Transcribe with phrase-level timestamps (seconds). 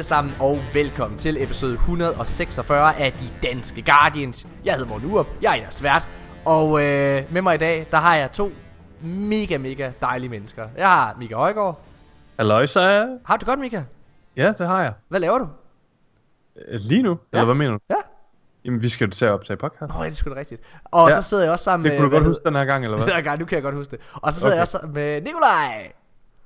[0.00, 4.46] Hej alle sammen og velkommen til episode 146 af De Danske Guardians.
[4.64, 6.08] Jeg hedder Morten Urup, jeg er jeres vært,
[6.44, 8.52] og øh, med mig i dag, der har jeg to
[9.02, 10.68] mega, mega dejlige mennesker.
[10.76, 11.80] Jeg har Mika Højgaard.
[12.38, 13.06] Halløjsa.
[13.26, 13.82] Har du det godt, Mika?
[14.36, 14.92] Ja, det har jeg.
[15.08, 15.48] Hvad laver du?
[16.68, 17.10] Øh, Lige nu?
[17.32, 17.38] Ja.
[17.38, 17.78] Eller hvad mener du?
[17.90, 17.94] Ja.
[18.64, 19.94] Jamen, vi skal jo til at optage podcast.
[19.94, 20.60] Nå, ja, det er sgu da rigtigt.
[20.84, 21.14] Og Ja.
[21.14, 21.98] så sidder jeg også sammen Det med...
[21.98, 23.06] kunne du godt huske den her gang, eller hvad?
[23.06, 24.00] Den her gang, nu kan jeg godt huske det.
[24.14, 24.56] Og så sidder Okay.
[24.56, 25.92] jeg også sammen med Nikolaj.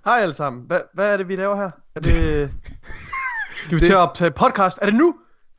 [0.04, 0.62] Hej alle sammen.
[0.66, 1.70] Hvad, hvad er det, vi laver her?
[1.95, 2.50] Er det...
[3.64, 4.78] Skal vi til at optage podcast?
[4.82, 5.06] Er det nu?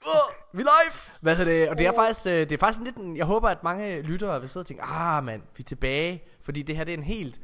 [0.05, 1.21] Uh, vi er live!
[1.21, 1.69] Hvad hedder det?
[1.69, 4.39] Og det er faktisk, øh, det er faktisk lidt en, Jeg håber, at mange lyttere
[4.39, 6.23] vil sidde og tænke, ah mand, vi er tilbage.
[6.41, 7.41] Fordi det her, det er en helt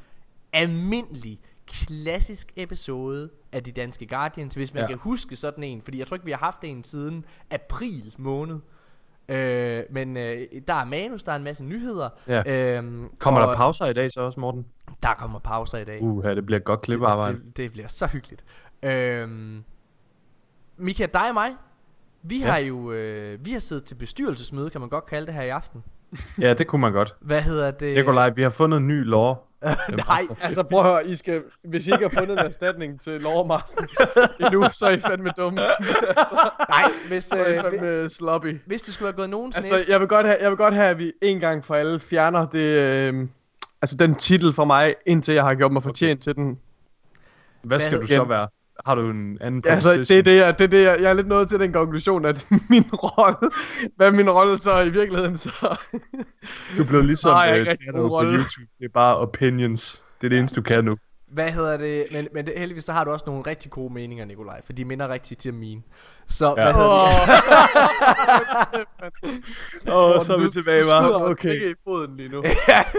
[0.53, 4.87] almindelig, klassisk episode af De Danske Guardians, hvis man ja.
[4.87, 5.81] Kan huske sådan en.
[5.81, 8.59] Fordi jeg tror ikke, vi har haft en siden april måned.
[9.29, 12.09] Øh, men øh, der er manus, der er en masse nyheder.
[12.27, 12.75] Ja.
[12.77, 14.65] Øhm, Kommer og der pauser i dag så også, Morten?
[15.03, 16.01] Der kommer pauser i dag.
[16.01, 17.37] Uh, det bliver et godt klippearbejde.
[17.37, 18.45] Det, det bliver så hyggeligt.
[18.83, 19.63] Øhm,
[20.81, 21.55] Mika, dig og mig,
[22.23, 22.45] vi Ja.
[22.51, 25.49] har jo øh, vi har siddet til bestyrelsesmøde, kan man godt kalde det her i
[25.49, 25.83] aften.
[26.39, 27.15] Ja, det kunne man godt.
[27.21, 27.95] Hvad hedder det?
[27.97, 29.47] Nikolaj, vi har fundet en ny lov.
[30.07, 33.21] Nej, Altså prøv at høre, I skal, hvis I ikke har fundet en erstatning til
[33.21, 33.87] Laura Marsten
[34.39, 35.59] endnu, så er I fandme dumme.
[36.69, 38.57] nej, hvis, Så er I øh, hvis, fandme sloppy.
[38.65, 40.87] hvis det skulle have gået nogens Altså, jeg vil godt have, jeg vil godt have,
[40.89, 43.27] at vi en gang for alle fjerner det, øh,
[43.81, 46.23] altså den titel fra mig, indtil jeg har gjort mig fortjent okay.
[46.23, 46.59] til den.
[47.61, 48.47] Hvad skal Hvad du så være?
[48.85, 51.09] Har du en anden Ja, altså, det er det, jeg, det er det, jeg, jeg
[51.09, 53.51] er lidt nået til den konklusion, at min rolle,
[53.95, 55.77] hvad min rolle så i virkeligheden så?
[56.77, 58.21] Du er blevet ligesom Nej, jeg øh, på.
[58.23, 58.67] YouTube.
[58.79, 60.05] Det er bare opinions.
[60.21, 60.97] Det er det eneste, du kan nu.
[61.31, 62.07] Hvad hedder det?
[62.11, 64.85] Men, men det, heldigvis så har du også nogle rigtig gode meninger, Nikolaj, for de
[64.85, 65.81] minder rigtig til mine.
[66.27, 66.53] Så, ja.
[66.53, 67.05] hvad hedder
[68.71, 69.93] det?
[69.93, 71.29] Åh, oh, så er vi tilbage, var.
[71.29, 71.71] Okay.
[71.71, 72.43] i foden lige nu.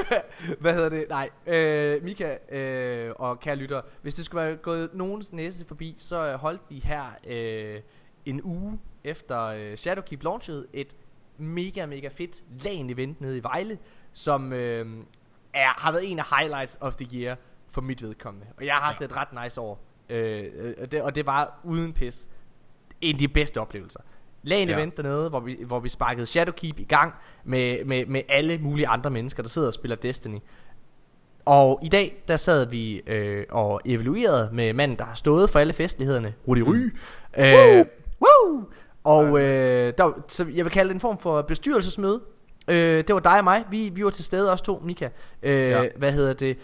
[0.61, 1.07] Hvad hedder det?
[1.09, 5.95] Nej, øh, Mika øh, og kære lytter, hvis det skulle være gået nogens næse forbi,
[5.99, 7.81] så holdt vi her øh,
[8.27, 10.97] en uge efter øh, Shadowkeep launchede et
[11.39, 13.79] mega, mega fedt LAN-event nede i Vejle,
[14.13, 14.87] som øh,
[15.55, 17.37] er, har været en af highlights of the year
[17.73, 18.47] for mit vedkommende.
[18.59, 19.81] Og jeg har haft et ret nice år.
[20.11, 22.29] Øh, øh, og, det, og det var uden pis
[23.01, 24.01] en af de bedste oplevelser.
[24.43, 24.75] LAN Ja.
[24.75, 28.89] event dernede, hvor vi, hvor vi sparkede Shadowkeep i gang med, med, med alle mulige
[28.89, 30.39] andre mennesker, der sidder og spiller Destiny.
[31.45, 35.59] Og i dag, der sad vi øh, og evaluerede med manden, der har stået for
[35.59, 36.75] alle festlighederne, Rudi Ry.
[36.75, 36.91] Mm.
[37.45, 37.85] Øh,
[38.23, 38.65] woo!
[39.05, 42.21] Og øh, der, så jeg vil kalde det en form for bestyrelsesmøde.
[42.69, 43.65] Øh, det var dig og mig.
[43.71, 45.09] Vi, vi var til stede også to, Mika.
[45.43, 45.83] Øh, ja.
[45.83, 45.89] Ja.
[45.97, 46.59] Hvad hedder det?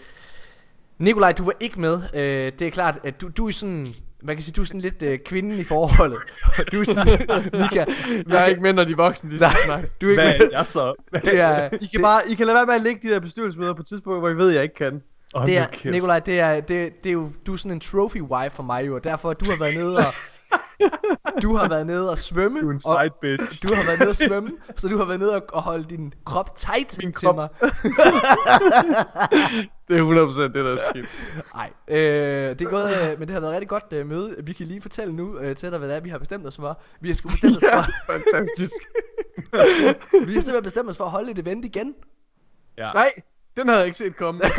[0.99, 2.01] Nikolaj, du var ikke med.
[2.13, 3.87] Øh, det er klart, at du, du er sådan...
[4.23, 6.17] Man kan sige, du er sådan lidt øh, kvinden i forholdet.
[6.71, 7.07] du er sådan...
[7.61, 7.85] Mika,
[8.29, 9.89] Jeg er ikke med, når de voksne, de Nej, skal snakke.
[10.01, 10.45] du er ikke Hvad med.
[10.53, 10.93] er jeg så?
[11.25, 13.73] Det er, I kan, bare, I kan lade være med at lægge de der bestyrelsesmøder
[13.73, 15.01] på et tidspunkt, hvor I ved, at jeg ikke kan.
[15.33, 18.21] Oh, det er, Nikolaj, det er, det, det er jo, du er sådan en trophy
[18.21, 20.03] wife for mig jo, og derfor du har været nede og,
[21.41, 23.63] du har været nede og svømme, Du er en og side bitch.
[23.69, 26.55] du har været nede og svømme, så du har været nede og, holde din krop
[26.55, 27.35] tight Min til krop.
[27.35, 27.49] mig.
[29.87, 31.05] Det er 100% det, der er sket.
[31.55, 34.35] Nej, øh, det er gået, øh, men det har været et rigtig godt øh, møde.
[34.43, 36.55] Vi kan lige fortælle nu øh, til dig, hvad det er, vi har bestemt os
[36.55, 36.81] for.
[37.01, 38.73] Vi har sgu bestemt os Ja, for, fantastisk.
[40.27, 41.95] vi har simpelthen bestemt os for at holde et event igen.
[42.77, 42.91] Ja.
[42.93, 43.09] Nej,
[43.57, 44.39] den havde jeg ikke set komme.
[44.43, 44.49] Nej,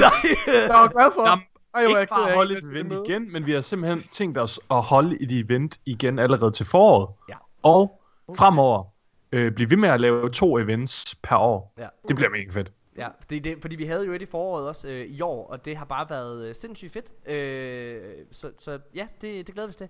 [0.68, 1.28] Jeg var glad for.
[1.28, 1.44] Jamen,
[1.74, 3.02] Ej, jeg ikke af, bare at holde jeg et event med.
[3.08, 7.08] igen, men vi har simpelthen tænkt os at holde et event igen allerede til foråret.
[7.28, 7.34] Ja.
[7.62, 8.02] Og
[8.36, 8.84] fremover
[9.32, 11.74] øh, blive ved med at lave to events per år.
[11.78, 11.88] Ja.
[12.08, 12.72] Det bliver mega fedt.
[12.96, 15.64] Ja, fordi, det, fordi vi havde jo et i foråret også øh, i år, og
[15.64, 17.28] det har bare været øh, sindssygt fedt.
[17.30, 19.88] Øh, så, så ja, det, det glæder vi os til.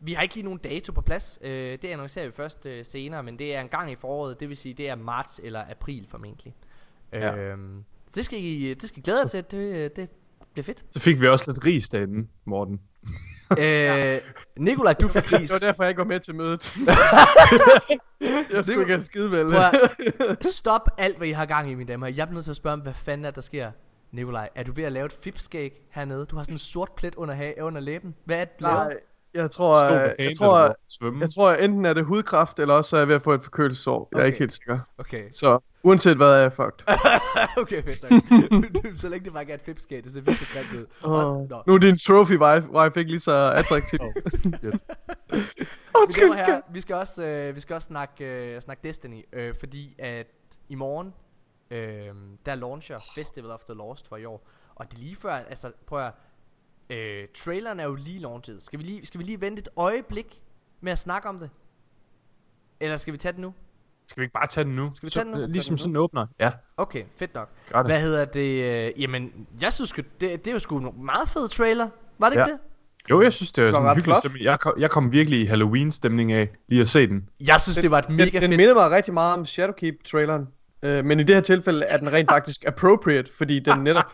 [0.00, 1.38] Vi har ikke lige nogen dato på plads.
[1.42, 4.40] Øh, det annoncerer vi først øh, senere, men det er en gang i foråret.
[4.40, 6.54] Det vil sige, det er marts eller april formentlig.
[7.12, 7.36] Ja.
[7.36, 7.58] Øh,
[8.06, 9.44] så det skal, I, det skal I glæde jer til.
[9.50, 10.08] Det, øh, det
[10.54, 10.84] bliver fedt.
[10.92, 12.80] Så fik vi også lidt ris derinde, Morten.
[13.58, 14.20] øh,
[14.58, 15.50] Nikolaj, du fik ris.
[15.50, 16.76] Det var derfor, jeg ikke var med til mødet.
[18.54, 19.54] jeg skulle ikke have skide vel.
[20.52, 22.06] Stop alt, hvad I har gang i, mine damer.
[22.06, 23.70] Jeg bliver nødt til at spørge, hvad fanden er der sker?
[24.12, 26.26] Nikolaj, er du ved at lave et fipskæg hernede?
[26.26, 28.14] Du har sådan en sort plet under, ha- under læben.
[28.24, 28.90] Hvad er det, du laver?
[29.34, 31.20] Jeg tror, på jeg, jeg, tror, svømme.
[31.20, 34.08] jeg tror, enten er det hudkræft, eller også er jeg ved at få et forkølelsesår.
[34.12, 34.26] Jeg er Okay.
[34.26, 34.78] ikke helt sikker.
[34.98, 36.84] Okay, Så uanset hvad, er jeg fucked.
[37.62, 38.22] okay fedt nok.
[39.00, 40.86] Så længe det bare ikke er et fipskæg, det ser virkelig grimt ud.
[41.02, 41.66] Og, Oh.
[41.66, 44.00] Nu er din trophy wife, wife ikke lige så attraktiv.
[45.94, 46.36] Oh, skat.
[46.46, 50.26] herrer, vi skal også, øh, vi skal også snakke, øh, snakke Destiny, øh, fordi at
[50.68, 51.14] i morgen,
[51.70, 52.08] øh,
[52.46, 54.48] der launcher Festival of the Lost for i år.
[54.74, 56.12] Og det er lige før, altså prøv at
[56.90, 58.62] øh, traileren er jo lige launchet.
[58.62, 60.42] Skal vi lige, skal vi lige vente et øjeblik
[60.80, 61.50] med at snakke om det?
[62.80, 63.54] Eller skal vi tage det nu?
[64.08, 64.90] Skal vi ikke bare tage den nu?
[64.94, 65.46] Skal vi Så- tage den nu?
[65.46, 66.26] Ligesom Tage den sådan en åbner.
[66.40, 67.50] Ja, Okay, fedt nok.
[67.72, 67.84] det.
[67.86, 68.86] Hvad hedder det?
[68.94, 71.88] Øh, jamen, jeg synes det, det er jo sgu en meget fed trailer.
[72.18, 72.52] Var det ikke Ja.
[72.52, 72.60] det?
[73.10, 74.18] Jo, jeg synes, det er var sådan ret hyggelig flot.
[74.20, 74.44] stemning.
[74.44, 77.28] Jeg kom, jeg kom virkelig i Halloween-stemning af lige at se den.
[77.40, 78.56] Jeg synes, det var et mega den, den fedt...
[78.56, 80.48] minder mig rigtig meget om Shadowkeep-traileren.
[80.82, 84.12] Øh, men i det her tilfælde er den rent faktisk appropriate, fordi den netop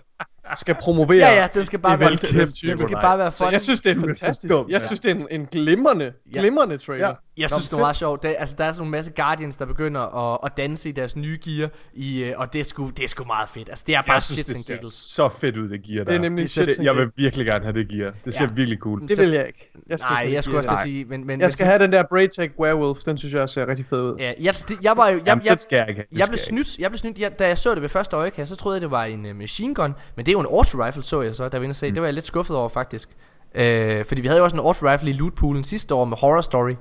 [0.56, 1.18] skal promovere...
[1.18, 3.52] Ja, ja, den skal bare Det være, kæft, den skal bare være Så fun.
[3.52, 4.52] jeg synes, det er så fantastisk.
[4.54, 6.40] dum, Jeg synes, det er en, en glimrende, Ja.
[6.40, 7.06] glimrende trailer.
[7.08, 7.12] Ja.
[7.38, 8.22] Jeg synes, det var meget sjovt.
[8.22, 11.16] Det, altså, der er sådan en masse Guardians, der begynder at, at danse i deres
[11.16, 13.68] nye gear, i, øh, og det er, sgu, det er sgu meget fedt.
[13.68, 16.04] Altså, det er bare Jeg synes, shits det ser så fedt ud, det gear der.
[16.04, 18.12] Det er nemlig Det shit, Det- jeg vil virkelig gerne have det gear.
[18.24, 18.50] Det ser Ja.
[18.54, 19.08] virkelig cool.
[19.08, 19.70] Det vil jeg ikke.
[19.88, 21.26] Jeg skal Nej, jeg skulle have også sige, men...
[21.26, 23.98] men Jeg skal men, have den der Braytech Werewolf, den synes jeg ser rigtig fed
[24.02, 24.16] ud.
[24.18, 25.16] Ja, jeg, det, jeg var jo...
[25.18, 27.46] Jeg, Jamen, jeg, det skal jeg ikke jeg blev snydt, jeg blev snydt, jeg, da
[27.46, 29.94] jeg så det ved første øjekast, så troede jeg, det var en uh, machine gun,
[30.16, 31.88] men det er jo en auto rifle, så jeg så, da vi inde og se.
[31.88, 31.94] Mm.
[31.94, 33.08] Det var jeg lidt skuffet over, faktisk.
[33.54, 36.40] Øh, fordi vi havde jo også en auto rifle i lootpoolen sidste år med Horror
[36.40, 36.74] Story.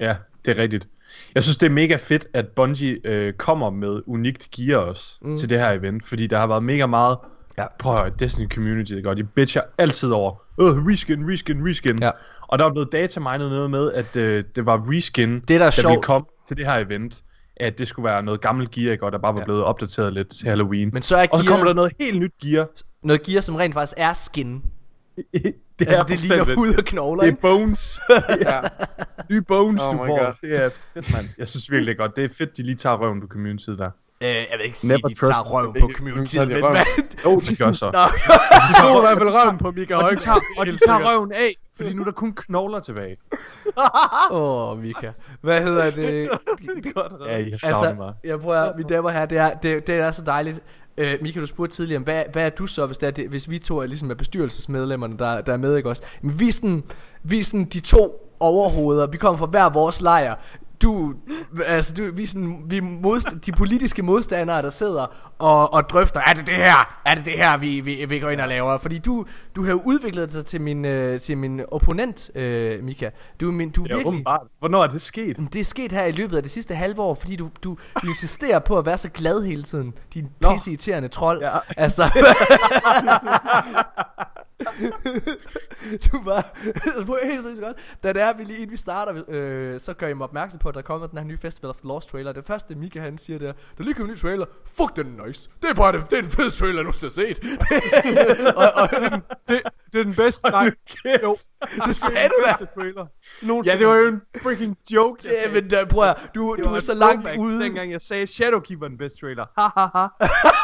[0.00, 0.88] Ja, det er rigtigt.
[1.34, 5.36] Jeg synes, det er mega fedt, at Bungie øh, kommer med unikt gear også Mm.
[5.36, 7.18] til det her event, fordi der har været mega meget
[7.58, 7.66] Ja.
[7.78, 9.18] på Destiny Community, det godt.
[9.18, 11.98] De bitcher altid over, øh, reskin, reskin, reskin.
[12.02, 12.10] Ja.
[12.48, 15.58] Og der er blevet datamined noget med, at øh, det var reskin, Det, der er
[15.58, 17.22] der sjovt- ville komme til det her event,
[17.56, 19.04] at det skulle være noget gammelt gear, ikke?
[19.06, 19.44] og der bare var Ja.
[19.44, 20.90] blevet opdateret lidt til Halloween.
[20.92, 22.66] Men så er og så kommer der gear, noget helt nyt gear.
[23.02, 24.62] noget gear, som rent faktisk er skin.
[25.78, 28.00] det Altså, det ligner bestemt- hud og knogler, Det er bones.
[28.48, 28.60] ja.
[29.30, 30.06] Nye bones, Oh du får.
[30.24, 30.32] God.
[30.42, 31.24] Det er fedt, mand.
[31.38, 32.16] Jeg synes virkelig det er godt.
[32.16, 33.90] Det er fedt, de lige tager røven på community der.
[34.20, 35.80] Øh, jeg vil ikke sige, Never de tager røv them.
[35.82, 36.72] på Ikke- community, tager men de røv.
[36.72, 36.84] hvad?
[37.24, 37.84] Jo, de gør så.
[37.98, 37.98] Nå,
[38.68, 40.18] De tog i hvert fald røven på Mika Højgaard.
[40.18, 41.50] tager, og de tager røven af,
[41.82, 43.16] fordi nu er der kun knogler tilbage.
[44.30, 45.10] Åh, oh, Mika.
[45.40, 45.96] Hvad hedder det?
[46.76, 47.12] Det er godt.
[47.28, 48.12] Ja, jeg Altså, mig.
[48.24, 50.60] jeg prøver, at- mine damer og herrer, det er, det, det er så dejligt.
[50.98, 53.28] Øh, Mika, du spurgte tidligere, om, hvad, hvad er du så, hvis, det er det,
[53.28, 56.02] hvis vi to er ligesom er bestyrelsesmedlemmerne, der, der er med, ikke også?
[56.22, 56.82] Men vi er sådan,
[57.22, 60.34] vi er sådan de to overhoveder, vi kommer fra hver vores lejr.
[60.82, 61.14] Du,
[61.66, 66.32] altså du, vi sådan, vi modst- de politiske modstandere, der sidder og, og drøfter, er
[66.34, 68.78] det det her, er det det her, vi, vi, vi går ind og laver?
[68.78, 69.24] Fordi du,
[69.56, 73.10] du har jo udviklet dig til min, øh, til min opponent, øh, Mika.
[73.40, 74.08] Du, min, du er Ja, virkelig...
[74.08, 74.40] åbenbart.
[74.58, 75.36] Hvornår er det sket?
[75.52, 78.06] Det er sket her i løbet af det sidste halve år, fordi du, du, du
[78.08, 79.94] insisterer på at være så glad hele tiden.
[80.14, 81.40] Din pisse irriterende trold.
[81.42, 81.50] Ja.
[81.76, 82.02] Altså.
[86.12, 86.56] du var
[87.06, 87.76] på helt seriøst godt.
[88.02, 90.68] Da det er, vi lige inden vi starter, øh, så gør jeg mig opmærksom på,
[90.68, 92.32] at der er kommet den her nye Festival of the Lost trailer.
[92.32, 94.46] Det første, Mika han siger, det er, der lige kommet en ny trailer.
[94.76, 95.50] Fuck, den er nice.
[95.62, 98.56] Det er bare det, det er den fedeste trailer, jeg nogensinde har set.
[98.62, 98.88] og, og,
[99.48, 99.62] Det,
[99.92, 100.50] det er den bedste.
[100.50, 100.70] Nej,
[101.22, 101.36] jo.
[101.86, 102.64] det sagde du da.
[102.74, 103.06] trailer.
[103.66, 106.74] Ja, det var jo en freaking joke, Ja, men der, prøv at, du, Det du
[106.74, 107.60] er så langt ude.
[107.60, 109.46] Dengang jeg sagde Shadowkeep var den bedste trailer.
[109.58, 110.06] Ha ha ha.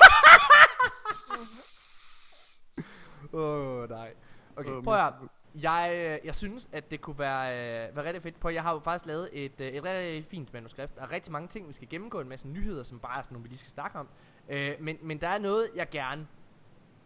[3.32, 4.12] Åh, oh, nej.
[4.56, 5.28] Okay, Åh, prøv at høre.
[5.54, 7.52] jeg, øh, jeg synes, at det kunne være,
[7.88, 8.48] øh, være rigtig fedt på.
[8.48, 10.96] Jeg har jo faktisk lavet et, øh, et rigtig fint manuskript.
[10.96, 12.20] Der er rigtig mange ting, vi skal gennemgå.
[12.20, 14.08] En masse nyheder, som bare er sådan nogle, vi lige skal snakke om.
[14.48, 16.26] Øh, men, men der er noget, jeg gerne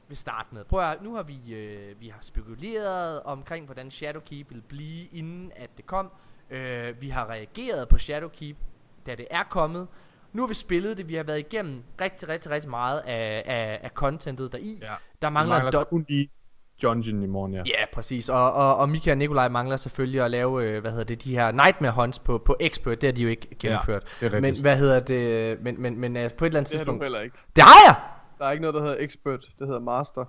[0.08, 0.64] vil starte med.
[0.64, 5.06] Prøv at høre, nu har vi, øh, vi har spekuleret omkring, hvordan Shadowkeep vil blive,
[5.06, 6.12] inden at det kom.
[6.50, 8.56] Øh, vi har reageret på Shadowkeep,
[9.06, 9.88] da det er kommet.
[10.32, 13.80] Nu har vi spillet det, vi har været igennem rigtig, rigtig, rigtig meget af, af,
[13.82, 14.78] af contentet deri.
[14.82, 14.86] Ja.
[15.22, 16.28] Der mangler, mangler dot- kun lige
[16.82, 17.62] Dungeon i morgen, ja.
[17.66, 18.28] Ja, præcis.
[18.28, 21.30] Og, og, og Mika og Nikolaj mangler selvfølgelig at lave, øh, hvad hedder det, de
[21.34, 23.00] her Nightmare Hunts på, på Expert.
[23.00, 24.16] Det har de jo ikke gennemført.
[24.20, 26.78] det er men hvad hedder det, men, men, men altså, på et eller andet Det
[26.78, 27.04] har du tidspunkt.
[27.04, 27.36] heller ikke.
[27.56, 27.94] Det har jeg!
[28.38, 29.40] Der er ikke noget, der hedder expert.
[29.58, 30.24] Det hedder master.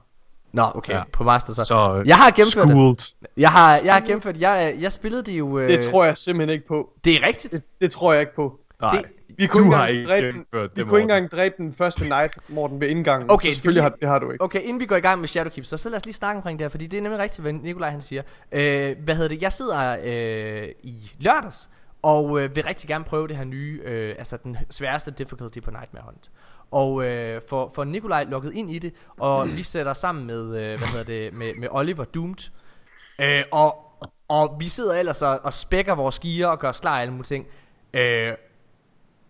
[0.51, 0.97] Nå, okay, ja.
[0.97, 1.03] Ja.
[1.13, 1.63] på Master så.
[1.63, 2.75] Så øh, Jeg har gennemført det.
[2.75, 3.29] schooled.
[3.37, 5.59] Jeg har, jeg har gennemført, jeg, jeg spillede det jo...
[5.59, 6.89] Øh, Det tror jeg simpelthen ikke på.
[7.03, 7.53] Det er rigtigt.
[7.53, 8.59] Det, det tror jeg ikke på.
[8.81, 9.05] Nej, Det-
[9.37, 11.73] Vi du kunne ikke har ikke dræbe den, vi det, kunne ikke engang dræbe den
[11.73, 13.31] første night, Morten, ved indgangen.
[13.31, 14.43] Okay, så selvfølgelig vi- har, det har du ikke.
[14.43, 16.59] Okay, inden vi går i gang med Shadowkeep, så, så lad os lige snakke omkring
[16.59, 18.21] det her, fordi det er nemlig rigtigt, hvad Nikolaj han siger.
[18.51, 19.41] Øh, hvad hedder det?
[19.41, 21.69] Jeg sidder øh, i lørdags,
[22.01, 25.71] og øh, vil rigtig gerne prøve det her nye, øh, altså den sværeste difficulty på
[25.71, 26.31] Nightmare Hunt.
[26.71, 30.51] Og øh, for, for Nikolaj logget ind i det, og vi sætter sammen med, øh,
[30.51, 32.49] hvad hedder det, med, med Oliver Doomed.
[33.19, 33.77] Øh, og,
[34.27, 37.23] og vi sidder ellers og, og spækker vores skier og gør os klar alle mulige
[37.27, 37.45] ting.
[37.93, 38.33] Øh,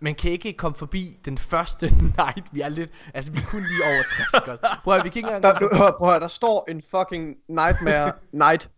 [0.04, 1.86] men kan ikke komme forbi den første
[2.18, 2.46] night.
[2.52, 4.04] Vi er lidt, altså vi er kun lige over
[4.42, 4.46] 60.
[4.46, 4.60] godt.
[4.84, 7.36] Prøv at, vi kan ikke engang Der, du, hør, prøv at der står en fucking
[7.50, 8.70] nightmare night.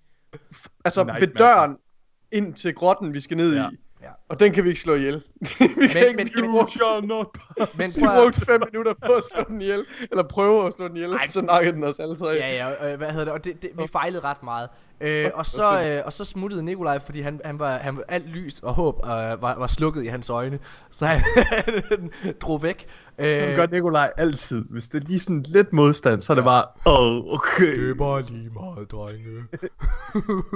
[0.86, 1.22] Altså Nightmare.
[1.22, 1.78] ved døren
[2.32, 3.70] ind til grotten, vi skal ned Ja.
[3.70, 3.76] i.
[4.02, 4.10] Ja.
[4.30, 5.16] Og den kan vi ikke slå ihjel.
[5.60, 7.28] vi kan Men- ikke men- vi men- shall not
[7.78, 9.86] Men vi brugte fem minutter på at slå den ihjel.
[10.12, 11.12] Eller prøve at slå den ihjel.
[11.14, 11.28] Ej.
[11.28, 12.28] Så nakkede den os alle tre.
[12.28, 13.34] Ja, ja, øh, hvad hedder det?
[13.34, 14.70] Og det, det, vi fejlede ret meget.
[15.02, 18.30] Øh, og, så, øh, og så smuttede Nikolaj, fordi han, han, var, han var alt
[18.30, 20.60] lys og håb øh, var, var slukket i hans øjne.
[20.92, 21.22] Så han
[22.42, 22.86] drog væk.
[23.20, 24.66] Sådan Øh, gør Nikolaj altid.
[24.70, 27.90] Hvis det er lige sådan lidt modstand, så er det bare, åh, oh, okay, det
[27.90, 29.44] er bare lige meget, drenge.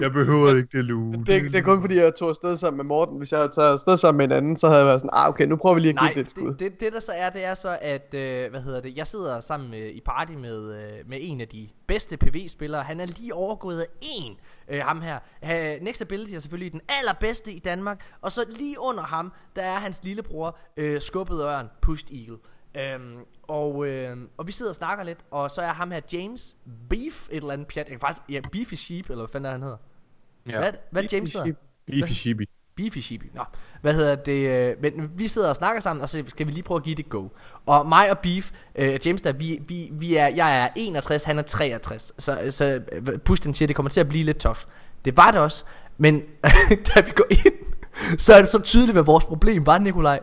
[0.02, 1.14] jeg behøver ikke det lue.
[1.14, 3.18] Det, det er kun fordi, jeg tog afsted sammen med Morten.
[3.18, 5.30] Hvis jeg havde taget afsted sammen med en anden, så havde jeg været sådan, ah
[5.30, 6.50] okay, nu prøver vi lige at give Nej, det et skud.
[6.52, 9.08] det, det, det der så er, det er så, at, øh, hvad hedder det, jeg
[9.08, 12.84] sidder sammen med, i party med, øh, med en af de bedste PV-spillere.
[12.84, 14.38] Han er lige overgået af en,
[14.68, 15.20] øh, ham her.
[15.42, 19.62] Uh, Next Ability er selvfølgelig den allerbedste i Danmark, og så lige under ham, der
[19.62, 22.38] er hans lillebror, øh, Skubbet Ørn, Pushed Eagle.
[22.78, 26.58] Øhm, og, øh, og vi sidder og snakker lidt, og så er ham her James
[26.90, 27.86] Beef, et eller andet pjat.
[27.86, 29.78] Jeg kan faktisk, ja, Beefy Sheep, eller hvad fanden er han hedder?
[30.50, 30.60] Ja.
[30.60, 31.54] Hvad, hvad James hedder?
[31.86, 32.50] Beefy Sheepy.
[32.80, 33.26] Beefy Sheepy.
[33.36, 33.42] Nå,
[33.82, 34.50] hvad hedder det?
[34.50, 36.96] Øh, men vi sidder og snakker sammen, og så skal vi lige prøve at give
[36.96, 37.28] det go.
[37.66, 41.40] Og mig og Beef, øh, James der, vi, vi, vi er, jeg er 61, han
[41.40, 42.14] er 63.
[42.18, 44.60] Så, så øh, Push den siger, det kommer til at blive lidt tough.
[45.06, 45.64] Det var det også,
[45.98, 46.22] men
[46.96, 47.54] da vi går ind,
[48.18, 50.20] så er det så tydeligt, hvad vores problem var, Nikolaj.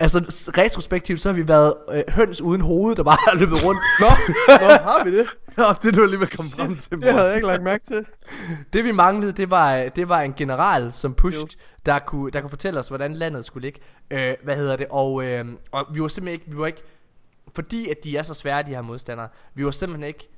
[0.00, 0.18] Altså
[0.58, 3.80] retrospektivt, så har vi været øh, høns uden hoved, der bare har løbet rundt.
[4.00, 4.06] Nå,
[4.48, 5.26] nå, har vi det?
[5.58, 8.06] Ja, det du alligevel kommet frem til, Det havde jeg ikke lagt mærke til.
[8.72, 11.74] Det vi manglede, det var, det var en general som Push, Yes.
[11.86, 13.80] der kunne, der kunne fortælle os, hvordan landet skulle ligge.
[14.10, 14.86] Øh, hvad hedder det?
[14.90, 16.82] Og, øh, og vi var simpelthen ikke, vi var ikke,
[17.54, 20.28] fordi at de er så svære, de her modstandere, vi var simpelthen ikke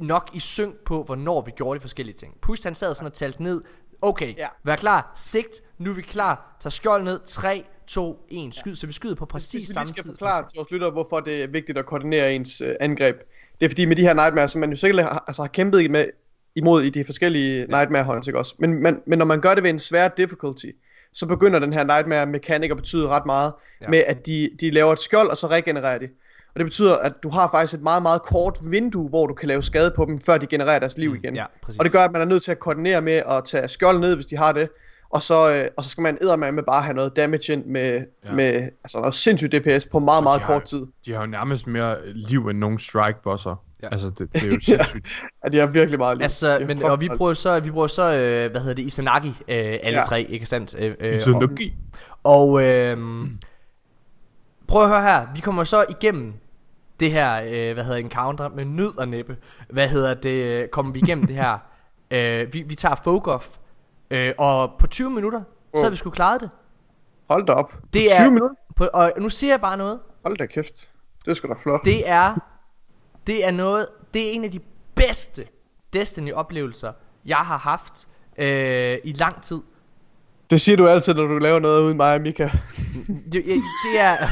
[0.00, 2.36] nok i synk på, hvornår vi gjorde de forskellige ting.
[2.42, 3.62] Push, han sad sådan og talte ned.
[4.02, 4.48] Okay, Ja.
[4.64, 5.12] vær klar.
[5.16, 5.62] Sigt.
[5.78, 6.56] Nu er vi klar.
[6.60, 7.20] Tag skjold ned.
[7.26, 8.54] 3, 2, 1.
[8.54, 8.74] Skyd.
[8.74, 10.10] Så vi skyder på præcis Hvis vi samme lige skal tid.
[10.12, 13.16] forklare til vores lyttere, hvorfor det er vigtigt at koordinere ens øh, angreb.
[13.60, 15.90] Det er fordi med de her Nightmares, som man jo sikkert har, altså, har kæmpet
[15.90, 16.06] med,
[16.54, 17.66] imod i de forskellige ja.
[17.66, 18.54] Nightmare hunts, ikke også?
[18.58, 20.66] Men, men, men når man gør det ved en svær difficulty,
[21.12, 23.84] så begynder den her Nightmare mekanik at betyde ret meget, Ja.
[23.86, 23.90] ja.
[23.90, 26.08] med at de, de laver et skjold, og så regenererer de.
[26.54, 29.48] Og det betyder, at du har faktisk et meget, meget kort vindue, hvor du kan
[29.48, 31.36] lave skade på dem, før de genererer deres liv igen.
[31.36, 31.78] Ja, præcis.
[31.78, 34.14] Og det gør, at man er nødt til at koordinere med at tage skjold ned,
[34.14, 34.68] hvis de har det.
[35.14, 38.04] Og så, øh, og så skal man eddermame med bare have noget damage ind med,
[38.24, 38.32] Ja.
[38.32, 38.44] med
[38.84, 40.86] altså noget sindssygt DPS på meget, meget de har- kort tid.
[41.06, 43.62] De har jo nærmest mere liv end nogen strike bosser.
[43.82, 43.88] Ja.
[43.92, 45.06] Altså, det, det er jo sindssygt.
[45.44, 46.22] Ja, de har virkelig meget liv.
[46.22, 49.34] Altså, men, og vi bruger så, vi bruger så øh, hvad hedder det, Izanagi, øh,
[49.82, 50.04] alle ja.
[50.04, 50.74] Tre, ikke sandt?
[50.78, 51.42] Øh, øh, og.
[52.24, 52.98] Og øh,
[54.68, 56.32] prøv at høre her, vi kommer så igennem
[57.00, 57.34] det her,
[57.68, 59.36] øh, hvad hedder encounter med nød og næppe.
[59.70, 61.58] Hvad hedder det, øh, kommer vi igennem det her.
[62.10, 63.46] Øh, vi, vi tager folk off,
[64.10, 65.42] øh, og på 20 minutter,
[65.76, 66.50] så har vi sgu klaret det.
[67.30, 67.72] Hold da op.
[67.92, 68.54] Det 20 er- minutter?
[68.76, 69.98] På, og nu siger jeg bare noget.
[70.24, 70.88] Hold da kæft.
[71.24, 71.84] Det er sgu da flot.
[71.84, 72.34] Det er,
[73.26, 74.60] det er noget, det er en af de
[74.94, 75.46] bedste
[75.92, 76.92] Destiny-oplevelser,
[77.26, 78.08] jeg har haft
[78.38, 79.60] øh, i lang tid.
[80.50, 82.48] Det siger du altid, når du laver noget uden mig og Mika.
[83.32, 83.44] Det,
[83.84, 84.26] det er...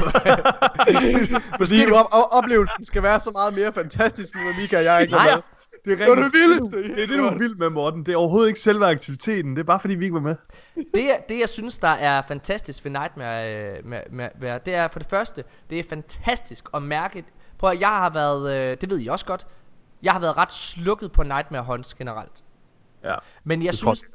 [0.87, 1.95] Fordi Måske du du...
[1.95, 5.41] op- op- oplevelsen skal være så meget mere fantastisk, med Mika og jeg ikke Nej.
[5.85, 6.77] Det er Det var det vildeste.
[6.83, 8.05] Det er det, du er vild med, Morten.
[8.05, 9.51] Det er overhovedet ikke selve aktiviteten.
[9.55, 10.35] Det er bare fordi, vi ikke var med.
[10.95, 14.87] Det, det jeg synes der er fantastisk ved Nightmare øh, med, med, med, Det er
[14.87, 17.23] for det første Det er fantastisk at mærke
[17.57, 19.47] Prøv at jeg har været øh, Det ved I også godt
[20.03, 22.43] Jeg har været ret slukket på Nightmare Hunts generelt
[23.03, 24.11] Ja, Men jeg det tror synes.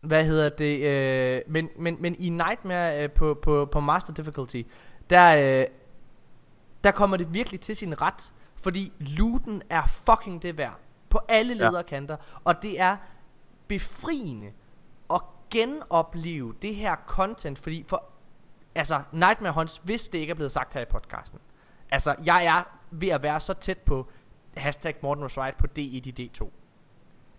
[0.00, 4.62] Hvad hedder det øh, men, men, men i Nightmare øh, på, på, på Master Difficulty
[5.10, 5.66] Der øh,
[6.84, 10.78] Der kommer det virkelig til sin ret Fordi looten er fucking det værd
[11.12, 11.68] På alle Ja.
[11.68, 12.96] lederkanter Og det er
[13.68, 14.52] befriende
[15.10, 18.04] at genopleve det her content, fordi for,
[18.74, 21.38] altså, Nightmare Hunts, hvis det ikke er blevet sagt her i podcasten,
[21.90, 24.08] altså, jeg er ved at være så tæt på
[24.56, 26.50] hashtag Morten was right på D1 i D2.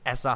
[0.06, 0.36] Altså,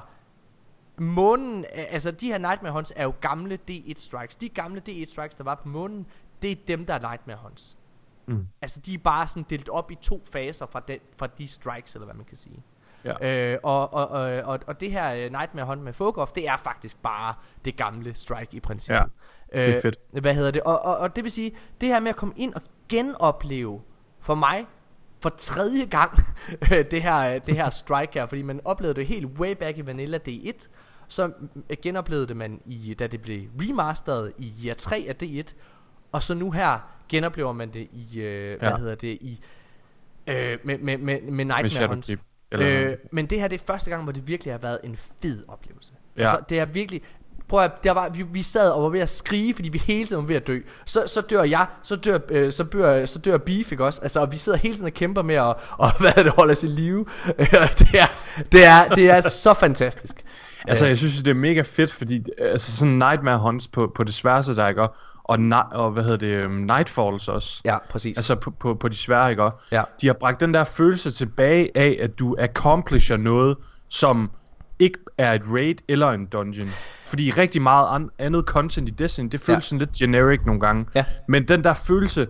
[0.98, 4.36] månen, altså de her Nightmare Hunts er jo gamle D1 strikes.
[4.36, 6.06] De gamle D1 strikes, der var på månen,
[6.42, 7.78] det er dem, der er Nightmare Hunts.
[8.26, 8.48] Mm.
[8.62, 11.96] Altså, de er bare sådan delt op i to faser fra, den, fra de strikes,
[11.96, 12.64] eller hvad man kan sige.
[13.06, 13.28] Ja.
[13.54, 16.58] Øh, og, og, og, og, og det her uh, Nightmare Hunt med Fogoff, det er
[16.58, 17.34] faktisk bare
[17.66, 19.04] det gamle strike i princippet.
[19.54, 19.96] Ja, det er fedt.
[20.14, 20.62] Øh, hvad hedder det?
[20.62, 21.52] Og, og, og det vil sige,
[21.82, 23.82] det her med at komme ind og genopleve
[24.20, 24.66] for mig
[25.22, 26.12] for tredje gang
[26.92, 30.20] det her det her strike her, fordi man oplevede det helt way back i Vanilla
[30.30, 30.68] D1,
[31.08, 31.32] så
[31.70, 35.54] øh, genoplevede det man i da det blev remasteret i year 3 af D1,
[36.12, 38.78] og så nu her genoplever man det i øh, hvad Ja.
[38.78, 39.40] hedder det i
[40.28, 42.06] øh, med, med, med, med Med Nightmare Hunt.
[42.06, 42.20] Shadowkeep.
[42.52, 44.98] Eller, Øh, men det her det er første gang, hvor det virkelig har været en
[45.22, 45.94] fed oplevelse.
[46.18, 46.22] Ja.
[46.22, 47.02] Altså, det er virkelig...
[47.48, 50.06] Prøv at, der var, vi, vi sad og var ved at skrige, fordi vi hele
[50.06, 50.60] tiden var ved at dø.
[50.86, 54.02] Så, så dør jeg, så dør, øh, så dør, så dør Beef, ikke også?
[54.02, 56.52] Altså, og vi sidder hele tiden og kæmper med at, og, hvad er det, holde
[56.52, 57.06] os i live.
[57.38, 58.08] Det, er,
[58.52, 60.24] det, er, det er så fantastisk.
[60.68, 64.04] Altså, Øh, jeg synes, det er mega fedt, fordi altså, sådan Nightmare Hunts på, på
[64.04, 64.88] det sværeste, der ikke
[65.28, 65.40] og,
[65.72, 67.62] og hvad hedder det, um, Nightfalls også.
[67.66, 68.18] Ja, præcis.
[68.18, 69.50] Altså på, på, på de svære, ikke?
[69.72, 69.84] Ja.
[70.02, 73.58] De har bragt den der følelse tilbage af, at du accomplisher noget,
[73.90, 74.32] som
[74.80, 76.68] ikke er et raid eller en dungeon.
[77.08, 79.68] Fordi rigtig meget an- andet content i Destiny, det føles Ja.
[79.68, 80.86] sådan lidt generic nogle gange.
[80.96, 81.06] Ja.
[81.28, 82.28] Men den der følelse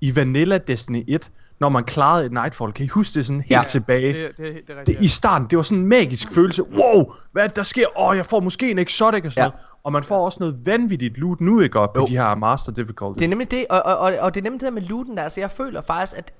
[0.00, 3.50] i Vanilla Destiny 1, når man klarede et Nightfall, kan I huske det sådan helt
[3.50, 3.62] Ja.
[3.68, 4.12] tilbage?
[4.12, 5.00] Det, det, det det, rigtigt.
[5.00, 6.62] i starten, det var sådan en magisk følelse.
[6.62, 7.86] Wow, hvad er det, der sker?
[8.00, 9.48] Åh, oh, jeg får måske en exotic og sådan Ja.
[9.48, 9.64] noget.
[9.88, 13.18] Og man får også noget vanvittigt loot nu, ikke op på de her master difficulties.
[13.18, 15.16] Det er nemlig det, og, og, og, og det er nemlig det der med looten
[15.16, 16.32] der, altså jeg føler faktisk, at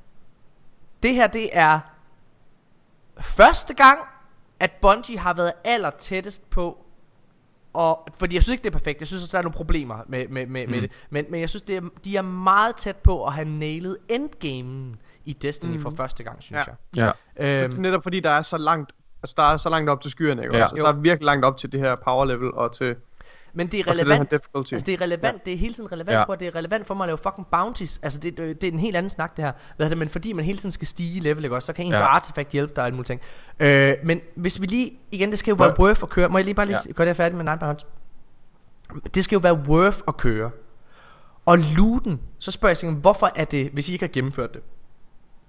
[1.02, 1.80] det her, det er
[3.20, 3.98] første gang,
[4.60, 6.78] at Bungie har været aller tættest på,
[7.72, 9.96] og, fordi jeg synes ikke, det er perfekt, jeg synes også, der er nogle problemer
[10.08, 10.70] med, med, med, mm.
[10.72, 13.48] med det, men, men jeg synes, det er, de er meget tæt på at have
[13.48, 15.82] nailet endgamen i Destiny mm.
[15.82, 16.72] for første gang, synes Ja.
[16.96, 17.12] jeg.
[17.38, 17.62] Ja.
[17.64, 20.42] Øhm, Netop fordi der er så langt, altså der er så langt op til skyerne,
[20.42, 20.54] ikke?
[20.54, 20.58] Ja.
[20.58, 20.64] Ja.
[20.64, 22.96] Altså, der er virkelig langt op til det her power level og til...
[23.54, 24.32] Men det er relevant.
[24.54, 25.40] Altså det er relevant, ja.
[25.44, 26.18] det er hele tiden relevant Ja.
[26.18, 26.26] ja.
[26.26, 28.00] på, at det er relevant for mig at lave fucking bounties.
[28.02, 29.52] Altså det, det, er en helt anden snak det her.
[29.76, 31.72] Hvad er det, men fordi man hele tiden skal stige i level, ikke også, så
[31.72, 31.98] kan ens Ja.
[31.98, 32.06] ja.
[32.06, 33.20] artefakt hjælpe dig og alle mulige ting.
[33.60, 36.28] Øh, men hvis vi lige, igen, det skal jo være Må- worth at køre.
[36.28, 36.88] Må jeg lige bare lige Ja.
[36.88, 36.92] ja.
[36.92, 37.86] gøre det her færdigt med Nightmare Hunt?
[39.14, 40.50] Det skal jo være worth at køre.
[41.46, 44.62] Og looten, så spørger jeg sig, hvorfor er det, hvis I ikke har gennemført det?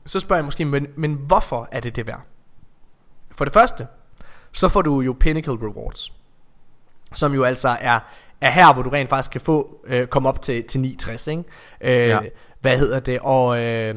[0.06, 2.22] Så spørger jeg måske, men, men hvorfor er det det værd?
[3.32, 3.88] For det første,
[4.52, 6.14] så får du jo Pinnacle Rewards
[7.14, 8.00] som jo altså er,
[8.42, 11.44] er her, hvor du rent faktisk kan få øh, komme op til, til 69, ikke?
[11.82, 12.20] Øh, Ja.
[12.62, 13.20] Hvad hedder det?
[13.22, 13.96] Og, øh,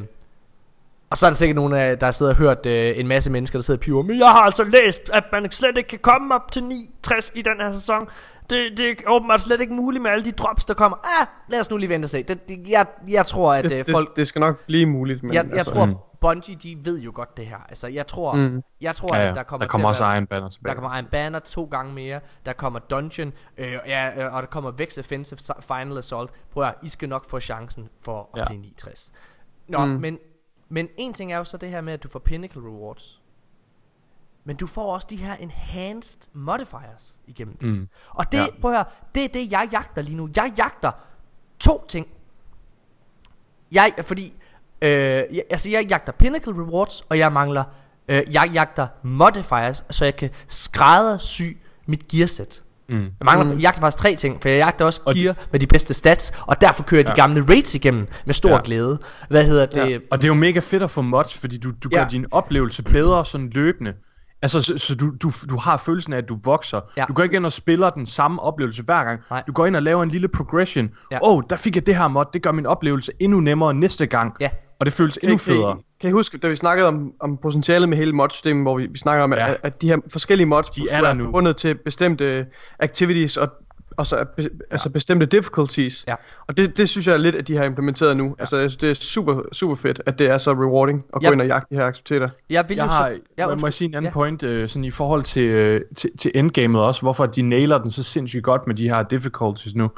[1.11, 3.59] og så er der sikkert nogen, af, der sidder og hørt øh, en masse mennesker,
[3.59, 6.35] der sidder og piver, men jeg har altså læst, at man slet ikke kan komme
[6.35, 8.09] op til 69 i den her sæson.
[8.51, 11.21] Det, det er åbenbart slet ikke muligt med alle de drops, der kommer.
[11.21, 12.23] Ah, lad os nu lige vente og se.
[12.23, 14.17] Det, det, jeg, jeg tror, at Det, øh, det, folk...
[14.17, 15.95] det skal nok blive muligt, men Jeg, jeg altså, tror, Mm.
[16.23, 17.59] Bungie, de ved jo godt det her.
[17.69, 18.63] Altså, jeg tror, Mm.
[18.81, 19.29] jeg tror Ja, ja.
[19.29, 20.75] at der kommer, der kommer også Iron Banner tilbage.
[20.75, 22.21] der kommer Iron Banner to gange mere.
[22.47, 23.33] Der kommer Dungeon.
[23.59, 26.31] Øh, ja, øh, og der kommer Vex Offensive Final Assault.
[26.51, 28.45] Prøv at I skal nok få chancen for at Ja.
[28.47, 29.13] blive 69.
[29.69, 29.93] Nå, Mm.
[29.93, 30.19] men,
[30.69, 33.19] men en ting er jo så det her med, at du får Pinnacle Rewards.
[34.45, 37.69] Men du får også de her enhanced modifiers igennem det.
[37.69, 37.89] Mm.
[38.09, 38.43] Og det, Ja.
[38.43, 38.61] ja.
[38.61, 40.29] prøv at høre, det er det, jeg jagter lige nu.
[40.37, 40.93] Jeg jagter
[41.61, 42.07] to ting.
[43.73, 44.35] Jeg, fordi,
[44.83, 47.65] øh, jeg, altså jeg jagter Pinnacle Rewards, og jeg mangler,
[48.09, 51.43] øh, jeg jagter modifiers, så jeg kan skræddersy
[51.87, 52.63] mit gearsæt.
[52.89, 52.99] Mm.
[53.03, 53.51] Jeg mangler, mm.
[53.51, 56.33] jeg jagter faktisk tre ting, for jeg jagter også Og gear med de bedste stats,
[56.47, 57.13] og derfor kører jeg Ja.
[57.13, 58.55] de gamle raids igennem med stor Ja.
[58.55, 58.61] ja.
[58.65, 58.99] glæde.
[59.29, 59.91] Hvad hedder det?
[59.91, 59.99] Ja.
[60.11, 62.07] Og det er jo mega fedt at få mods, fordi du, du gør Ja.
[62.11, 63.93] din oplevelse bedre sådan løbende.
[64.43, 66.81] Altså, så, så du, du, du har følelsen af, at du vokser.
[66.97, 67.05] Ja.
[67.09, 69.21] Du går ikke ind og spiller den samme oplevelse hver gang.
[69.31, 69.43] Nej.
[69.47, 70.85] Du går ind og laver en lille progression.
[70.85, 71.19] Åh, Ja.
[71.23, 74.35] oh, der fik jeg det her mod, det gør min oplevelse endnu nemmere næste gang.
[74.41, 74.51] Ja.
[74.83, 75.77] Og det føles Kan, endnu I- kan, federe.
[75.79, 78.87] I, kan I huske, da vi snakkede om, om potentialet med hele modsystemet, hvor vi,
[78.87, 79.51] vi snakker om, Ja.
[79.51, 81.25] at, at de her forskellige mods De er nu.
[81.25, 82.47] forbundet til bestemte
[82.79, 83.49] activities og,
[83.97, 86.05] og så, be, altså bestemte difficulties.
[86.09, 86.15] Ja.
[86.49, 88.25] Og det, det synes jeg er lidt, at de har implementeret nu.
[88.25, 88.33] Ja.
[88.39, 91.29] Altså, jeg synes, det er super, super fedt, at det er så rewarding at Ja.
[91.29, 92.29] gå ind og jagte de her aktiviteter.
[92.51, 93.19] Jeg vil Jeg har, så...
[93.39, 93.67] ja, må undskyld.
[93.67, 94.09] jeg sige en anden Ja.
[94.09, 94.13] ja.
[94.13, 97.91] point, øh, sådan i forhold til, øh, til, til endgamet også, hvorfor de nailer den
[97.91, 99.91] så sindssygt godt med de her difficulties nu.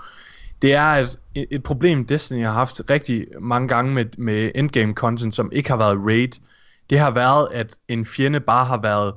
[0.62, 1.18] Det er et,
[1.50, 5.76] et problem, Destiny har haft rigtig mange gange med, med endgame content, som ikke har
[5.76, 6.40] været raid.
[6.90, 9.14] Det har været, at en fjende bare har været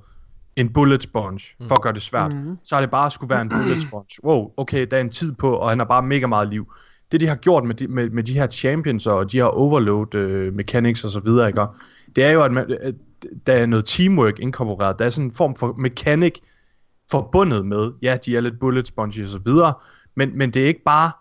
[0.56, 2.36] en bullet sponge, for at gøre det svært.
[2.36, 2.58] Mhm.
[2.64, 4.08] Så har det bare skulle være en bullet sponge.
[4.24, 6.74] Wow, okay, der er en tid på, og han har bare mega meget liv.
[7.12, 10.16] Det de har gjort med de, med, med de her champions og de her overload
[10.16, 11.66] øh, mechanics og så videre, ikke?
[12.16, 12.96] det er jo, at, man, at
[13.48, 15.00] der er noget teamwork inkorporeret.
[15.00, 16.34] Der er sådan en form for mechanic
[17.12, 19.74] forbundet med, ja, de er lidt bullet spongy og så videre,
[20.16, 21.12] men, men det er ikke bare,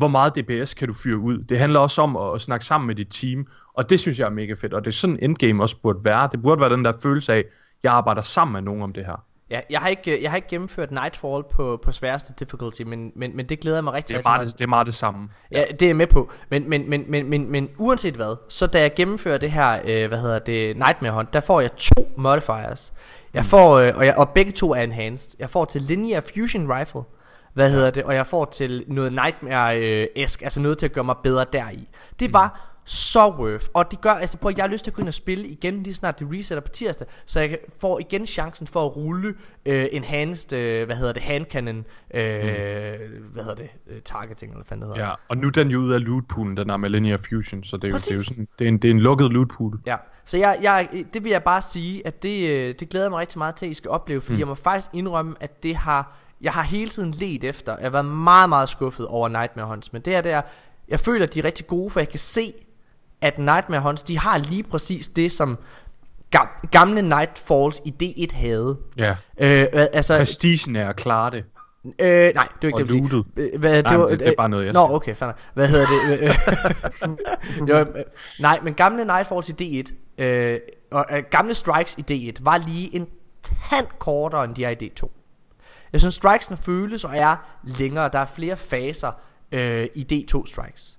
[0.00, 1.38] hvor meget DPS kan du fyre ud.
[1.38, 4.26] Det handler også om at, at snakke sammen med dit team, og det synes jeg
[4.26, 6.28] er mega fedt, og det er sådan endgame også burde være.
[6.32, 7.44] Det burde være den der følelse af,
[7.82, 9.24] jeg arbejder sammen med nogen om det her.
[9.50, 13.36] Ja, jeg har ikke, jeg har ikke gennemført Nightfall på, på sværeste difficulty, men, men,
[13.36, 14.94] men det glæder jeg mig rigtig, Det er, rigtig meget, det, det er meget det
[14.94, 15.28] samme.
[15.52, 16.30] Ja, det er jeg med på.
[16.50, 20.08] Men, men, men, men, men, men uanset hvad, så da jeg gennemfører det her, øh,
[20.08, 22.92] hvad hedder det, Nightmare Hunt, der får jeg to modifiers.
[23.34, 25.36] Jeg får, øh, og, jeg, og begge to er enhanced.
[25.38, 27.02] Jeg får til Linear Fusion Rifle,
[27.54, 31.16] hvad hedder det, og jeg får til noget Nightmare-esk, altså noget til at gøre mig
[31.22, 31.88] bedre deri.
[32.20, 33.66] Det var så worth.
[33.74, 35.82] Og det gør, altså prøv, jeg har lyst til at gå ind og spille igen,
[35.82, 39.34] lige snart det resetter på tirsdag, så jeg får igen chancen for at rulle
[39.66, 41.82] øh, enhanced, øh, hvad hedder det, hand cannon, øh,
[43.32, 45.08] hvad hedder det, øh, targeting, eller hvad fanden det hedder.
[45.08, 47.84] Ja, og nu den jo ude af lootpoolen, den er med Linear Fusion, så det
[47.84, 48.26] er jo, det er jo Præcis.
[48.26, 49.80] sådan, det er en, det er en lukket lootpool.
[49.86, 53.10] Ja, så jeg, jeg, det vil jeg bare sige, at det, øh, det glæder jeg
[53.10, 54.40] mig rigtig meget til, at I skal opleve, fordi mm.
[54.40, 57.90] jeg må faktisk indrømme, at det har, jeg har hele tiden let efter, jeg har
[57.90, 60.42] været meget, meget skuffet over Nightmare Hunts, men det her, det er,
[60.88, 62.52] jeg føler, at de er rigtig gode, for jeg kan se,
[63.20, 65.58] at Nightmare Hunts, de har lige præcis det, som
[66.36, 67.94] gam- gamle Nightfalls i
[68.30, 68.78] D1 havde.
[68.96, 69.10] Ja.
[69.38, 71.44] Øh, altså, Prestigen er at klare det.
[71.98, 73.58] Øh, nej, det var ikke Og det, jeg lootet.
[73.60, 75.38] Hvad, Nej, men det- det er bare noget, jeg Nå, okay, nok.
[75.54, 76.36] Hvad hedder det?
[77.68, 77.86] Jo, øh,
[78.40, 80.58] nej, men gamle Nightfalls i D1, øh,
[80.90, 83.06] og øh, gamle Strikes i D1, var lige en
[83.42, 85.08] tand kortere, end de er i D2.
[85.92, 88.10] Jeg synes, Strikesene føles og er længere.
[88.12, 89.12] Der er flere faser
[89.52, 90.98] øh, i D2 Strikes.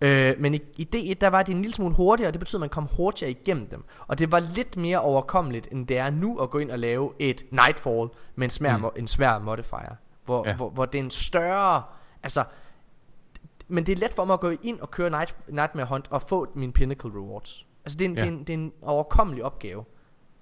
[0.00, 2.58] Øh, men i, i D1 der var det en lille smule hurtigere Og det betyder
[2.58, 6.10] at man kom hurtigere igennem dem Og det var lidt mere overkommeligt End det er
[6.10, 8.84] nu at gå ind og lave et Nightfall Med en, smær, mm.
[8.96, 9.94] en svær modifier
[10.24, 10.56] Hvor, ja.
[10.56, 11.82] Hvor, hvor det er en større...
[12.22, 12.44] Altså,
[13.68, 16.22] men det er let for mig at gå ind og køre Night, Nightmare Hunt og
[16.22, 17.66] få mine Pinnacle Rewards.
[17.84, 18.16] Altså, det er en.
[18.16, 18.20] Ja.
[18.20, 19.84] det er en, det er en overkommelig opgave.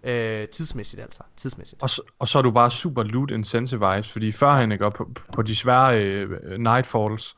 [0.07, 1.23] Øh, tidsmæssigt altså.
[1.37, 1.83] Tidsmæssigt.
[1.83, 5.43] Og så, og så er du bare super loot incentivized, fordi førhen ikke, på, på
[5.43, 7.37] de svære øh, Nightfalls,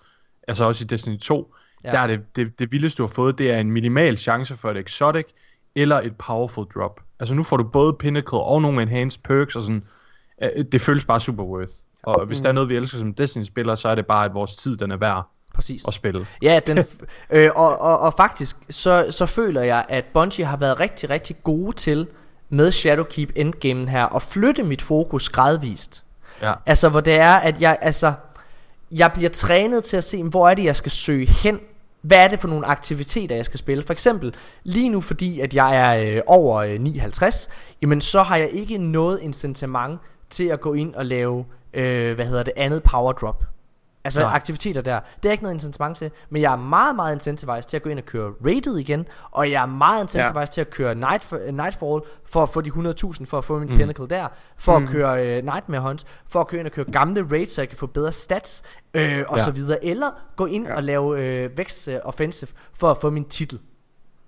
[0.49, 1.55] altså også i Destiny 2,
[1.85, 1.89] Ja.
[1.91, 1.97] ja.
[1.97, 4.71] der er det, det, det vildeste du har fået, det er en minimal chance for
[4.71, 5.25] et exotic,
[5.77, 7.01] eller et powerful drop.
[7.21, 9.83] Altså nu får du både Pinnacle og nogle enhanced perks, og sådan,
[10.43, 11.73] øh, det føles bare super worth.
[12.03, 14.57] Og hvis der er noget, vi elsker som Destiny-spillere, så er det bare, at vores
[14.57, 15.89] tid, den er værd Præcis.
[15.89, 16.27] at spille.
[16.43, 16.79] Ja, den,
[17.31, 21.37] øh, og, og, og faktisk, så, så føler jeg, at Bungie har været rigtig, rigtig
[21.43, 22.07] gode til,
[22.49, 26.05] med Shadowkeep Endgame her, at flytte mit fokus gradvist.
[26.43, 26.55] Ja.
[26.67, 28.13] Altså, hvor det er, at jeg, altså,
[28.93, 31.61] jeg bliver trænet til at se, hvor er det, jeg skal søge hen.
[32.03, 33.85] Hvad er det for nogle aktiviteter, jeg skal spille?
[33.85, 34.35] For eksempel,
[34.65, 37.49] lige nu, fordi at jeg er øh, over øh, 59,
[37.83, 42.27] jamen så har jeg ikke noget incitament til at gå ind og lave, øh, hvad
[42.27, 43.45] hedder det, andet power drop.
[44.09, 44.35] Altså Nej.
[44.35, 45.01] aktiviteter der.
[45.23, 47.91] Det er ikke noget incitament til, men jeg er meget, meget incentivized til at gå
[47.91, 50.45] ind og køre rated igen, og jeg er meget incentivized ja.
[50.45, 53.77] til at køre night, Nightfall for at få de 100.000 for at få min mm.
[53.77, 54.85] pinnacle der, for mm.
[54.85, 57.69] at køre øh, Nightmare Hunt, for at køre ind og køre gamle raids, så jeg
[57.69, 58.63] kan få bedre stats,
[58.95, 59.45] øh, og Ja.
[59.45, 60.77] så videre, eller gå ind ja.
[60.77, 63.59] og lave øh, vækst øh, offensive for at få min titel.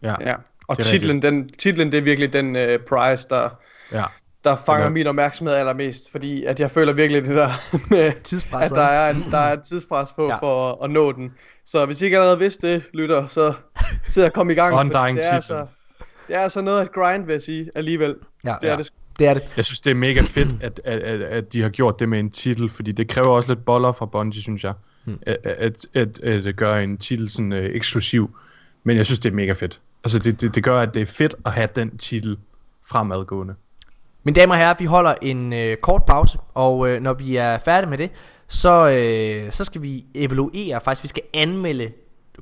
[0.02, 0.14] Ja.
[0.20, 0.34] Ja.
[0.68, 3.48] Og Det titlen, den, titlen, det er virkelig den uh, prize, der,
[3.92, 4.04] ja.
[4.44, 4.90] Der fanger Ja.
[4.90, 6.10] min opmærksomhed allermest.
[6.10, 7.50] Fordi at jeg føler virkelig det der
[7.90, 8.76] med, at Tidspresset.
[8.76, 10.36] der er, en, der er et tidspres på Ja.
[10.36, 11.32] for at, at nå den.
[11.64, 13.52] Så hvis I ikke allerede vidste det, lytter, så
[14.08, 14.88] se at komme i gang.
[14.88, 15.66] det er, altså,
[16.28, 18.16] det er altså noget at grind, vil jeg sige, alligevel.
[18.44, 18.78] Ja, Det er ja.
[18.78, 18.90] det.
[19.18, 19.42] Det er det.
[19.56, 22.18] Jeg synes, det er mega fedt, at, at, at, at de har gjort det med
[22.20, 24.72] en titel, fordi det kræver også lidt boller fra Bungie, synes jeg,
[25.04, 25.18] Hmm.
[25.26, 28.36] at, at, at, at gøre en titel sådan øh, eksklusiv.
[28.84, 29.80] Men jeg synes, det er mega fedt.
[30.04, 32.38] Altså, det, det, det gør, at det er fedt at have den titel
[32.90, 33.54] fremadgående.
[34.22, 37.58] Mine damer og herrer, vi holder en øh, kort pause, og øh, når vi er
[37.58, 38.10] færdige med det,
[38.48, 41.92] så, øh, så skal vi evaluere, faktisk vi skal anmelde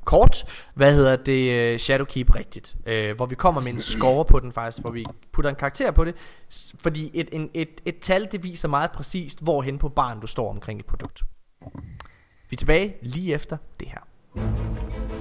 [0.05, 4.39] kort, hvad hedder det, øh, Shadowkeep rigtigt, øh, hvor vi kommer med en score på
[4.39, 6.15] den faktisk, hvor vi putter en karakter på det,
[6.79, 10.49] fordi et, en, et, et tal, det viser meget præcist, hvorhen på barn du står
[10.49, 11.21] omkring et produkt.
[12.49, 14.01] Vi er tilbage lige efter det her.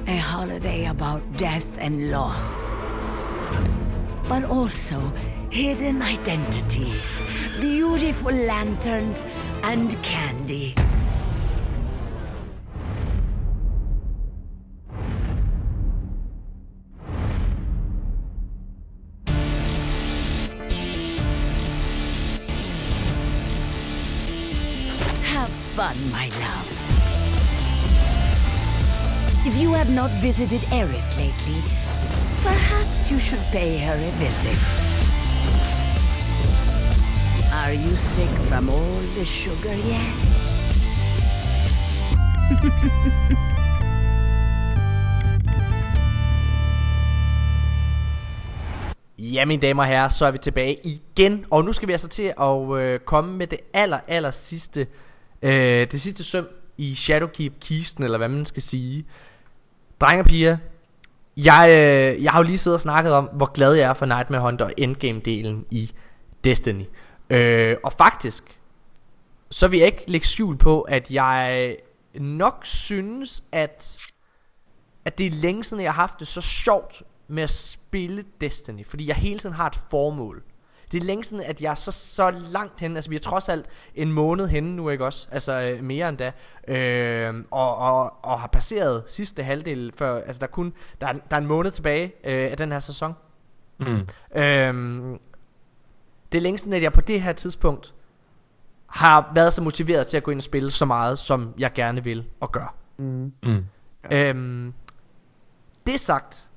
[0.06, 2.66] A holiday about death and loss.
[4.28, 4.96] But also
[5.50, 7.24] hidden identities,
[7.60, 9.24] beautiful lanterns,
[9.62, 10.74] and candy.
[25.24, 26.68] Have fun, my love.
[29.46, 31.62] If you have not visited Eris lately,
[32.42, 34.97] perhaps you should pay her a visit.
[37.64, 40.14] Are you sick from all the sugar yet?
[49.18, 51.44] Ja, mine damer og herrer, så er vi tilbage igen.
[51.50, 54.86] Og nu skal vi altså til at øh, komme med det aller, aller sidste,
[55.42, 59.04] øh, det sidste søm i Shadowkeep-kisten, eller hvad man skal sige.
[60.00, 60.56] Drenge og piger,
[61.36, 64.06] jeg, øh, jeg har jo lige siddet og snakket om, hvor glad jeg er for
[64.06, 65.92] Nightmare Hunter og Endgame-delen i
[66.44, 66.84] Destiny.
[67.30, 68.60] Øh, og faktisk,
[69.50, 71.76] så vil jeg ikke lægge skjul på, at jeg
[72.14, 74.08] nok synes, at
[75.04, 78.86] at det er længe siden, jeg har haft det så sjovt med at spille Destiny,
[78.86, 80.42] fordi jeg hele tiden har et formål.
[80.92, 83.48] Det er længe siden, at jeg er så, så langt henne, altså vi er trods
[83.48, 85.28] alt en måned henne nu, ikke også?
[85.30, 86.32] Altså øh, mere end da.
[86.68, 91.12] Øh, og, og, og har passeret sidste halvdel før, altså der er kun, der er,
[91.12, 93.14] der er en måned tilbage øh, af den her sæson.
[93.78, 94.08] Mm.
[94.34, 95.18] Øhm,
[96.32, 97.94] det er længe siden, at jeg på det her tidspunkt
[98.86, 102.04] har været så motiveret til at gå ind og spille så meget, som jeg gerne
[102.04, 102.74] vil og gør.
[102.96, 103.32] Mm.
[104.12, 104.74] Øhm,
[105.86, 106.50] det sagt,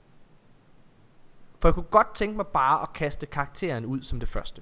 [1.60, 4.62] for jeg kunne godt tænke mig bare at kaste karakteren ud som det første.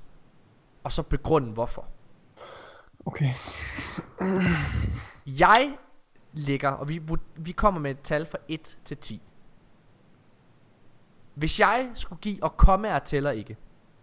[0.84, 1.86] Og så begrunde hvorfor.
[3.06, 3.34] Okay.
[5.40, 5.78] Jeg
[6.34, 7.02] ligger, og vi,
[7.36, 9.22] vi kommer med et tal fra 1 til 10.
[11.34, 13.58] Hvis jeg skulle give, og komme er tæller ikke.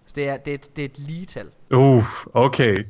[0.07, 1.51] Så det er, det er, et, det er et lige tal.
[1.71, 2.85] Uff, okay.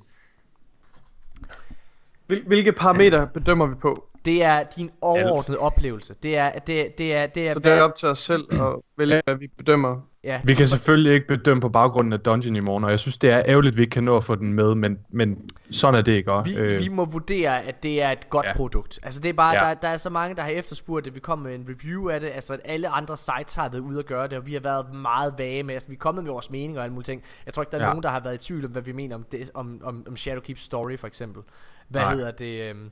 [2.27, 4.06] Hvil, hvilke parametre bedømmer vi på?
[4.27, 6.15] Det er din overordnede oplevelse.
[6.23, 8.75] Det er, det, det er, det er, Så det er op til os selv at
[8.99, 10.01] vælge, hvad vi bedømmer.
[10.25, 13.17] ja, Vi kan selvfølgelig ikke bedømme på baggrunden af Dungeon i morgen, og jeg synes,
[13.19, 15.99] det er ærgerligt, at vi ikke kan nå at få den med, men, men sådan
[15.99, 16.33] er det ikke.
[16.33, 16.51] også.
[16.51, 16.81] Vi, øh.
[16.81, 18.53] vi må vurdere, at det er et godt ja.
[18.57, 18.99] Produkt.
[19.03, 19.69] Altså det er bare, ja.
[19.69, 22.21] Der, der er så mange, der har efterspurgt, at vi kommer med en review af
[22.21, 22.31] det.
[22.35, 24.95] Altså at alle andre sites har været ude at gøre det, og vi har været
[24.95, 25.75] meget vage med.
[25.75, 27.23] Altså vi er kommet med vores mening og alle mulige ting.
[27.47, 27.89] Jeg tror ikke, der er ja.
[27.89, 30.17] Nogen, der har været i tvivl om, hvad vi mener om, det, om, om, om
[30.17, 31.43] Shadowkeep Story for eksempel.
[31.89, 32.15] Hvad Nej.
[32.15, 32.71] hedder det?
[32.71, 32.91] øhm,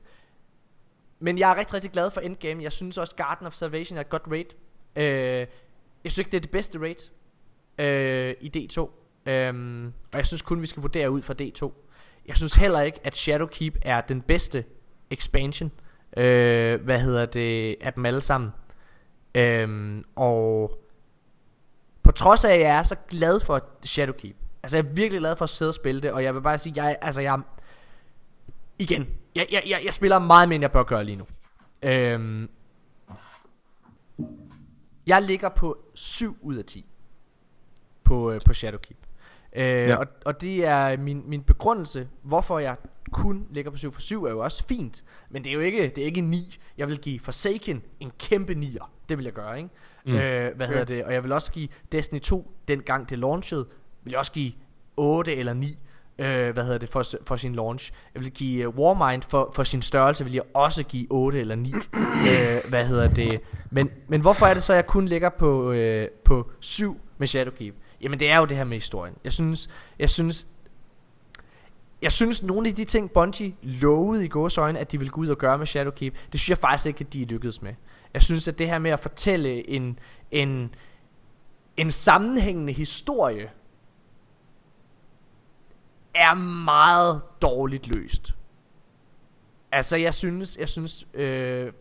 [1.19, 2.63] men jeg er rigtig, rigtig glad for Endgame.
[2.63, 4.45] Jeg synes også Garden of Salvation er et godt raid.
[4.95, 5.47] Øh,
[6.03, 7.09] jeg synes ikke, det er det bedste raid
[7.77, 8.89] øh, i D2.
[9.25, 11.71] Øhm, og jeg synes kun, vi skal vurdere ud fra D2.
[12.27, 14.65] Jeg synes heller ikke, at Shadowkeep er den bedste
[15.09, 15.71] expansion.
[16.17, 17.75] Øh, hvad hedder det?
[17.81, 18.51] Af dem alle sammen.
[19.35, 20.79] Øhm, og
[22.03, 24.35] på trods af, at jeg er så glad for Shadowkeep.
[24.63, 26.11] Altså, jeg er virkelig glad for at sidde og spille det.
[26.11, 27.41] Og jeg vil bare sige, jeg, altså, jeg
[28.79, 31.25] igen, jeg, jeg, jeg, jeg spiller meget mere, end jeg bør gøre lige nu.
[31.83, 32.49] Øhm,
[35.07, 36.85] jeg ligger på 7 ud af 10
[38.03, 38.97] på, øh, på Shadowkeep.
[39.55, 39.87] Øh, Ja.
[39.87, 39.95] ja.
[39.95, 42.75] og, og det er min, min begrundelse, hvorfor jeg
[43.11, 45.83] kun ligger på 7 for 7 er jo også fint, men det er jo ikke,
[45.89, 46.57] det er ikke 9.
[46.77, 48.85] Jeg vil give Forsaken en kæmpe 9'er.
[49.09, 49.69] Det vil jeg gøre, ikke?
[50.05, 50.13] Mm.
[50.15, 51.03] Øh, hvad hedder det?
[51.05, 53.67] Og jeg vil også give Destiny 2, dengang det launchede,
[54.03, 54.51] vil jeg også give
[54.97, 55.77] 8 eller 9
[56.19, 57.91] øh, hvad hedder det, for, for sin launch.
[58.13, 61.55] Jeg vil give uh, Warmind for, for sin størrelse, vil jeg også give 8 eller
[61.55, 61.73] 9.
[62.29, 63.41] øh, hvad hedder det?
[63.71, 67.27] Men, men hvorfor er det så, at jeg kun ligger på, øh, på 7 med
[67.27, 67.75] Shadowkeep?
[68.01, 69.15] Jamen det er jo det her med historien.
[69.23, 70.47] Jeg synes, jeg synes,
[72.01, 75.27] jeg synes nogle af de ting Bungie lovede i gåsøjne At de ville gå ud
[75.27, 77.73] og gøre med Shadowkeep Det synes jeg faktisk ikke at de er lykkedes med
[78.13, 79.99] Jeg synes at det her med at fortælle en
[80.31, 80.75] En,
[81.77, 83.49] en sammenhængende historie
[86.15, 86.33] Er
[86.65, 88.35] meget dårligt løst
[89.71, 91.71] Altså jeg synes Jeg synes øh,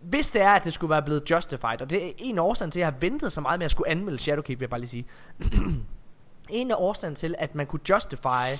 [0.00, 2.70] hvis det er, at det skulle være blevet justified, og det er en af årsagen
[2.70, 4.80] til, at jeg har ventet så meget med at skulle anmelde Shadowkeep, vil jeg bare
[4.80, 5.06] lige sige.
[6.48, 8.56] en af årsagen til, at man kunne justify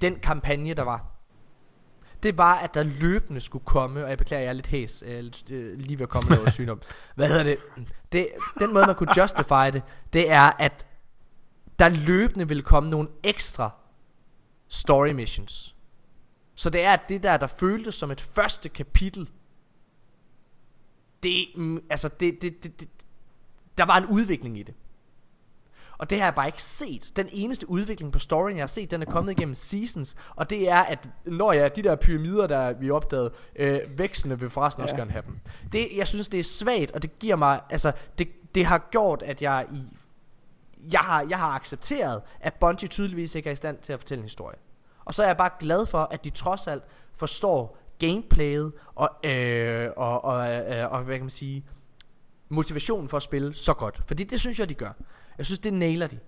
[0.00, 1.06] den kampagne, der var,
[2.22, 5.24] det var, at der løbende skulle komme, og jeg beklager, jeg er lidt hæs, øh,
[5.50, 6.80] øh, lige ved at komme over sygdom.
[7.16, 7.58] Hvad hedder det?
[8.12, 8.28] det?
[8.58, 10.86] Den måde, man kunne justify det, det er, at
[11.78, 13.70] der løbende ville komme nogle ekstra
[14.68, 15.74] story missions.
[16.54, 19.28] Så det er, at det der, der føltes som et første kapitel,
[21.22, 22.88] det, mm, altså det, det, det, det,
[23.78, 24.74] der var en udvikling i det.
[25.98, 27.12] Og det har jeg bare ikke set.
[27.16, 30.16] Den eneste udvikling på storyen, jeg har set, den er kommet igennem seasons.
[30.36, 34.50] Og det er, at når jeg de der pyramider, der vi opdagede, øh, vækstene vil
[34.50, 35.00] forresten også Ja.
[35.00, 35.38] gerne have dem.
[35.72, 39.22] Det, jeg synes, det er svagt, og det giver mig, altså, det, det har gjort,
[39.22, 39.82] at jeg i,
[40.92, 44.20] jeg har, jeg har accepteret, at Bungie tydeligvis ikke er i stand til at fortælle
[44.20, 44.56] en historie.
[45.04, 49.90] Og så er jeg bare glad for, at de trods alt forstår gameplayet og, øh,
[49.96, 51.64] og, og, øh, og hvad kan man sige,
[52.48, 54.00] motivationen for at spille så godt.
[54.06, 54.92] Fordi det synes jeg, de gør.
[55.38, 56.18] Jeg synes, det nailer de.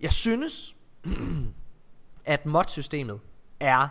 [0.00, 0.76] Jeg synes,
[2.24, 3.20] at mod-systemet
[3.60, 3.88] er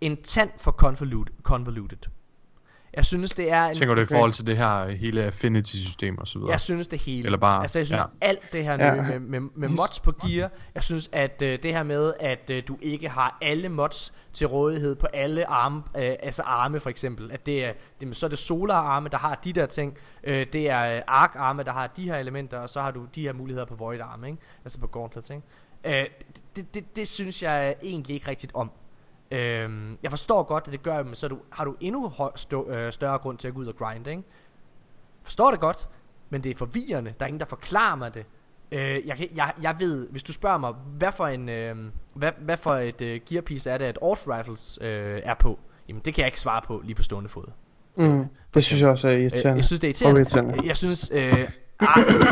[0.00, 1.34] en tand for convoluted.
[1.42, 1.98] convoluted.
[2.94, 3.74] Jeg synes, det er en...
[3.74, 6.50] Tænker du i forhold til det her øh, hele Affinity-system og så videre?
[6.52, 7.24] Jeg synes det hele.
[7.24, 8.26] Eller bare- Altså jeg synes ja.
[8.28, 8.94] alt det her Ja.
[8.94, 9.02] ja.
[9.02, 10.50] med, med, med mods på gear.
[10.74, 14.46] Jeg synes at øh, det her med at øh, du ikke har alle mods til
[14.46, 17.32] rådighed på alle arme, øh, altså arme for eksempel.
[17.32, 19.96] At det er, det, så er det solar arme der har de der ting.
[20.24, 23.06] Øh, det er øh, arc arme der har de her elementer, og så har du
[23.14, 24.38] de her muligheder på void arme, ikke?
[24.64, 25.42] Altså på gauntlets, ikke?
[25.84, 28.70] Øh, det, det, det, det synes jeg egentlig ikke rigtigt om.
[29.30, 32.68] Øhm, jeg forstår godt, at det gør, men så du, har du endnu høj, stå,
[32.68, 34.22] øh, større grund til at gå ud og grinde, ikke?
[35.22, 35.88] Forstår det godt,
[36.30, 37.14] men det er forvirrende.
[37.18, 38.24] Der er ingen, der forklarer mig det.
[38.72, 41.76] Øh, jeg, kan, jeg, jeg ved, hvis du spørger mig, hvad for, en, øh,
[42.14, 46.02] hvad, hvad for et øh, gearpiece er det, at Orcs Rifles øh, er på, jamen
[46.04, 47.44] det kan jeg ikke svare på lige på stående fod.
[47.96, 49.56] Mm, det synes jeg også er Øh, irriterende.
[49.56, 50.20] jeg synes, det er irriterende.
[50.20, 50.66] irriterende.
[50.66, 51.48] Jeg synes, øh,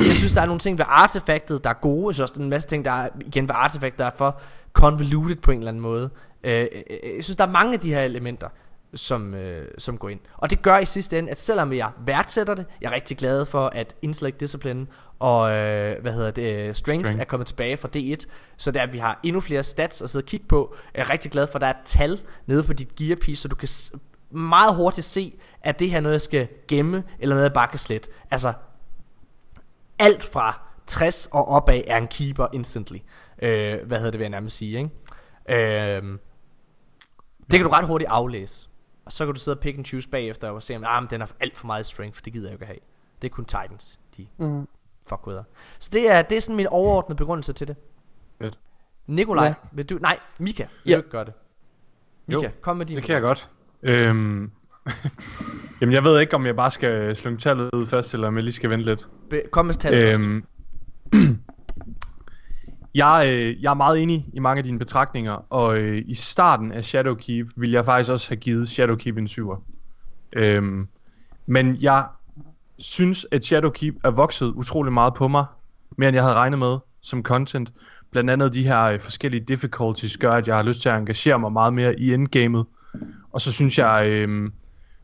[0.09, 2.07] jeg synes, der er nogle ting ved artefaktet, der er gode.
[2.07, 4.11] Jeg synes også, der er en masse ting, der er, igen ved artefaktet, der er
[4.17, 4.41] for
[4.73, 6.11] convoluted på en eller anden måde.
[6.45, 8.49] Øh, øh, jeg synes, der er mange af de her elementer,
[8.95, 10.21] som, øh, som går ind.
[10.37, 13.47] Og det gør i sidste ende, at selvom jeg værdsætter det, jeg er rigtig glad
[13.47, 14.87] for, at Intellect Discipline
[15.19, 17.21] og øh, hvad hedder det, Strength, Strength.
[17.21, 20.27] Er kommet tilbage fra D1, så der vi har endnu flere stats at sidde og
[20.27, 20.75] kigge på.
[20.95, 23.49] Jeg er rigtig glad for, at der er et tal nede på dit gearpiece, så
[23.49, 23.69] du kan
[24.31, 27.69] meget hurtigt se, at det her er noget, jeg skal gemme, eller noget, jeg bare
[27.69, 28.11] kan slette.
[28.31, 28.53] Altså,
[29.99, 32.99] alt fra 60 og opad er en keeper instantly.
[33.43, 35.61] Øh, hvad hedder det, vil jeg nærmest sige, ikke?
[35.63, 36.19] Øh,
[37.51, 38.69] det kan du ret hurtigt aflæse.
[39.05, 41.11] Og så kan du sidde og pick and choose bagefter og se, om ah, men
[41.11, 42.79] den har alt for meget strength, for det gider jeg jo ikke have.
[43.23, 44.69] Det er kun Titans, de Mm.
[45.09, 45.39] fuck with
[45.79, 47.77] Så det er, det er sådan min overordnede begrundelse til det.
[48.43, 48.59] Fedt.
[49.07, 49.55] Nikolaj, Ja.
[49.73, 49.99] vil du...
[50.01, 50.97] Nej, Mika, vil Ja.
[50.97, 51.33] du ikke gøre det?
[52.27, 53.49] Mika, Jo, kom med din Det kan jeg godt.
[53.83, 54.51] Øhm,
[55.81, 58.45] jamen, jeg ved ikke, om jeg bare skal slynge tallet ud først, eller om jeg
[58.45, 59.09] lige skal vente lidt.
[59.31, 61.39] Be- kom med tallet først.
[62.99, 66.73] Jeg, øh, jeg er meget enig i mange af dine betragtninger, og øh, i starten
[66.73, 69.61] af Shadowkeep ville jeg faktisk også have givet Shadowkeep en 7'er.
[70.33, 70.89] Øhm,
[71.47, 72.07] men jeg
[72.79, 75.45] synes, at Shadowkeep er vokset utrolig meget på mig,
[75.97, 77.73] mere end jeg havde regnet med som content.
[78.11, 81.39] blandt andet de her øh, forskellige difficulties gør, at jeg har lyst til at engagere
[81.39, 82.67] mig meget mere i endgamet.
[83.33, 84.51] Og så synes jeg, øh,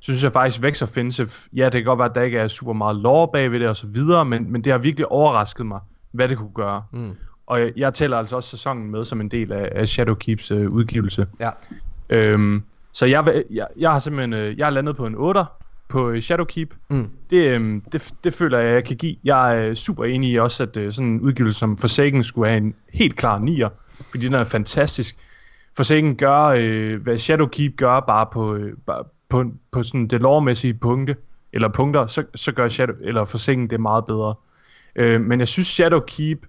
[0.00, 2.72] synes jeg faktisk Vex Offensive, ja det kan godt være, at der ikke er super
[2.72, 5.80] meget lore bagved det og så videre, men, men det har virkelig overrasket mig,
[6.12, 6.82] hvad det kunne gøre.
[6.92, 7.16] Mm.
[7.46, 10.68] Og jeg, jeg tæller altså også sæsonen med som en del af, af Shadowkeeps øh,
[10.68, 11.26] udgivelse.
[11.40, 11.50] Ja.
[12.08, 15.44] Øhm, så jeg, jeg, jeg har simpelthen øh, jeg er landet på en 8
[15.88, 16.74] på øh, Shadowkeep.
[16.90, 17.10] Mm.
[17.30, 19.16] Det, øhm, det, det føler jeg, jeg kan give.
[19.24, 22.58] Jeg er super enig i også, at øh, sådan en udgivelse som Forsaken skulle have
[22.58, 23.68] en helt klar 9'er,
[24.10, 25.16] fordi den er fantastisk.
[25.76, 30.74] Forsaken gør, øh, hvad Shadowkeep gør, bare på, øh, bare på, på sådan det lovmæssige
[30.74, 31.16] punkte,
[31.52, 34.34] eller punkter, så, så gør Shadow, eller Forsaken det meget bedre.
[34.96, 36.46] Øh, men jeg synes Shadowkeep,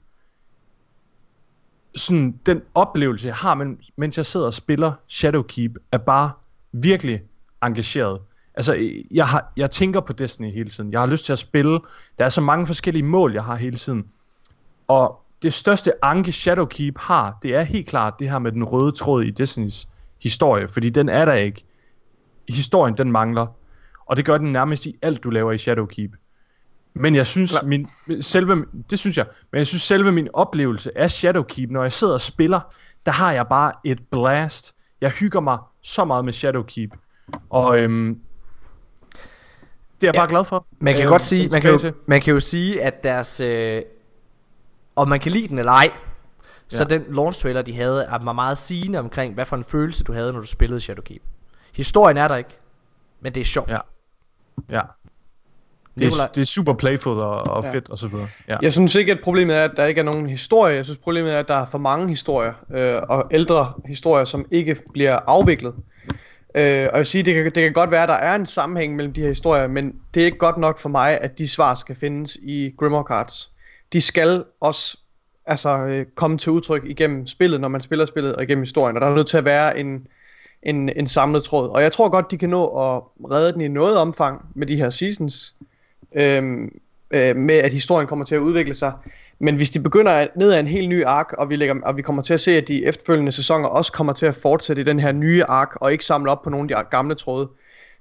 [1.95, 6.31] sådan den oplevelse, jeg har, men, mens jeg sidder og spiller Shadowkeep, er bare
[6.71, 7.21] virkelig
[7.63, 8.21] engageret.
[8.55, 10.91] Altså, jeg, har, jeg tænker på Destiny hele tiden.
[10.91, 11.79] Jeg har lyst til at spille.
[12.19, 14.05] Der er så mange forskellige mål, jeg har hele tiden.
[14.87, 18.91] Og det største anke Shadowkeep har, det er helt klart det her med den røde
[18.91, 19.87] tråd i Destinys
[20.21, 21.63] historie, fordi den er der ikke.
[22.49, 23.47] Historien, den mangler.
[24.05, 26.11] Og det gør den nærmest i alt, du laver i Shadowkeep.
[26.95, 27.61] Men jeg synes, Klar.
[27.63, 27.87] min,
[28.21, 32.13] selve, det synes jeg, men jeg synes selve min oplevelse af Shadowkeep, når jeg sidder
[32.13, 32.59] og spiller,
[33.05, 34.75] der har jeg bare et blast.
[35.01, 36.89] Jeg hygger mig så meget med Shadowkeep.
[37.49, 38.19] Og øhm,
[40.01, 40.65] det er jeg Ja, bare glad for.
[40.79, 43.81] Man kan Øhm, godt sige, man kan, jo, man kan jo sige, at deres, øh,
[44.95, 45.91] om man kan lide den eller ej,
[46.67, 46.89] så Ja.
[46.97, 50.13] den launch trailer, de havde, er var meget sigende omkring, hvad for en følelse du
[50.13, 51.21] havde, når du spillede Shadowkeep.
[51.75, 52.59] Historien er der ikke,
[53.21, 53.69] men det er sjovt.
[53.69, 53.77] Ja.
[54.69, 54.81] Ja.
[55.95, 57.71] Det er, det er super playful og, og Ja.
[57.71, 58.27] fedt og så videre.
[58.47, 58.55] Ja.
[58.61, 60.75] Jeg synes ikke, at problemet er, at der ikke er nogen historie.
[60.75, 64.45] Jeg synes, problemet er, at der er for mange historier, øh, og ældre historier, som
[64.51, 65.73] ikke bliver afviklet.
[66.55, 68.45] Øh, og jeg vil sige, det kan, det kan godt være, at der er en
[68.45, 71.47] sammenhæng mellem de her historier, men det er ikke godt nok for mig, at de
[71.47, 73.51] svar skal findes i Grimoire Cards.
[73.93, 74.97] De skal også
[75.45, 78.97] altså, øh, komme til udtryk igennem spillet, når man spiller spillet, og igennem historien.
[78.97, 80.07] Og der er nødt til at være en,
[80.63, 81.69] en, en samlet tråd.
[81.69, 84.75] Og jeg tror godt, de kan nå at redde den i noget omfang med de
[84.75, 85.55] her seasons.
[86.15, 86.71] Øhm,
[87.11, 88.93] øh, med at historien kommer til at udvikle sig.
[89.39, 92.01] Men hvis de begynder ned ad en helt ny ark, og vi, lægger, og vi
[92.01, 94.99] kommer til at se, at de efterfølgende sæsoner også kommer til at fortsætte i den
[94.99, 97.49] her nye ark, og ikke samle op på nogle af de gamle tråde,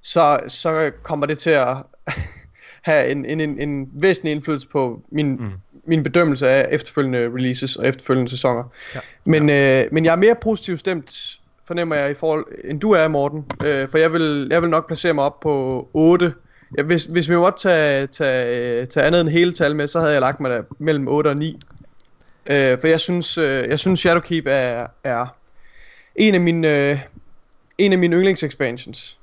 [0.03, 1.77] så, så kommer det til at
[2.83, 5.50] have en, en, en, en væsentlig indflydelse på min, mm.
[5.87, 8.64] min bedømmelse af efterfølgende releases og efterfølgende sæsoner.
[8.94, 9.00] Ja.
[9.24, 13.09] Men, øh, men jeg er mere positivt stemt, fornemmer jeg, i forhold, end du er,
[13.09, 13.44] Morten.
[13.64, 16.33] Øh, for jeg vil, jeg vil nok placere mig op på 8.
[16.78, 20.12] Ja, hvis, hvis vi måtte tage, tage, tage andet end hele tal med, så havde
[20.12, 21.58] jeg lagt mig der mellem 8 og 9.
[22.46, 25.26] Øh, for jeg synes, øh, jeg synes Shadowkeep er, er
[26.16, 26.98] en af mine, øh,
[27.78, 29.18] en af mine yndlingsexpansions.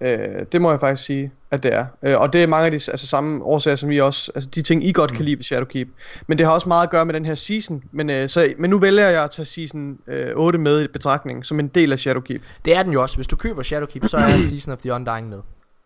[0.00, 1.86] Øh, det må jeg faktisk sige, at det er.
[2.02, 4.62] Øh, og det er mange af de altså, samme årsager, som vi også, altså de
[4.62, 5.88] ting, I godt kan lide ved Shadowkeep.
[6.26, 7.84] Men det har også meget at gøre med den her season.
[7.92, 11.46] Men, øh, så, men nu vælger jeg at tage season øh, 8 med i betragtning,
[11.46, 12.42] som en del af Shadowkeep.
[12.64, 13.16] Det er den jo også.
[13.16, 15.38] Hvis du køber Shadowkeep, så er Season of the Undying med.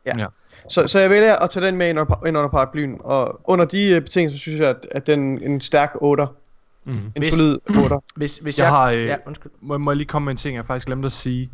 [0.06, 0.18] Ja.
[0.18, 0.26] Ja.
[0.68, 3.64] Så, så jeg vælger at tage den med ind under, ind under paraplyen, og under
[3.64, 6.26] de øh, betingelser synes jeg, at, at den er en stærk 8,
[6.84, 6.92] Mm.
[6.94, 7.96] en Hvis- solid 8.
[8.16, 9.52] Hvis, hvis Jeg jeg, har, øh, ja, undskyld.
[9.60, 11.50] Må, må jeg lige komme med en ting, jeg faktisk glemte at sige?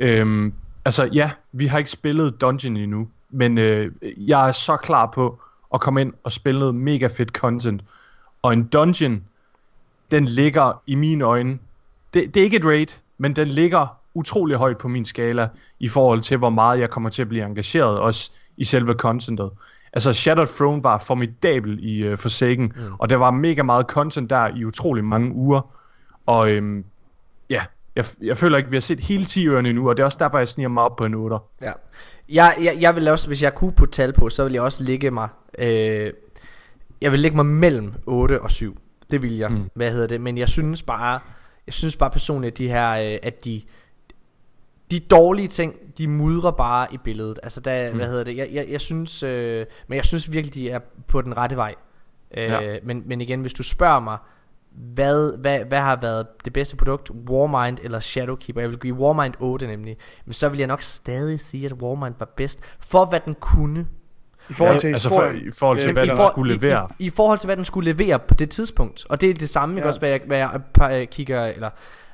[0.00, 0.52] Øhm,
[0.84, 5.38] altså ja, vi har ikke spillet Dungeon endnu, men øh, jeg er så klar på
[5.74, 7.82] at komme ind og spille noget mega fedt content.
[8.42, 9.24] Og en Dungeon,
[10.10, 11.58] den ligger i mine øjne,
[12.14, 12.86] det, det er ikke et raid,
[13.18, 15.48] men den ligger utrolig højt på min skala
[15.80, 19.50] i forhold til, hvor meget jeg kommer til at blive engageret også i selve contentet.
[19.92, 22.94] Altså Shattered Throne var formidabel i uh, Forsaken, mm.
[22.98, 25.74] og der var mega meget content der i utrolig mange uger.
[26.26, 26.84] Og øhm,
[27.50, 27.62] ja,
[27.96, 30.18] jeg, jeg føler ikke, vi har set hele 10 ørerne endnu, og det er også
[30.20, 31.36] derfor, jeg sniger mig op på en 8.
[31.62, 31.72] Ja.
[32.28, 34.84] Jeg, jeg, jeg vil også, hvis jeg kunne putte tal på, så vil jeg også
[34.84, 36.12] ligge mig, øh,
[37.00, 38.78] jeg vil lægge mig mellem 8 og 7.
[39.10, 39.50] Det vil jeg.
[39.50, 39.70] Mm.
[39.74, 40.20] Hvad hedder det?
[40.20, 41.20] Men jeg synes bare,
[41.66, 43.62] jeg synes bare personligt, at de her, øh, at de,
[44.92, 47.38] de dårlige ting, de mudrer bare i billedet.
[47.42, 47.96] Altså, der, mm.
[47.96, 48.36] hvad hedder det?
[48.36, 50.78] Jeg, jeg, jeg synes, øh, men jeg synes virkelig, de er
[51.08, 51.74] på den rette vej.
[52.36, 52.76] Øh, Ja.
[52.84, 54.18] men, men igen, hvis du spørger mig,
[54.94, 58.60] hvad, hvad, hvad har været det bedste produkt, Warmind eller Shadowkeeper?
[58.60, 59.96] Jeg vil give Warmind 8 nemlig.
[60.24, 63.86] Men så vil jeg nok stadig sige, at Warmind var bedst, for hvad den kunne.
[64.50, 66.58] I forhold til altså for, i forhold til, Øh, hvad I, den for, skulle i,
[66.58, 66.88] levere.
[66.98, 69.06] i, I forhold til, hvad den skulle levere på det tidspunkt.
[69.08, 69.86] Og det er det samme, ikke Ja.
[69.88, 71.70] også, hvad jeg, hvad jeg pa- kigger, eller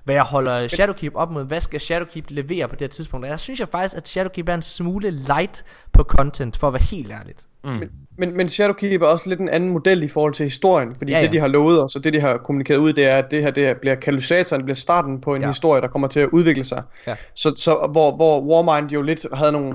[0.09, 1.45] hvad jeg holder Shadowkeep op mod.
[1.45, 3.25] Hvad skal Shadowkeep levere på det her tidspunkt?
[3.25, 6.73] Og jeg synes jeg faktisk, at Shadowkeep er en smule light på content, for at
[6.73, 7.47] være helt ærligt.
[7.65, 7.83] Mm.
[8.19, 11.19] Men, men Shadowkeep er også lidt en anden model i forhold til historien, fordi Ja,
[11.19, 13.31] ja, det de har lovet os, og det de har kommunikeret ud, det er, at
[13.31, 15.49] det her det her bliver katalysatoren, bliver starten på en ja.
[15.49, 16.83] historie, der kommer til at udvikle sig.
[17.07, 17.17] Ja.
[17.35, 19.75] Så, så hvor, hvor Warmind jo lidt havde nogle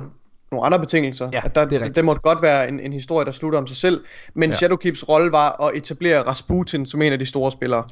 [0.54, 1.30] nogle andre betingelser.
[1.34, 3.60] Ja, at der, det er det, det måtte godt være en, en historie, der slutter
[3.60, 4.04] om sig selv.
[4.34, 4.56] Men Ja.
[4.56, 7.84] Shadowkeeps rolle var at etablere Rasputin som en af de store spillere.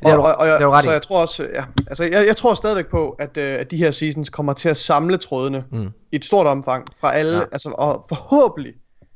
[0.00, 2.26] Det har du- og, og, det og, ret så jeg tror også, ja, altså jeg,
[2.26, 5.64] jeg tror stadigvæk på, at, øh, at de her seasons kommer til at samle trådene
[5.70, 5.88] Mm.
[6.12, 7.44] i et stort omfang fra alle, Ja.
[7.52, 8.72] altså og forhåbentlig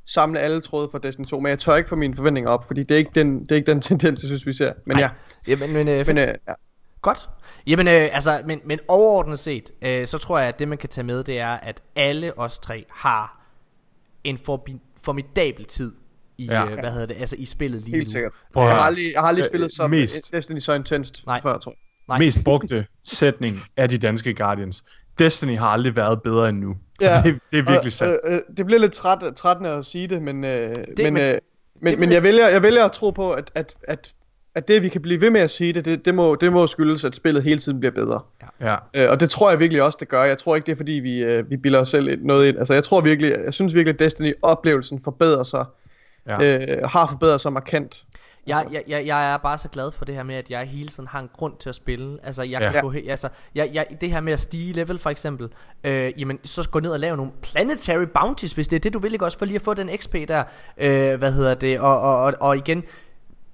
[0.09, 2.82] samle alle tråde fra Destiny 2, men jeg tør ikke få mine forventninger op, fordi
[2.82, 4.72] det er ikke den, det er ikke den tendens, jeg synes, vi ser.
[4.86, 5.09] Men ja,
[5.49, 6.53] Jamen, men, øh, men øh, ja.
[7.07, 7.29] Godt.
[7.67, 10.89] Jamen, øh, altså, men, men overordnet set, øh, så tror jeg, at det man kan
[10.89, 13.47] tage med, det er, at alle os tre har
[14.25, 15.93] en forbi- formidabel tid
[16.39, 16.65] i, Ja.
[16.67, 18.13] øh, hvad hedder det, altså i spillet lige helt nu.
[18.13, 18.33] sikkert.
[18.53, 21.43] Prøv Jeg har aldrig, jeg har aldrig Øh, spillet så mest- Destiny så intenst Nej.
[21.43, 21.77] før, tror jeg.
[22.09, 22.19] Nej.
[22.19, 24.85] Mest brugte sætning af de danske Guardians.
[25.19, 26.77] Destiny har aldrig været bedre end nu.
[27.01, 27.23] Ja.
[27.25, 28.21] Det, det er virkelig sandt.
[28.27, 31.23] Øh, øh, det bliver lidt træt, trættende at sige det, men, øh, det, men, men-
[31.23, 31.39] øh,
[31.81, 34.15] men, men jeg- jeg, vælger, jeg vælger at tro på, at, at, at,
[34.57, 36.67] at det, vi kan blive ved med at sige det, det, det, må, det må
[36.67, 38.21] skyldes, at spillet hele tiden bliver bedre.
[38.61, 38.77] Ja.
[38.95, 40.25] Øh, og det tror jeg virkelig også, det gør.
[40.25, 42.59] Jeg tror ikke, det er fordi, vi, øh, vi bilder os selv noget ind.
[42.59, 45.65] Altså, jeg tror virkelig, jeg synes virkelig, at Destiny-oplevelsen forbedrer sig,
[46.29, 46.59] Ja.
[46.59, 48.05] øh, har forbedret sig markant.
[48.47, 50.89] Jeg, jeg, jeg, jeg er bare så glad for det her med, at jeg hele
[50.89, 52.19] tiden har en grund til at spille.
[52.23, 52.71] Altså, jeg Ja.
[52.73, 55.49] kan gå he- altså, jeg, jeg, det her med at stige level for eksempel,
[55.85, 58.99] øh, jamen, så gå ned og lave nogle planetary bounties, hvis det er det, du
[58.99, 60.43] vil, ikke også, for lige at få den XP der,
[60.79, 62.85] øh, hvad hedder det, og, og, og, og igen,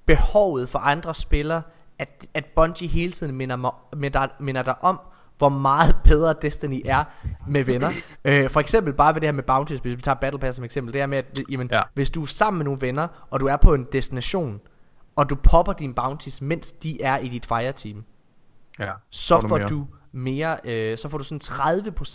[0.05, 1.61] behovet for andre spillere,
[1.99, 4.99] at, at Bungie hele tiden minder, mig, minder, minder dig om,
[5.37, 7.03] hvor meget bedre Destiny er
[7.47, 7.91] med venner.
[8.25, 10.65] øh, for eksempel bare ved det her med bounties, hvis vi tager Battle Pass som
[10.65, 11.77] eksempel, det her med, at jamen, Ja.
[11.77, 11.83] ja.
[11.93, 14.59] hvis du er sammen med nogle venner, og du er på en destination,
[15.15, 18.03] og du popper dine bounties, mens de er i dit fireteam,
[18.79, 18.91] ja.
[19.09, 19.67] så Får får mere.
[19.67, 21.41] du mere, øh, så får du sådan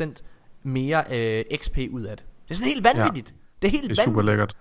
[0.09, 0.15] 30%
[0.63, 2.27] mere øh, XP ud af det.
[2.45, 3.35] Det er sådan helt vanvittigt.
[3.63, 4.27] Det er helt Det er super vanvittigt.
[4.27, 4.57] lækkert.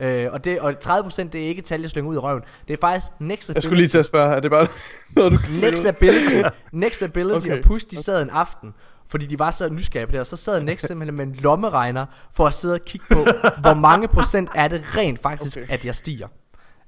[0.00, 2.42] Øh, og, det, og 30% det er ikke et tal, jeg slynger ud i røven.
[2.68, 4.66] Det er faktisk next Jeg skulle lige til at spørge, er det bare
[5.16, 6.42] noget, du kan Next ability,
[6.72, 7.58] next ability Okay.
[7.58, 8.74] og Push, de sad en aften,
[9.08, 12.46] fordi de var så nysgerrige det, og så sad Next simpelthen med en lommeregner, for
[12.46, 13.18] at sidde og kigge på,
[13.62, 15.66] hvor mange procent er det rent faktisk, Okay.
[15.74, 16.28] at jeg stiger.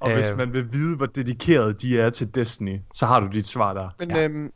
[0.00, 0.38] Og hvis Øh.
[0.38, 3.88] man vil vide, hvor dedikeret de er til Destiny, så har du dit svar der.
[3.98, 4.24] Men Ja.
[4.24, 4.50] øhm,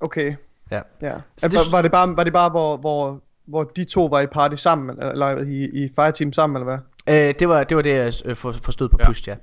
[0.00, 0.34] okay,
[0.70, 0.80] Ja.
[1.02, 1.14] ja.
[1.36, 4.20] Så Altså, det- var, det bare, var det bare, hvor, hvor, hvor de to var
[4.20, 6.78] i party sammen, eller i, i fireteam sammen, eller hvad?
[7.08, 9.06] Øh, det, var, det var det, jeg øh, for- forstod på Ja.
[9.06, 9.34] Push, ja.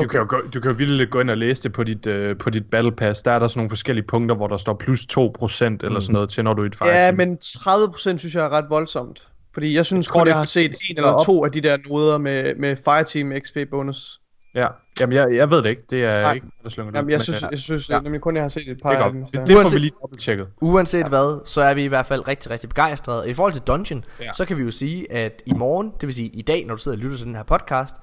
[0.00, 2.06] Du kan jo, gå, du kan jo vildt gå ind og læse det på dit,
[2.06, 3.22] øh, på dit Battle Pass.
[3.22, 6.00] Der er der sådan nogle forskellige punkter, hvor der står plus 2% eller Mm.
[6.00, 7.16] sådan noget til, når du er i et Ja, fireteam.
[7.16, 9.28] men 30% synes jeg er ret voldsomt.
[9.54, 11.44] Fordi jeg synes Jeg tror, kun, det jeg har set en eller er op- to
[11.44, 14.20] af de der noder med, med Fireteam XP bonus.
[14.54, 14.66] Ja,
[15.00, 15.82] jamen jeg, jeg ved det ikke.
[15.90, 16.32] Det er Nej.
[16.32, 18.00] ikke mig, der slynger det Jamen, jeg synes, øh, jeg synes ja.
[18.00, 19.24] nemlig kun, jeg har set et par det er af dem.
[19.24, 20.48] Det, så- det får vi Uanset- lige dobbelttjekket.
[20.60, 21.08] Uanset ja.
[21.08, 23.30] hvad, så er vi i hvert fald rigtig, rigtig begejstrede.
[23.30, 24.32] I forhold til Dungeon, Ja.
[24.32, 26.82] så kan vi jo sige, at i morgen, det vil sige i dag, når du
[26.82, 27.96] sidder og lytter til den her podcast,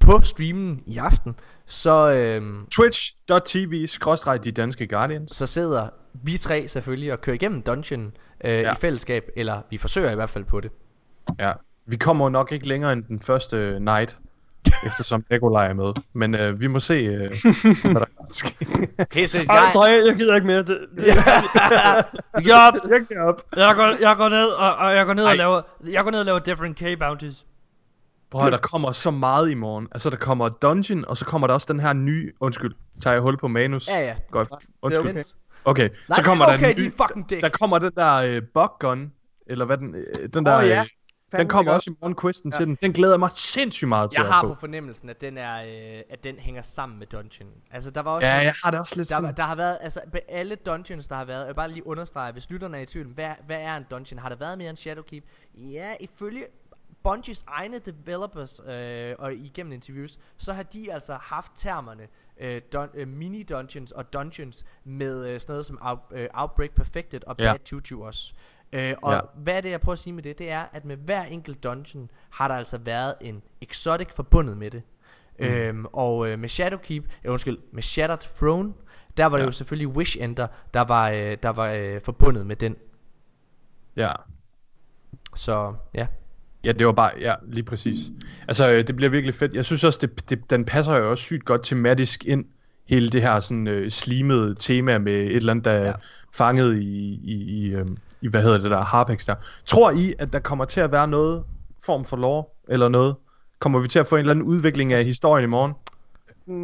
[0.00, 1.34] på streamen i aften,
[1.66, 5.36] så, øhm, Twitch.tv skråstreg de danske Guardians.
[5.36, 5.88] så sidder
[6.22, 8.12] vi tre selvfølgelig og kører igennem Dungeon
[8.44, 8.72] øh, Ja.
[8.72, 10.70] i fællesskab, eller vi forsøger i hvert fald på det.
[11.40, 11.52] Ja.
[11.86, 14.16] Vi kommer nok ikke længere end den første night,
[14.86, 15.92] eftersom Nikolaj er med.
[16.12, 17.30] Men øh, vi må se, øh,
[17.82, 19.04] hvad der sker.
[19.10, 20.58] Pisse, Ej, tror jeg, jeg gider ikke mere.
[20.58, 21.06] Det, det,
[22.36, 23.42] Yup, jeg giver op.
[23.56, 25.30] jeg går, jeg går ned, og, og jeg går ned Ej.
[25.30, 27.46] og laver, jeg går ned og laver different K bounties.
[28.30, 29.88] Prøv at høre, der kommer så meget i morgen.
[29.92, 32.32] Altså, der kommer Dungeon, og så kommer der også den her nye...
[32.40, 33.88] Undskyld, tager jeg hul på manus?
[33.88, 34.14] Ja, ja.
[34.30, 34.48] Godt.
[34.82, 35.08] Undskyld.
[35.10, 35.24] okay.
[35.64, 36.92] Okay, Nej, så kommer det er okay, der en ny...
[37.02, 37.42] fucking dick.
[37.42, 39.12] Der kommer den der øh, bug gun,
[39.46, 39.94] eller hvad den...
[39.94, 40.58] Øh, den der...
[40.58, 40.80] Åh, ja.
[40.80, 40.86] øh,
[41.32, 42.56] den kommer også i morgen, quisten ja.
[42.58, 42.78] til den.
[42.82, 44.48] Den glæder mig sindssygt meget til Jeg har få.
[44.48, 47.50] på fornemmelsen, at den, er, øh, at den hænger sammen med Dungeon.
[47.70, 49.36] Altså, der var også Ja, nogle- jeg har det også lidt Der, sådan...
[49.36, 52.32] der har været, altså på alle dungeons, der har været, jeg vil bare lige understrege,
[52.32, 54.18] hvis lytterne er i tvivl, hvad, hvad er en dungeon?
[54.18, 55.24] Har der været mere end Shadowkeep?
[55.54, 56.44] Ja, ifølge
[57.02, 62.02] Bungies egne developers øh, og igennem interviews, så har de altså haft termerne
[62.40, 67.20] øh, dun, øh, mini-dungeons og dungeons med øh, sådan noget som out, øh, Outbreak Perfected
[67.26, 67.52] og Ja.
[67.52, 68.32] Bad Juju også.
[68.72, 69.16] Øh, og Ja.
[69.16, 69.20] ja.
[69.36, 70.38] hvad er det, jeg prøver at sige med det?
[70.38, 74.70] Det er, at med hver enkelt dungeon har der altså været en exotic forbundet med
[74.70, 74.82] det.
[75.38, 75.44] Mm.
[75.46, 78.72] Øhm, og øh, med Shadowkeep, øh, undskyld, med Shattered Throne,
[79.16, 79.46] der var det Ja.
[79.46, 82.76] jo selvfølgelig Wish Ender, der var, øh, der var øh, forbundet med den.
[83.96, 84.12] Ja.
[85.34, 86.06] Så ja.
[86.64, 87.96] Ja, det var bare, ja, lige præcis.
[88.48, 89.54] Altså, øh, det bliver virkelig fedt.
[89.54, 92.44] Jeg synes også, det, det, den passer jo også sygt godt tematisk ind,
[92.88, 95.92] hele det her sådan øh, slimede tema med et eller andet, der er Ja.
[96.34, 97.86] fanget i, i, i, øh,
[98.22, 99.34] i, hvad hedder det der, Harpex der.
[99.66, 101.44] Tror I, at der kommer til at være noget
[101.84, 103.14] form for lore, eller noget?
[103.58, 105.72] Kommer vi til at få en eller anden udvikling af historien i morgen?
[106.48, 106.54] Mm,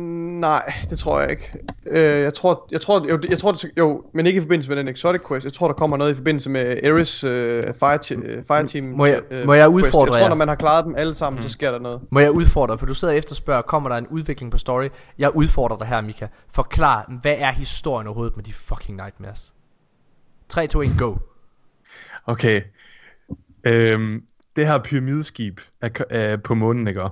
[0.40, 1.52] Nej, det tror jeg ikke.
[1.86, 4.76] Øh, jeg tror, jeg tror, jo, jeg tror, det, jo, men ikke i forbindelse med
[4.76, 5.44] den Exotic Quest.
[5.44, 8.84] Jeg tror, der kommer noget i forbindelse med Ares øh, Fire, te- fire Team.
[8.84, 9.86] Må jeg- øh, må jeg quest.
[9.86, 11.42] udfordre Jeg tror, når man har klaret dem alle sammen, mm.
[11.42, 12.00] så sker der noget.
[12.10, 14.88] Må jeg udfordre, for du sidder og efterspørger, kommer der en udvikling på story?
[15.18, 16.26] Jeg udfordrer dig her, Mika.
[16.50, 19.54] Forklar, hvad er historien overhovedet med de fucking Nightmares?
[20.48, 21.14] 3, 2, 1, go.
[22.26, 22.62] Okay.
[23.64, 24.24] Øhm,
[24.56, 27.08] det her pyramideskib er, er på månen, ikke?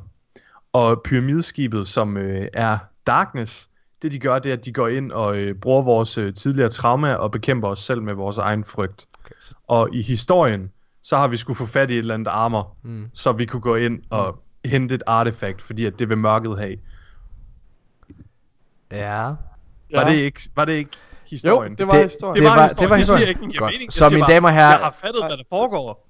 [0.72, 3.70] Og pyramideskibet, som øh, er Darkness,
[4.02, 6.70] det de gør, det er, at de går ind og øh, bruger vores øh, tidligere
[6.70, 9.06] trauma og bekæmper os selv med vores egen frygt.
[9.24, 10.70] Okay, så, Og i historien,
[11.02, 13.10] så har vi skulle få fat i et eller andet armor, mm.
[13.14, 16.76] så vi kunne gå ind og hente et artefakt, fordi at det vil mørket have.
[18.90, 19.34] ja.
[19.92, 20.90] Var, det ikke, var det ikke
[21.30, 21.72] historien?
[21.72, 22.36] Jo, det var Det- historien.
[22.36, 22.78] det var- historien.
[22.80, 23.28] det var Jeg siger historien.
[23.28, 23.72] ikke, det giver Godt.
[23.72, 23.86] mening.
[23.88, 26.06] Jeg Så mine bare, damer og herrer- Jeg har fattet, hvad der foregår.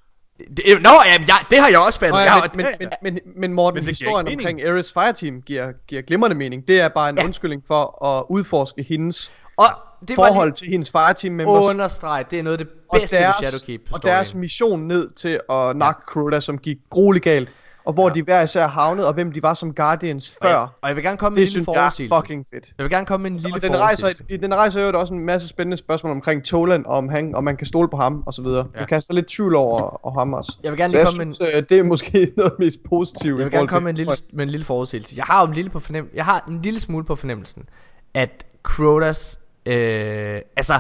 [0.56, 2.14] Det, nå, ja, ja, det har jeg også fattet.
[2.14, 4.92] Nå, jeg ja, har, men, men, men, men, men Morten, Men det historien omkring Ares
[4.92, 6.68] Fireteam giver, giver glimrende mening.
[6.68, 7.24] Det er bare en Ja.
[7.24, 9.66] undskyldning for at udforske hendes og
[10.08, 11.64] det var forhold lige til hendes Fireteam members.
[11.66, 15.10] understrege, det er noget af det og bedste ved deres, Shadowkeep og deres mission ned
[15.14, 17.48] til at nakke Crota, som gik grueligt galt.
[17.90, 18.14] Og hvor ja.
[18.14, 20.48] de hver især havnede, og hvem de var som Guardians før.
[20.48, 22.16] og, jeg, og jeg vil gerne komme med en det lille synes er forudsigelse.
[22.20, 22.72] fucking fedt.
[22.78, 24.08] Jeg vil gerne komme med en lille Og den rejser,
[24.40, 27.66] den rejser jo også en masse spændende spørgsmål omkring Toland, om, han, om man kan
[27.66, 28.66] stole på ham, og så videre.
[28.74, 28.80] Ja.
[28.80, 30.58] Det kaster lidt tvivl over, over ham også.
[30.62, 32.78] Jeg vil gerne så jeg komme med en- synes, øh, det er måske noget mest
[32.88, 33.38] positivt.
[33.38, 35.14] Jeg vil gerne komme med en lille, med en lille forudsigelse.
[35.16, 37.68] Jeg har en lille, på fornem- jeg har en lille smule på fornemmelsen,
[38.14, 40.78] at Crotas, øh, altså,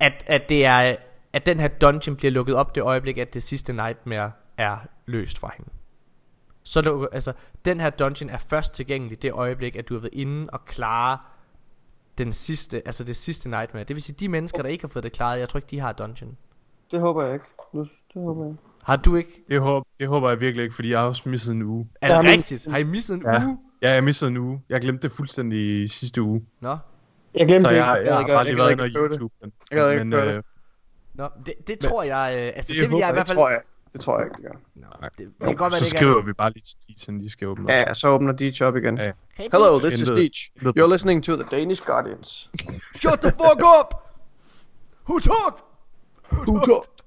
[0.00, 0.94] at, at det er,
[1.32, 4.76] at den her dungeon bliver lukket op det øjeblik, at det sidste nightmare er
[5.06, 5.70] løst fra hende.
[6.62, 7.32] Så lukker, altså,
[7.64, 11.18] den her dungeon er først tilgængelig det øjeblik, at du har været inde og klare
[12.18, 13.84] den sidste, altså det sidste nightmare.
[13.84, 15.80] Det vil sige, de mennesker, der ikke har fået det klaret, jeg tror ikke, de
[15.80, 16.36] har dungeon.
[16.90, 17.44] Det håber jeg ikke.
[17.72, 17.80] Nu-
[18.14, 18.62] Det håber jeg ikke.
[18.84, 19.44] Har du ikke?
[19.48, 21.88] Det håber, det håber jeg virkelig ikke, fordi jeg har også misset en uge.
[22.00, 22.66] Er det men- rigtigt?
[22.70, 23.44] Har I misset en Ja.
[23.46, 23.58] uge?
[23.82, 24.62] Ja, jeg missede en uge.
[24.68, 26.44] Jeg glemte det fuldstændig i sidste uge.
[26.60, 26.76] Nå,
[27.34, 28.08] Jeg glemte Så det jeg, har- ikke.
[28.10, 29.12] jeg har gad- bare lige gad været inde på det.
[29.12, 29.34] YouTube.
[29.40, 30.42] Men, Jeg gad ikke men, øh,
[31.14, 33.38] Nå, det, det tror jeg, øh, altså det det, vil jeg i hvert fald...
[33.38, 33.60] tror jeg.
[33.92, 34.58] Det tror jeg ikke, det gør.
[34.74, 34.86] Nå,
[35.18, 37.30] det, det kan godt være, så det ikke skriver vi bare lige til Stitchen, de
[37.30, 37.70] skal åbne op.
[37.70, 38.98] Ja, så åbner Deej op igen.
[38.98, 39.12] Ja.
[39.34, 40.24] Hey, Hello, this is Deej.
[40.24, 42.50] intet- You're listening to the Danish Guardians.
[43.02, 43.94] Shut the fuck up!
[45.08, 45.64] Who talked?
[46.32, 47.00] Who talked?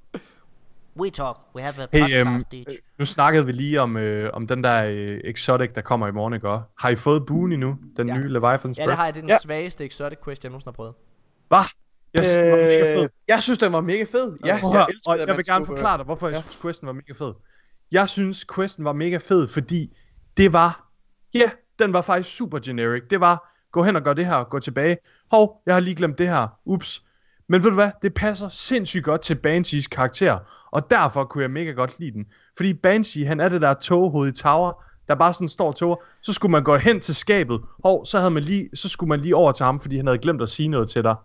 [1.01, 1.38] We talk.
[1.55, 2.79] We have a Hey, podcast øhm, each.
[2.99, 6.34] Nu snakkede vi lige om, øh, om den der øh, Exotic, der kommer i morgen,
[6.34, 6.47] ikke?
[6.79, 7.75] Har I fået Boon endnu?
[7.97, 8.17] Den Ja.
[8.17, 9.13] nye Leviathan's Ja, det har jeg.
[9.13, 9.38] Det er den Ja.
[9.38, 10.93] svageste exotic quest, jeg nogensinde har prøvet.
[11.47, 11.59] Hvad?
[12.14, 13.03] Jeg synes, den var mega fed.
[13.03, 14.38] Øh, jeg synes, den var mega fed.
[14.45, 16.41] Ja, høre, jeg elsker og jeg vil gerne forklare dig, hvorfor jeg ja.
[16.41, 17.34] synes, questen var mega fed.
[17.91, 19.97] Jeg synes, questen var mega fed, fordi
[20.38, 20.91] det var,
[21.34, 23.03] ja, den var faktisk super generic.
[23.09, 24.97] Det var, gå hen og gør det her, gå tilbage.
[25.32, 26.47] Hov, jeg har lige glemt det her.
[26.66, 27.03] Ups.
[27.49, 30.39] Men ved du hvad, det passer sindssygt godt til Banshees karakter,
[30.72, 32.26] og derfor kunne jeg mega godt lide den.
[32.57, 35.95] Fordi Banshee, han er det der toghoved i tower, der bare sådan står toger.
[36.22, 39.20] Så skulle man gå hen til skabet, hov, så, havde man lige, så skulle man
[39.20, 41.16] lige over til ham, fordi han havde glemt at sige noget til dig.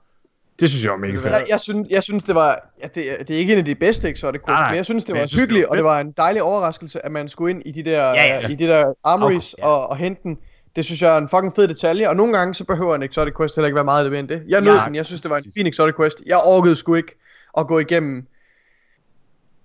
[0.60, 1.24] Det synes jeg var mega fedt.
[1.24, 2.70] Jeg, jeg, synes, jeg synes, det var...
[2.82, 5.04] Ja, det, er- det er ikke en af de bedste Exotic Quests, men jeg synes,
[5.04, 5.86] det var jeg synes, det hyggeligt, var og det fedt.
[5.86, 8.44] var en dejlig overraskelse, at man skulle ind i de der, Ja, ja.
[8.44, 9.66] øh, i de der armories Ja.
[9.66, 10.38] og, og hente den.
[10.76, 13.34] Det synes jeg er en fucking fed detalje, og nogle gange så behøver en Exotic
[13.36, 14.42] Quest heller ikke være meget mere end det.
[14.48, 16.22] Jeg nød Ja, den, jeg synes, det var en fin Exotic Quest.
[16.26, 17.14] Jeg orkede sgu ikke
[17.58, 18.26] at gå igennem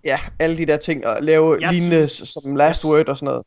[0.03, 3.25] ja, alle de der ting og lave Jeg lignende synes- som Last Word og sådan
[3.25, 3.43] noget.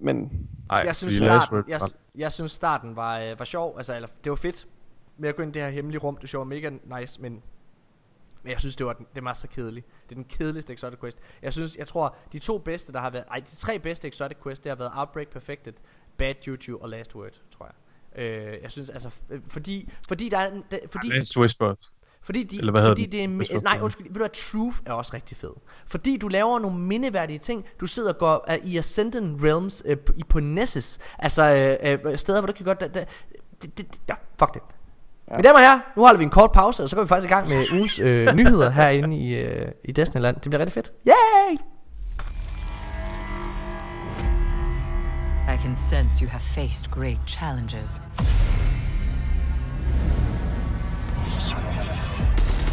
[0.00, 0.30] Men
[0.70, 4.08] Ej, jeg synes starten, jeg, var- jeg synes starten var, øh, var sjov, altså eller,
[4.24, 4.66] det var fedt
[5.20, 7.42] med at gå ind i det her hemmelige rum, det sjov mega nice, men
[8.42, 9.86] men jeg synes det var den, det var så kedeligt.
[10.08, 11.18] Det er den kedeligste exotic quest.
[11.42, 14.38] Jeg synes, jeg tror de to bedste der har været, ej de tre bedste exotic
[14.42, 15.72] quest det har været Outbreak Perfected,
[16.18, 17.66] Bad Juju og Last Word, tror
[18.16, 18.22] jeg.
[18.22, 21.74] Øh, jeg synes altså øh, fordi fordi der er der, fordi Last Whisper.
[22.22, 23.12] fordi, de, Eller hvad fordi den?
[23.12, 25.52] det er mi- skal nej undskyld, ved du hvad, Truth er også rigtig fed.
[25.86, 27.66] Fordi du laver nogle mindeværdige ting.
[27.80, 30.98] Du sidder og går uh, i Ascendant Realms uh, i på Nessus.
[31.18, 31.42] Altså
[32.04, 33.08] uh, uh, steder hvor du kan godt det, det,
[33.62, 34.62] det, det, ja, fuck det.
[35.30, 35.36] Ja.
[35.36, 37.30] Mine damer og herrer, nu holder vi en kort pause, og så går vi faktisk
[37.30, 40.36] i gang med ugens øh, nyheder herinde i, øh, i Destinyland.
[40.36, 40.92] Det bliver rigtig fedt.
[41.06, 41.56] Yay!
[45.54, 48.00] I can sense you have faced great challenges.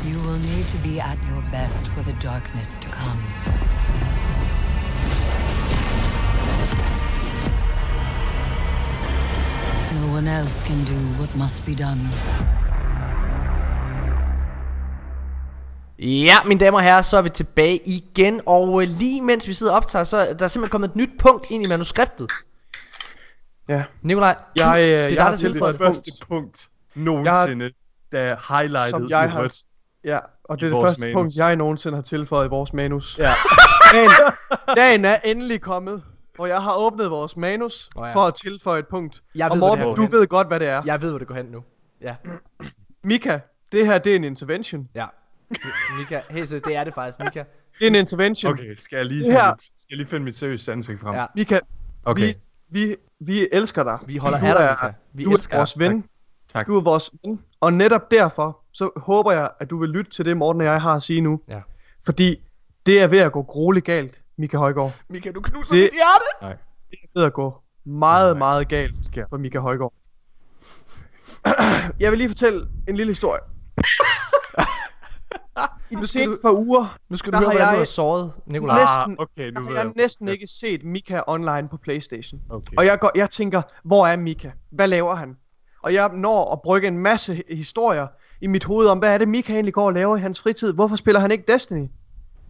[0.05, 4.16] You will need to be at your best for the darkness to come.
[9.95, 12.01] No one else can do what must be done.
[15.99, 18.41] Ja, mine damer og herrer, så er vi tilbage igen.
[18.45, 21.09] Og øh, lige mens vi sidder og optager, så er der simpelthen kommet et nyt
[21.19, 22.31] punkt ind i manuskriptet.
[23.69, 25.87] ja, Nikolaj, Jeg, øh, det er jeg dig, der tilføjer et det.
[25.87, 27.69] første punkt nogensinde,
[28.11, 29.55] der er highlightet Som jeg i har- rødt.
[30.03, 31.13] ja, og det er det første manus.
[31.15, 33.17] punkt, jeg nogensinde har tilføjet i vores manus.
[33.17, 33.31] Ja.
[33.93, 34.09] dagen,
[34.75, 36.03] dagen er endelig kommet,
[36.39, 38.13] og jeg har åbnet vores manus oh, ja.
[38.15, 39.23] for at tilføje et punkt.
[39.35, 40.11] Jeg og ved, hvor det Morten, du hen.
[40.11, 40.81] ved godt, hvad det er.
[40.85, 41.63] Jeg ved, hvor det går hen nu.
[42.01, 42.15] Ja,
[43.03, 43.39] Mika,
[43.71, 44.89] det her det er en intervention.
[44.95, 45.05] ja.
[45.99, 47.43] Mika, helt seriøst, det er det faktisk, Mika.
[47.79, 48.53] Det er en intervention.
[48.53, 50.99] Okay, skal jeg lige Det finde, her- mit, skal jeg lige finde mit seriøse ansigt
[50.99, 51.15] frem?
[51.15, 51.25] Ja.
[51.35, 51.59] Mika,
[52.05, 52.35] Okay, vi,
[52.69, 53.97] vi, vi elsker dig.
[54.07, 54.93] Vi holder af dig, Mika.
[55.13, 56.03] Vi du elsker er vores ven.
[56.53, 56.67] tak.
[56.67, 57.41] Du er vores ven.
[57.61, 60.81] Og netop derfor, så håber jeg, at du vil lytte til det, Morten og jeg
[60.81, 61.39] har at sige nu.
[61.49, 61.61] Ja.
[62.05, 62.41] Fordi
[62.85, 64.91] det er ved at gå grueligt galt Mika Højgaard.
[65.09, 66.57] Mika, du knuser Det- mit hjerte!
[66.91, 67.53] Det er ved at gå
[67.85, 68.39] meget, Nej.
[68.39, 69.25] meget galt sker.
[69.29, 69.93] for Mika Højgaard.
[71.99, 73.41] Jeg vil lige fortælle en lille historie.
[75.91, 77.85] I de seneste par uger Nu skal Der du høre, har hvordan du jeg- har
[77.85, 78.79] såret Nikolaj.
[78.79, 79.85] Næsten- Ah, okay, nu har jeg.
[79.85, 82.41] jeg næsten ikke set Mika online på Playstation.
[82.49, 82.77] Okay.
[82.77, 84.51] Og jeg, går, jeg tænker, hvor er Mika?
[84.71, 85.37] Hvad laver han?
[85.83, 88.07] Og jeg når at brygge en masse hi- historier
[88.41, 90.73] i mit hoved om, hvad er det Mika egentlig går og laver i hans fritid?
[90.73, 91.87] Hvorfor spiller han ikke Destiny?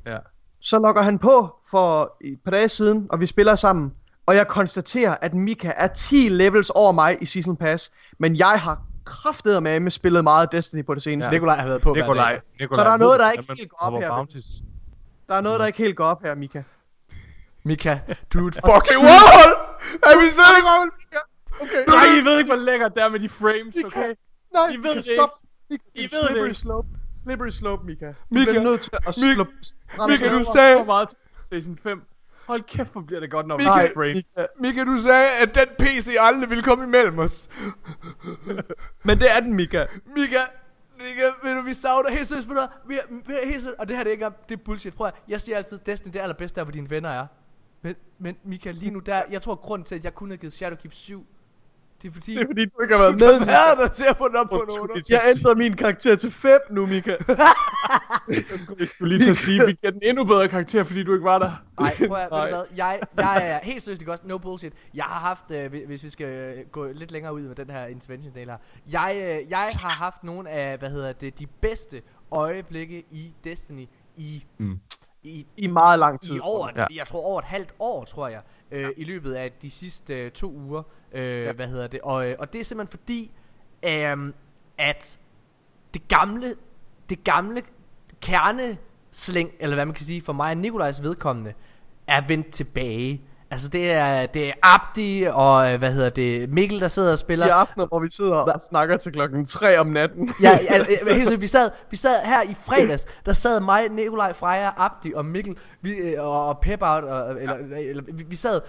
[0.06, 0.18] Ja.
[0.60, 3.94] Så logger han på for et par dage siden, og vi spiller sammen.
[4.26, 7.92] Og jeg konstaterer, at Mika er 10 levels over mig i Season Pass.
[8.20, 11.28] Men jeg har kraftedet med med spillet meget Destiny på det seneste.
[11.28, 11.32] Ja.
[11.32, 14.02] Nikolaj har været på Nikolaj, Så der er noget, der ikke man helt går op
[14.02, 14.10] her.
[14.10, 14.46] bounties?
[15.28, 16.62] Der er noget, der ikke helt går op her, Mika.
[17.64, 18.00] Mika,
[18.34, 19.52] du er et fucking wall!
[20.04, 20.64] Er vi stadig?
[21.62, 21.86] Okay.
[21.88, 24.14] Nej, I ved ikke, hvor lækkert det er med de frames, okay?
[24.54, 25.30] Nej, I ved det stop.
[25.70, 26.54] I det ved det ikke.
[26.56, 26.88] slope.
[27.28, 28.08] Slippery slope, Mika.
[28.08, 29.46] Du Mika, bliver nødt til at Mika, slå...
[30.08, 32.02] Mika, du Så sagde, meget til PlayStation 5.
[32.48, 34.16] Hold kæft, hvor bliver det godt, når vi Mika- frames.
[34.38, 34.46] Mika.
[34.60, 37.50] Mika, du sagde, at den PC aldrig ville komme imellem os.
[39.04, 39.86] Men det er den, Mika.
[40.06, 40.38] Mika,
[40.98, 43.80] Mika, ved du, vi savner helt seriøst, ved du, vi er, vi er helt seriøst,
[43.80, 44.94] og det her det er ikke engang, det er bullshit.
[44.94, 47.28] Prøv at, jeg siger altid, Destiny det er allerbedste der, hvor dine venner er.
[47.82, 50.54] Men, men Mika, lige nu der, jeg tror grunden til, at jeg kun har givet
[50.54, 51.26] Shadowkeep 7,
[52.02, 53.32] det er fordi, Det er fordi, du ikke har været du med.
[53.34, 53.52] kan Mika.
[53.52, 56.52] være der til at få den op på det- Jeg ændrer min karakter til 5
[56.72, 57.16] nu, Mika.
[58.80, 61.14] Jeg skulle lige til at sige, at vi giver den endnu bedre karakter, fordi du
[61.14, 61.64] ikke var der.
[61.80, 62.50] Nej, prøv at, du Nej.
[62.50, 64.74] hvad, jeg, jeg er helt seriøst ikke også, no bullshit.
[64.94, 67.70] Jeg har haft, øh, hvis- hvis vi skal øh, gå lidt længere ud med den
[67.70, 68.58] her intervention del her.
[68.92, 73.88] Jeg, øh, jeg har haft nogle af, hvad hedder det, de bedste øjeblikke i Destiny
[74.16, 74.80] i, Mm.
[75.28, 76.36] I, I meget lang tid.
[76.36, 76.86] i over, Ja.
[76.96, 78.90] jeg tror over et halvt år, tror jeg, øh, ja.
[78.98, 81.52] i løbet af de sidste øh, to uger, øh, ja.
[81.52, 83.32] hvad hedder det, og, øh, og det er simpelthen fordi,
[83.86, 84.34] øh,
[84.78, 85.20] at
[85.94, 86.56] det gamle,
[87.10, 87.62] det gamle
[88.22, 91.54] kernesling, eller hvad man kan sige, for mig og Nikolajs vedkommende,
[92.08, 93.22] er vendt tilbage.
[93.52, 97.18] Altså det er, det er Abdi og, øh, hvad hedder det, Mikkel, der sidder og
[97.18, 97.46] spiller.
[97.46, 100.34] I aftener, hvor vi sidder og snakker til klokken 3 om natten.
[100.42, 104.34] Ja, ja, ja, helt vi sad, vi sad her i fredags, der sad mig, Nikolaj,
[104.34, 108.36] Freja, Abdi og Mikkel, vi, øh, og, og Pep Out, og, eller, eller, vi, vi
[108.36, 108.62] sad,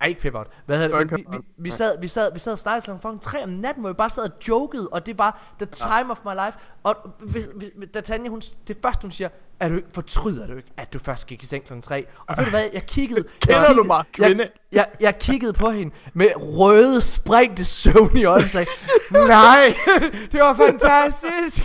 [0.00, 2.52] ej, ikke Out, hvad hedder det, men vi, vi, vi, sad, vi sad, vi sad
[2.52, 5.18] og snakkede klokken fucking 3 om natten, hvor vi bare sad og jokede, og det
[5.18, 9.12] var the time of my life, og hvis, hvis, da Tanja, hun, det første hun
[9.12, 9.28] siger,
[9.60, 12.06] er du ikke, fortryder du ikke, at du først gik i seng klokken 3?
[12.26, 14.42] Og ved du hvad, jeg kiggede, jeg Kender kiggede, du mig, kvinde?
[14.42, 18.66] Jeg, jeg, jeg kiggede på hende med røde, sprængte søvn i øjnene og sagde,
[19.10, 19.74] nej,
[20.32, 21.64] det var fantastisk.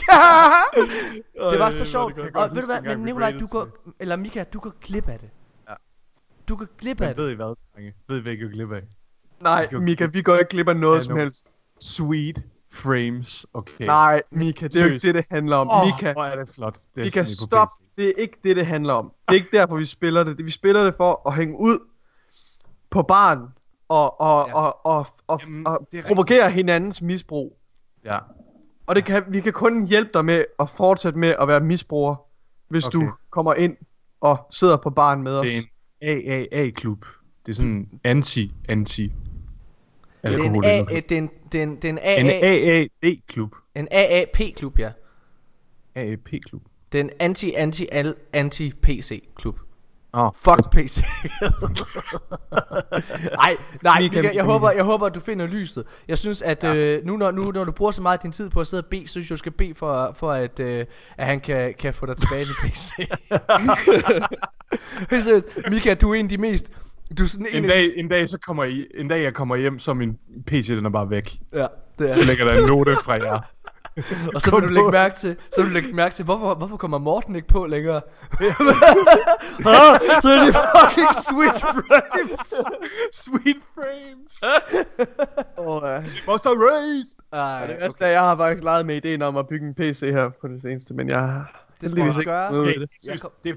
[1.51, 2.17] det var så sjovt.
[2.17, 3.67] jeg Og ved du hvad, men Nikolaj, du går,
[3.99, 5.29] eller Mika, du går glip af det.
[6.49, 7.17] Du går glip af det.
[7.17, 7.93] ved I hvad, drenge?
[8.07, 8.81] Ved I, hvad I går glip af?
[9.41, 9.67] Nej.
[9.71, 11.45] Mika, vi går ikke glip af noget Ja, som helst.
[11.81, 12.43] Sweet
[12.73, 13.85] frames, okay.
[13.85, 15.69] Nej, Mika, det er jo ikke det, det handler om.
[15.69, 16.77] Åh, Mika, hvor er det flot.
[16.95, 17.67] Mika, Destiny på stop.
[17.67, 17.95] PC.
[17.97, 19.11] Det er ikke det, det handler om.
[19.27, 20.45] Det er ikke derfor, vi spiller det.
[20.45, 21.79] Vi spiller det for at hænge ud
[22.89, 23.39] på barn
[23.89, 24.55] og, og, Ja.
[24.57, 27.57] og, og, og, Jamen, og det er provokere hinandens misbrug.
[28.05, 28.19] Ja,
[28.87, 32.15] Og det kan, vi kan kun hjælpe dig med at fortsætte med at være misbruger,
[32.67, 32.99] hvis okay.
[32.99, 33.77] du kommer ind
[34.21, 35.43] og sidder på barn med os.
[35.45, 35.67] det er en
[36.05, 37.05] AAA-klub.
[37.45, 39.11] Det er sådan anti-anti
[40.23, 40.63] Det er en.
[40.65, 43.55] A, det er en, det er en, det er en En AA, AAD-klub.
[43.75, 44.91] en AAP-klub, ja.
[45.95, 46.61] AAP-klub.
[46.91, 49.59] Det er en anti-anti-anti-PC-klub.
[50.17, 50.97] Oh, Fuck PC.
[53.41, 55.83] nej, nej, Mika, Mika, jeg håber, jeg håber, at du finder lyset.
[56.07, 58.49] Jeg synes, at øh, nu, når, nu når du bruger så meget af din tid
[58.49, 60.85] på at sidde og bede, så synes jeg, du skal bede for, for at, øh,
[61.17, 62.91] at han kan, kan få dig tilbage til PC.
[65.23, 66.71] Seriøst, Mika, du er en af de mest...
[67.17, 69.55] Du er sådan en, en, dag, en dag, så kommer I, en dag jeg kommer
[69.55, 71.39] hjem, så er min PC den er bare væk.
[71.53, 71.67] Ja,
[71.99, 72.13] det er.
[72.13, 73.39] Så ligger der en note fra jer.
[74.35, 76.77] Og så vil du lægge mærke til, så vil du lægge mærke til, hvorfor, hvorfor
[76.77, 78.01] kommer Morten ikke på længere?
[80.21, 82.53] så er det fucking sweet frames.
[83.25, 84.33] Sweet frames.
[85.57, 87.09] Og, uh, Monster Race.
[87.33, 89.99] Ej, det værste er, jeg har faktisk leget med ideen om at bygge en PC
[90.01, 92.51] her på det seneste, men jeg har Det skal ikke gøre.
[92.51, 92.89] noget Okay, det.
[93.07, 93.55] jeg kom- det, er,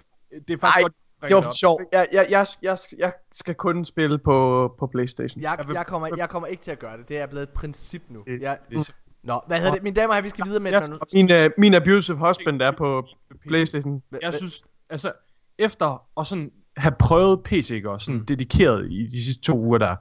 [0.48, 0.92] det er faktisk Ej, godt.
[1.28, 1.80] Det var for sjov.
[1.92, 5.42] Jeg, jeg, jeg, jeg, jeg skal kun spille på, på Playstation.
[5.42, 7.08] Jeg, Jeg kommer, jeg kommer ikke til at gøre det.
[7.08, 8.22] Det er blevet et princip nu.
[8.26, 9.82] Det- Jeg, det Nå, hvad hedder det?
[9.82, 10.98] Mine damer og herrer, vi skal videre med Jeg, den nu.
[11.14, 13.06] Min, uh, min abusive husband er på
[13.48, 14.02] Playstation.
[14.22, 15.12] jeg synes, altså,
[15.58, 18.26] efter at sådan have prøvet PC, ikke, og sådan mm.
[18.26, 19.96] dedikeret i de sidste to uger der,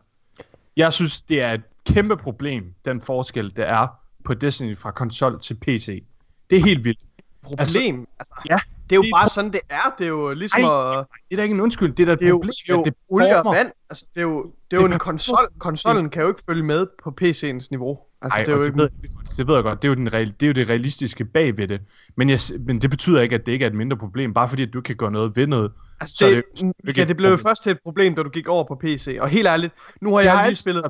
[0.78, 3.88] jeg synes, det er et kæmpe problem, den forskel, der er
[4.26, 6.03] på Destiny fra konsol til PC.
[6.49, 6.99] Det er helt vildt.
[7.41, 8.07] Problem.
[8.20, 8.59] Altså, Ja,
[8.89, 9.95] det er jo det er bare pro- sådan, det er.
[9.97, 11.05] Det er jo ligesom Ej, at...
[11.30, 12.70] Det er da ikke en undskyld, det er da et Det er jo, problem, det
[12.70, 13.72] er jo at det olie og vand.
[13.89, 15.38] Altså, det er jo, det er jo Det er en konsol.
[15.59, 17.99] Konsollen kan jo ikke følge med på PC'ens niveau.
[18.22, 18.72] Altså, Ej, det er jo ikke...
[18.72, 20.53] det, ved, jeg- det ved jeg godt, det er, jo den real, det er jo
[20.53, 21.82] det realistiske bag ved det.
[22.18, 24.63] Men, jeg, men det betyder ikke, at det ikke er et mindre problem, bare fordi
[24.63, 25.72] at du kan gøre noget ved noget.
[26.01, 26.43] Altså, så det,
[26.86, 29.18] det et det blev jo først til et problem, da du gik over på PC.
[29.22, 30.84] Og helt ærligt, nu har Jeg jeg, lige spillet...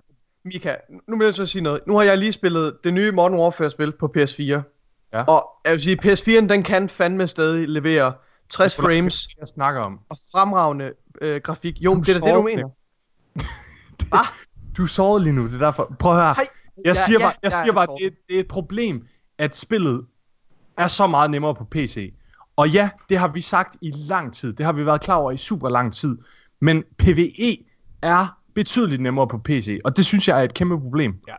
[0.45, 0.75] Mika,
[1.07, 1.82] nu vil jeg så sige noget.
[1.88, 4.41] Nu har jeg lige spillet det nye Modern Warfare-spil på PS4.
[5.13, 5.23] Ja.
[5.23, 8.13] Og jeg vil sige, PS4'en den kan fandme stadig levere
[8.49, 9.99] 60 frames Jeg snakker om.
[10.09, 11.82] og fremragende øh, grafik.
[11.82, 12.69] Jo, Du det er det, du mener.
[14.78, 15.95] Du er såret lige nu, det er derfor.
[15.99, 16.34] Prøv at høre.
[16.34, 16.43] Hej.
[16.86, 19.05] Jeg Ja, siger ja, bare, jeg jeg siger er bare det, det er et problem,
[19.38, 20.05] at spillet
[20.78, 22.13] er så meget nemmere på PC.
[22.55, 24.53] Og ja, det har vi sagt i lang tid.
[24.53, 26.17] Det har vi været klar over i super lang tid.
[26.59, 27.57] Men PvE
[28.01, 31.15] er betydeligt nemmere på PC, og det synes jeg er et kæmpe problem.
[31.28, 31.36] Ja.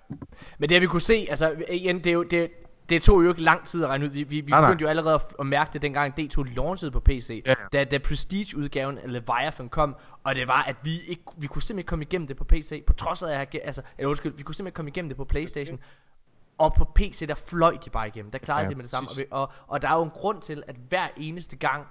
[0.59, 2.49] Men det har vi kunne se, altså igen, det, er jo, det,
[2.89, 4.11] det tog jo ikke lang tid at regne ud.
[4.11, 4.69] Vi, vi, vi Nej, nej.
[4.69, 7.43] begyndte jo allerede at, at mærke det dengang D2 launchede på PC.
[7.47, 7.55] Ja.
[7.73, 11.79] Da, da Prestige-udgaven af Leviathan kom, og det var, at vi ikke, vi kunne simpelthen
[11.79, 14.43] ikke komme igennem det på PC, på trods af, at jeg, altså, eller undskyld, vi
[14.43, 15.79] kunne simpelthen ikke komme igennem det på Playstation.
[16.59, 18.31] Og på PC, der fløj de bare igennem.
[18.31, 19.09] Der klarede Ja, de med det samme.
[19.31, 21.87] Og, og, og der er jo en grund til, at hver eneste gang,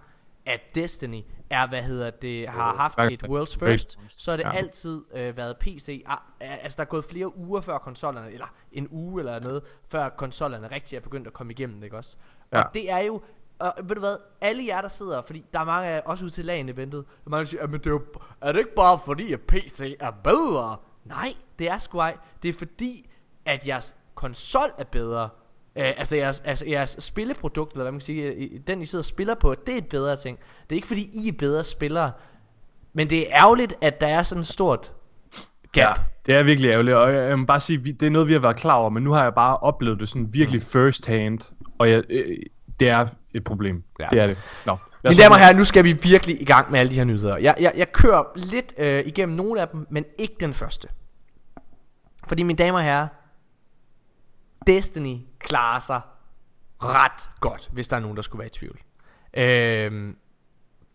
[0.48, 4.44] at Destiny er, hvad hedder det, har haft Hver- et World's First, så har det
[4.44, 4.52] Ja.
[4.52, 6.04] altid øh, været PC.
[6.06, 10.10] Ah, altså, der er gået flere uger før konsollerne, eller en uge eller noget, før
[10.10, 12.18] konsollerne rigtig er begyndt at komme igennem, ikke også?
[12.54, 12.62] Ja.
[12.62, 13.22] Og det er jo,
[13.60, 16.30] og ved du hvad, alle jer der sidder, fordi der er mange af også ud
[16.30, 18.02] til lagen eventet, og mange siger, men det er, jo,
[18.42, 20.78] er det ikke bare fordi, at PC er bedre?
[21.06, 22.18] Nej, det er sgu ej.
[22.44, 23.10] Det er fordi,
[23.46, 25.30] at jeres konsol er bedre.
[25.78, 29.06] Øh, altså, jeres, altså jeres spilleprodukt, eller hvad man kan sige, den I sidder og
[29.06, 30.40] spiller på, det er et bedre ting.
[30.40, 32.12] Det er ikke fordi, I er bedre spillere,
[32.94, 34.94] men det er ærgerligt, at der er sådan et stort
[35.72, 36.00] gap.
[36.00, 38.40] Ja, det er virkelig ærgerligt, og jeg, må bare sige, det er noget, vi har
[38.40, 41.40] været klar over, men nu har jeg bare oplevet det sådan virkelig first hand,
[41.80, 42.38] og jeg, øh,
[42.80, 43.84] det er et problem.
[44.00, 44.08] Ja.
[44.12, 44.38] Det er det.
[44.66, 44.72] Nå.
[44.72, 47.04] os Mine damer og herrer, nu skal vi virkelig i gang med alle de her
[47.04, 47.38] nyheder.
[47.38, 50.88] Jeg, jeg, jeg kører lidt øh, igennem nogle af dem, men ikke den første.
[52.28, 53.08] Fordi mine damer og herrer,
[54.68, 55.18] Destiny
[55.48, 56.02] klarer sig
[56.84, 58.80] ret godt, hvis der er nogen, der skulle være i tvivl.
[59.34, 60.14] Øh,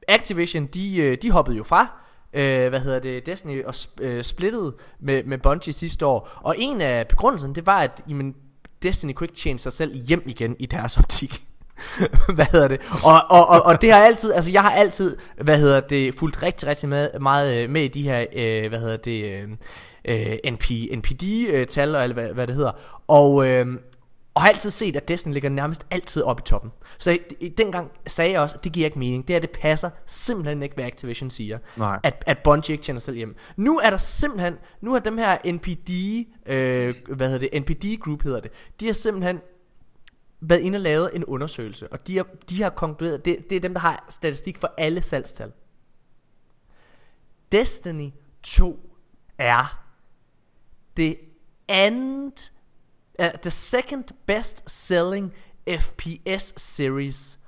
[0.09, 1.87] Activision, de, øh, de hoppede jo fra,
[2.33, 6.31] øh, hvad hedder det, Destiny og sp- øh, splittede med, med Bungie sidste år.
[6.37, 8.35] Og en af begrundelserne, det var, at jamen,
[8.83, 11.43] Destiny kunne ikke tjene sig selv hjem igen i deres optik.
[12.35, 12.81] hvad hedder det?
[13.05, 16.43] Og, og, og, og det har altid, altså jeg har altid, hvad hedder det, fulgt
[16.43, 19.49] rigtig, rigtig med, meget øh, med i de her, øh, hvad hedder det, øh,
[20.05, 22.73] øh, NP, NPD-tal, øh, eller hvad, hvad det hedder.
[23.09, 23.67] Og, øh,
[24.35, 26.71] og har altid set, at Destiny ligger nærmest altid oppe i toppen.
[26.99, 29.29] Så i- i- dengang sagde jeg også, at det giver ikke mening.
[29.29, 31.59] Det her, det passer simpelthen ikke, hvad Activision siger.
[31.77, 32.01] Nej.
[32.03, 33.37] At, at Bungie ikke tjener selv hjem.
[33.57, 35.91] Nu er der simpelthen, nu er dem her NPD,
[36.47, 39.41] øh, hvad hedder det, NPD Group hedder det, de har simpelthen
[40.41, 43.61] været inde og lavet en undersøgelse, og de har, de har konkluderet, det, det er
[43.61, 45.53] dem, der har statistik for alle salgstal.
[47.53, 48.11] Destiny
[48.43, 48.91] 2
[49.39, 49.85] er
[50.97, 51.17] det
[51.69, 52.53] andet,
[53.19, 55.33] uh, the second best selling
[55.71, 57.41] FPS series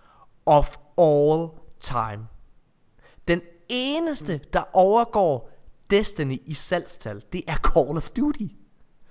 [0.47, 1.49] of all
[1.81, 2.27] time.
[3.29, 5.51] Den eneste, der overgår
[5.91, 8.47] Destiny i salgstal, det er Call of Duty.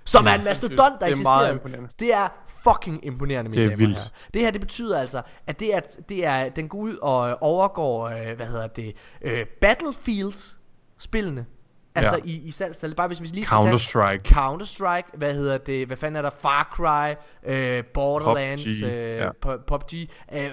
[0.04, 1.86] Som er en mastodont, der Det er eksisterer.
[1.98, 3.98] Det er fucking imponerende, mine Det er damer vildt.
[3.98, 4.08] herrer.
[4.34, 8.08] Det her, det betyder altså, at det er, det er den går ud og overgår,
[8.08, 11.46] øh, hvad hedder det, øh, Battlefield-spillene.
[11.94, 12.22] Altså Ja.
[12.24, 12.94] i, i salgstal.
[12.94, 14.22] Bare hvis vi lige skal Counter-Strike.
[14.22, 17.14] tage Counter-Strike, hvad hedder det, hvad fanden er der, Far Cry,
[17.46, 19.28] øh, Borderlands, PUBG, øh, ja.
[19.46, 19.94] Pu- PUBG,
[20.32, 20.50] øh, øh,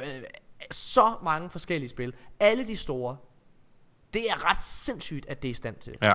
[0.71, 2.13] så mange forskellige spil.
[2.39, 3.17] Alle de store.
[4.13, 5.93] Det er ret sindssygt, at det er i stand til.
[6.01, 6.13] Ja,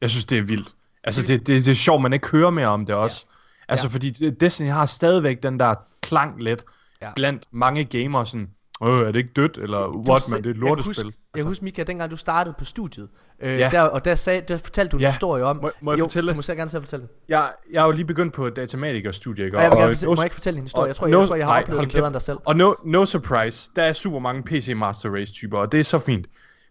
[0.00, 0.68] jeg synes, det er vildt.
[1.04, 3.26] Altså, det, det, det er sjovt, man ikke hører mere om det også.
[3.28, 3.32] Ja.
[3.72, 3.92] Altså, Ja.
[3.94, 6.64] fordi Destiny har stadigvæk den der klang lidt
[7.02, 7.10] ja.
[7.16, 8.50] blandt mange gamere, sådan,
[8.82, 11.04] øh, er det ikke dødt, eller what, man, det er et jeg kan lortespil.
[11.04, 13.08] huske- Jeg kan huske, Mika, dengang du startede på studiet,
[13.40, 13.68] øh, Ja.
[13.72, 15.08] der, og der, sagde, der fortalte du en Ja.
[15.10, 15.56] historie om...
[15.62, 17.10] Må- må jeg jo, fortælle du må selv gerne selv fortælle den.
[17.28, 19.56] Jeg, jeg er jo lige begyndt på datamatikerstudie, ikke?
[19.56, 20.84] Og jeg vil gerne Og- fortælle, må jeg ikke fortælle en historie?
[20.84, 22.22] og Jeg tror, jeg, no- jeg, tror, jeg har nej, oplevet den bedre end dig
[22.22, 22.38] selv.
[22.44, 25.84] Og no, no surprise, der er super mange PC Master Race typer, og det er
[25.84, 26.26] så fint.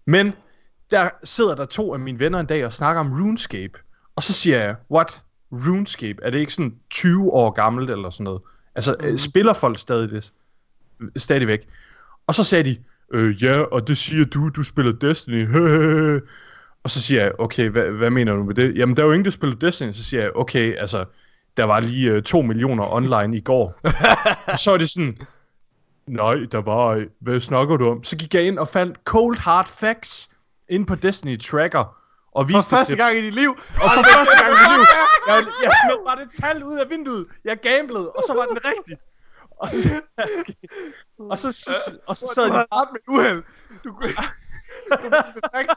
[0.08, 0.34] Men
[0.92, 3.80] der sidder der to af mine venner en dag og snakker om RuneScape.
[4.16, 5.22] Og så siger jeg, what?
[5.52, 6.16] RuneScape?
[6.24, 8.42] Er det ikke sådan 20 år gammelt eller sådan noget?
[8.76, 9.18] Altså, mm.
[9.18, 10.32] spiller folk stadig det?
[11.18, 11.68] Stadigvæk.
[12.28, 12.78] Og så sagde de,
[13.14, 15.48] øh, ja, og det siger du, du spiller Destiny.
[16.84, 18.78] og så siger jeg, okay, hvad, hvad mener du med det?
[18.78, 19.92] Jamen, der er jo ingen, der spiller Destiny.
[19.92, 21.06] Så siger jeg, okay, altså,
[21.58, 23.80] der var lige øh, 2 millioner online i går.
[24.54, 25.18] og så er det sådan,
[26.08, 28.04] nej, der var, øh, hvad snakker du om?
[28.04, 30.30] Så gik jeg ind og fandt cold hard facts
[30.70, 31.96] ind på Destiny Tracker.
[32.32, 33.50] Og For viste første det, gang i dit liv.
[33.84, 34.84] og for første gang i mit liv,
[35.28, 37.26] jeg, jeg smed bare det tal ud af vinduet.
[37.46, 38.98] Jeg gamblede, og så var den rigtig.
[39.58, 40.02] Og så,
[41.32, 41.50] og så,
[42.08, 43.44] og så sad Du de har ret med et uheld.
[43.84, 44.08] Du, du,
[45.04, 45.76] du, du,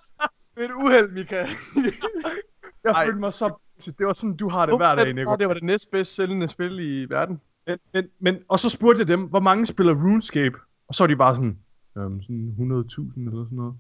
[0.56, 1.36] med et uheld, Mika.
[2.84, 3.06] Jeg Ej.
[3.06, 3.54] følte mig så
[3.98, 5.36] Det var sådan, du har det hver dag, Nico.
[5.36, 7.40] Det var det næstbedst sælgende spil i verden.
[7.66, 10.58] Men, men, men, og så spurgte jeg dem, hvor mange spiller RuneScape?
[10.88, 11.58] Og så er de bare sådan,
[11.98, 13.74] øhm, sådan 100.000 eller sådan noget.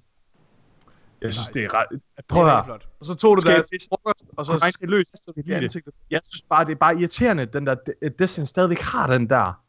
[1.22, 2.00] Jeg synes, det er ret...
[2.28, 2.88] Prøv det at er flot.
[3.00, 4.86] Og så tog du der frokost, og så Nej, det er
[5.26, 6.26] du Jeg det.
[6.26, 9.62] synes bare, det er bare irriterende, den der at Destiny stadigvæk har den der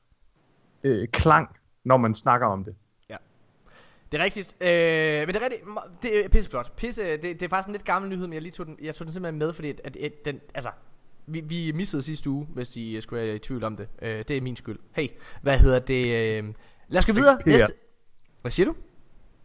[0.84, 1.50] øh, klang,
[1.84, 2.76] når man snakker om det.
[4.12, 4.56] Det er rigtigt.
[4.62, 4.68] Øh,
[5.28, 5.64] men det er rigtigt.
[6.02, 6.72] Det er pisseflot.
[6.76, 8.96] Pisse, det, det er faktisk en lidt gammel nyhed, men jeg lige tog den, jeg
[8.96, 10.70] tog den simpelthen med, fordi at, at, at den, altså,
[11.28, 13.88] vi, vi missede sidste uge, hvis I skulle være i tvivl om det.
[14.02, 14.80] Øh, det er min skyld.
[14.92, 15.08] Hey,
[15.42, 16.38] hvad hedder det?
[16.38, 16.54] Øh,
[16.88, 17.38] lad os gå videre.
[17.38, 17.50] PR.
[17.50, 17.74] Næste.
[18.42, 18.76] Hvad siger du?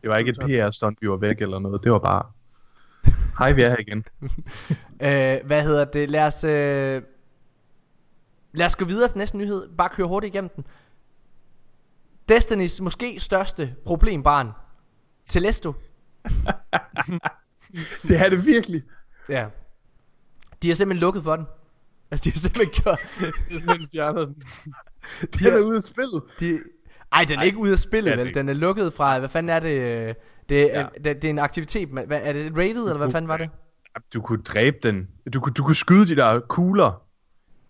[0.03, 1.85] Det var ikke et PR-stunt, vi var væk eller noget.
[1.85, 2.27] Det var bare...
[3.39, 4.05] Hej, vi er her igen.
[5.01, 6.11] Øh, hvad hedder det?
[6.11, 7.03] Lad os, øh,
[8.53, 9.69] lad os gå videre til næste nyhed.
[9.77, 10.65] Bare køre hurtigt igennem den.
[12.29, 14.51] Destinys måske største problembarn.
[15.29, 15.73] Telesto.
[18.09, 18.83] Det er det virkelig.
[19.29, 19.47] Ja.
[20.63, 21.47] De har simpelthen lukket for den.
[22.11, 23.01] Altså, de har simpelthen gjort...
[23.69, 24.35] Men fjernede den.
[24.35, 26.23] De Den er har, ude af spillet.
[26.41, 26.61] de,
[27.13, 28.27] ej, den er ikke ude af spillet, er vel?
[28.27, 28.39] ikke.
[28.39, 29.19] Den er lukket fra...
[29.19, 30.09] Hvad fanden er det?
[30.09, 30.15] øh,
[30.49, 30.87] Det er, ja.
[31.05, 31.93] det, det er en aktivitet.
[31.93, 33.51] men Hvad, er det rated, eller hvad fanden var det?
[34.15, 35.09] Du kunne dræbe den.
[35.35, 37.03] Du kunne, du kunne skyde de der kugler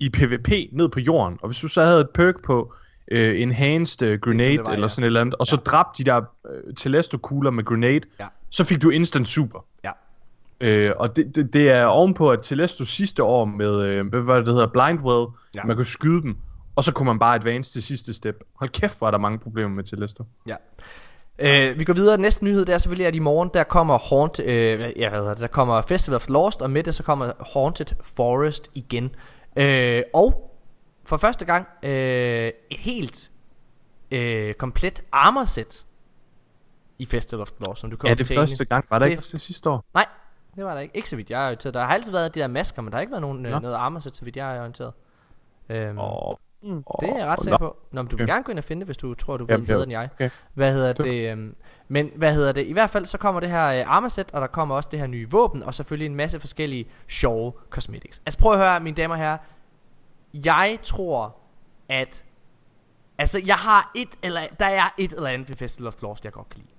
[0.00, 1.38] i PvP ned på jorden.
[1.42, 2.74] Og hvis du så havde et perk på
[3.10, 4.88] øh, Enhanced uh, Grenade det var, eller ja.
[4.88, 8.26] sådan et eller andet, og så dræbte de der øh, Telesto-kugler med Grenade, Ja.
[8.50, 9.64] så fik du instant super.
[9.84, 9.90] Ja.
[10.60, 14.46] Øh, og det, det, det er ovenpå, at Telesto sidste år med, øh, hvad det,
[14.46, 15.60] hedder, Blindwell, Ja.
[15.60, 15.64] ja.
[15.64, 16.36] man kunne skyde dem,
[16.76, 18.36] og så kunne man bare advance til sidste step.
[18.56, 20.24] Hold kæft, hvor er der mange problemer med Telesto.
[20.46, 20.56] Ja.
[21.38, 22.18] Øh, vi går videre.
[22.18, 25.34] Næste nyhed, det er selvfølgelig, at i morgen, der kommer Haunt, øh, ja, hvad hedder
[25.34, 29.14] det, der kommer Festival of Lost, og med det, så kommer Haunted Forest igen.
[29.56, 30.50] Øh, og
[31.06, 31.90] for første gang, øh,
[32.70, 33.30] et helt
[34.10, 35.86] øh, komplet armor set
[36.98, 38.36] i Festival of Lost, som du kommer Ja, det til.
[38.36, 38.84] første gang.
[38.90, 39.84] Var der Det- ikke sidste år?
[39.94, 40.06] Nej,
[40.56, 40.96] det var der ikke.
[40.96, 41.74] Ikke så vidt jeg er orienteret.
[41.74, 43.58] Der har altid været de der masker, men der har ikke været nogen, øh, Nå.
[43.58, 44.92] noget armor set, så vidt jeg er orienteret.
[45.68, 46.34] Øhm, Åh,
[47.00, 47.76] det er jeg ret sikker på.
[47.92, 48.32] Nå, men du vil Okay.
[48.32, 50.08] gerne gå ind og finde det, hvis du tror, du ved Jamen, bedre end jeg.
[50.14, 50.30] Okay.
[50.54, 51.30] Hvad hedder Det-?
[51.32, 51.54] Øhm,
[51.88, 52.66] men hvad hedder det?
[52.66, 54.98] I hvert fald så kommer det her øh, armor set, og der kommer også det
[55.00, 58.22] her nye våben, og selvfølgelig en masse forskellige sjove cosmetics.
[58.26, 59.38] Altså prøv at høre, mine damer og herrer.
[60.34, 61.36] Jeg tror,
[61.88, 62.24] at...
[63.18, 66.32] Altså, jeg har et eller der er et eller andet ved Festival of Lost, jeg
[66.32, 66.74] godt kan lide.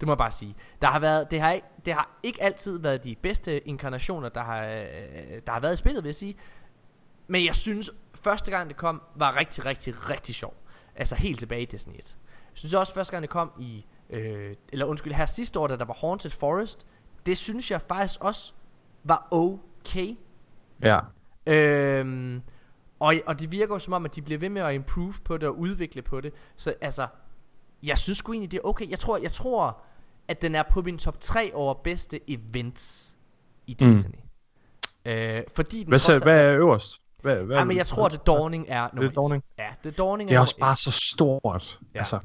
[0.00, 0.54] Det må jeg bare sige.
[0.82, 4.42] Der har været, det har, ikke, det har ikke altid været de bedste inkarnationer, der
[4.42, 6.36] har, øh, der har været i spillet, vil jeg sige.
[7.26, 10.54] Men jeg synes, første gang det kom, var rigtig, rigtig, rigtig sjov.
[10.96, 11.98] Altså helt tilbage i Destiny 1.
[11.98, 15.76] Jeg synes også, første gang det kom i, øh, eller undskyld, her sidste år, da
[15.76, 16.86] der var Haunted Forest,
[17.26, 18.52] det synes jeg faktisk også
[19.04, 20.16] var okay.
[20.82, 21.00] Ja.
[21.46, 22.42] Øhm,
[23.00, 25.36] og, og det virker jo som om, at de bliver ved med at improve på
[25.36, 26.32] det og udvikle på det.
[26.56, 27.06] Så altså,
[27.82, 28.90] jeg synes sgu egentlig, det er okay.
[28.90, 29.78] Jeg tror, jeg tror
[30.28, 33.16] at den er på min top 3 over bedste events
[33.66, 34.14] i Destiny.
[35.04, 35.10] Mm.
[35.10, 37.00] Øh, fordi den Hvad, så, hvad er- er øverst?
[37.22, 39.42] Hvad, hvad, Ja, men jeg tror, at The Dawning er nummer The Dawning?
[39.58, 39.62] et.
[39.62, 41.80] Ja, The Dawning Det er er også bare så stort.
[41.94, 41.98] Ja.
[41.98, 42.18] Altså,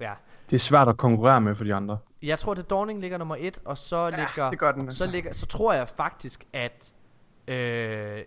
[0.00, 0.12] Ja.
[0.50, 1.98] det er svært at konkurrere med for de andre.
[2.22, 4.50] Jeg tror, at The Dawning ligger nummer 1, og så ja, ligger...
[4.50, 5.06] det gør den, Så, altså.
[5.06, 6.92] ligger, så tror jeg faktisk, at...
[7.48, 8.18] Øh,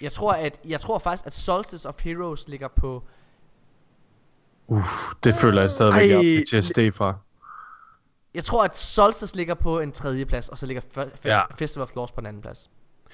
[0.00, 3.02] jeg tror, at jeg tror faktisk, at Solstice of Heroes ligger på...
[4.66, 4.86] Uff,
[5.24, 7.14] det føler jeg stadigvæk, jeg har PTSD fra.
[8.34, 11.40] Jeg tror, at Solstice ligger på en tredje plads, og så ligger Fe- Ja.
[11.58, 12.70] Festival of Lost på en anden plads.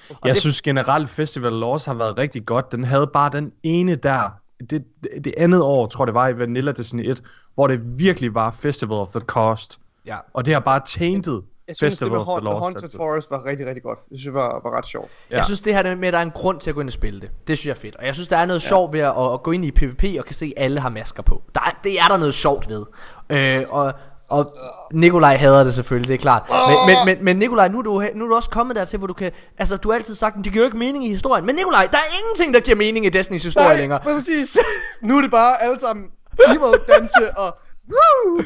[0.09, 2.71] Og Jeg det, synes generelt, Festival Lost har været rigtig godt.
[2.71, 4.29] Den havde bare den ene der.
[4.69, 4.85] Det,
[5.25, 7.23] det andet år, tror jeg det var i Vanilla Destiny 1,
[7.55, 9.79] hvor det virkelig var Festival of the Cost.
[10.05, 10.17] Ja.
[10.33, 12.59] Og det har bare tainted Jeg synes, det Festival med Haunt, The Lost.
[12.59, 12.89] Haunted.
[12.97, 13.99] Forest var rigtig, rigtig godt.
[13.99, 15.11] Det synes jeg var, var ret sjovt.
[15.31, 15.35] Ja.
[15.35, 16.93] Jeg synes, det her med, at der er en grund til at gå ind og
[16.93, 17.29] spille det.
[17.47, 17.95] Det synes jeg er fedt.
[17.95, 18.67] Og jeg synes, der er noget ja.
[18.67, 21.23] sjovt ved at, at, gå ind i PvP og kan se, at alle har masker
[21.23, 21.41] på.
[21.55, 22.85] Der er, det er der noget sjovt ved.
[23.29, 23.93] Øh, og,
[24.29, 24.45] og
[24.93, 26.43] Nikolaj hader det selvfølgelig, det er klart.
[26.49, 29.07] Men, men, men, men Nikolaj, nu er, du, nu er du også kommet dertil, hvor
[29.07, 29.31] du kan...
[29.57, 31.45] Altså, du har altid sagt, at det giver jo ikke mening i historien.
[31.45, 33.99] Men Nikolaj, der er ingenting, der giver mening i Destiny's historie længere.
[33.99, 34.57] præcis.
[35.01, 36.05] nu er det bare alle sammen
[36.49, 37.57] emo danse og
[37.91, 38.43] woo,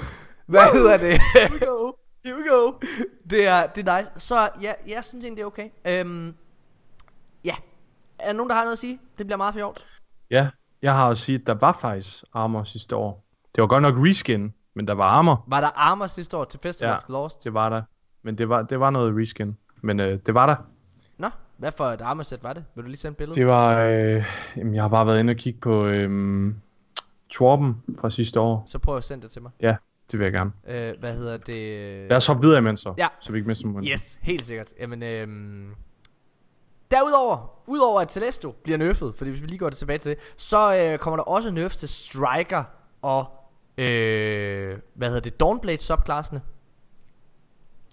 [0.47, 1.21] Hvad hedder det?
[1.35, 1.91] here we go,
[2.25, 2.71] here we go.
[3.29, 4.09] Det, er, det er nice.
[4.17, 5.69] Så ja, jeg synes egentlig, det er okay.
[5.85, 6.35] Øhm,
[7.45, 7.55] ja.
[8.19, 8.99] Er der nogen, der har noget at sige?
[9.17, 9.85] Det bliver meget fjort.
[10.31, 10.49] Ja,
[10.81, 13.23] jeg har også sige, at der var faktisk armor sidste år.
[13.55, 15.43] Det var godt nok reskin, men der var armor.
[15.47, 16.97] Var der armor sidste år til Festival Ja.
[16.97, 17.43] of Lost?
[17.43, 17.81] Det var der.
[18.23, 19.57] Men det var, det var noget reskin.
[19.81, 20.55] Men øh, det var der.
[21.17, 22.65] Nå, hvad for et armor set var det?
[22.75, 23.39] Vil du lige sende et billede?
[23.39, 23.77] Det var...
[23.79, 24.25] Øh,
[24.57, 26.53] jamen, jeg har bare været inde og kigge på øh,
[27.29, 28.63] Torben fra sidste år.
[28.67, 29.51] Så prøv at sende det til mig.
[29.61, 29.75] Ja,
[30.11, 30.51] det vil jeg gerne.
[30.67, 32.09] Øh, hvad hedder det?
[32.09, 33.07] Lad os hoppe videre imens så, Ja.
[33.21, 33.91] så vi ikke mister momentum.
[33.91, 34.73] Yes, helt sikkert.
[34.79, 35.75] Jamen, øhm,
[36.91, 40.19] derudover, udover at Telesto bliver nerfed, fordi hvis vi lige går det tilbage til det,
[40.37, 42.63] så øh, kommer der også nerfs til Striker
[43.01, 43.25] og,
[43.77, 46.41] øh, hvad hedder det, Dawnblade subklassene.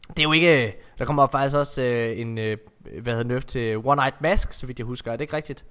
[0.09, 0.77] Det er jo ikke...
[0.99, 2.39] Der kommer faktisk også øh, en...
[2.39, 2.57] Øh,
[3.03, 5.13] hvad hedder nerf til One Night Mask, så vidt jeg husker.
[5.13, 5.65] Er det ikke rigtigt?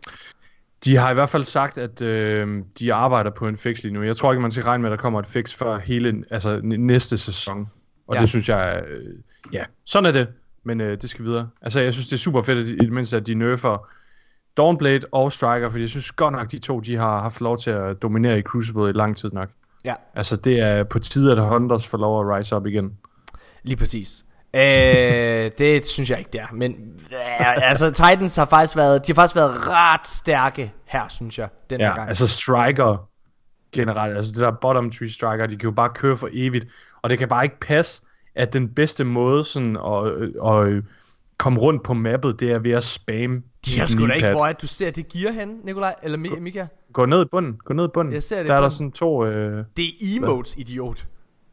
[0.83, 4.03] De har i hvert fald sagt, at øh, de arbejder på en fix lige nu.
[4.03, 6.59] Jeg tror ikke, man skal regne med, at der kommer et fix før hele altså,
[6.63, 7.69] næste sæson.
[8.07, 8.21] Og Ja.
[8.21, 9.13] det synes jeg, øh,
[9.53, 10.27] ja, sådan er det.
[10.63, 11.49] Men øh, det skal videre.
[11.61, 13.87] Altså, jeg synes, det er super fedt, at i det mindste, at de nerfer
[14.57, 17.69] Dawnblade og Striker, fordi jeg synes godt nok, de to, de har haft lov til
[17.69, 19.49] at dominere i Crucible i lang tid nok.
[19.85, 19.93] Ja.
[20.13, 22.97] Altså, det er på tide, at Hunters får lov at rise up igen.
[23.63, 24.25] Lige præcis.
[24.55, 26.47] Øh, det synes jeg ikke, det er.
[26.53, 26.71] Men
[27.11, 31.47] øh, altså, Titans har faktisk været, de har faktisk været ret stærke her, synes jeg,
[31.69, 32.07] den her Ja, gang.
[32.09, 33.09] altså Striker
[33.71, 36.65] generelt, altså det der bottom tree striker, de kan jo bare køre for evigt,
[37.01, 38.01] og det kan bare ikke passe,
[38.35, 40.07] at den bedste måde sådan at,
[40.51, 40.83] at, at
[41.37, 44.45] komme rundt på mappet, det er ved at spamme de har sgu da ikke, hvor
[44.45, 46.65] er det, du ser det gear hen, Nikolaj, eller Mi- Mika?
[46.93, 48.13] Gå ned i bunden, gå ned i bunden.
[48.13, 48.77] Jeg ser det der er der bunden.
[48.77, 49.25] sådan to...
[49.25, 49.65] Øh...
[49.77, 51.07] Det er emotes, idiot.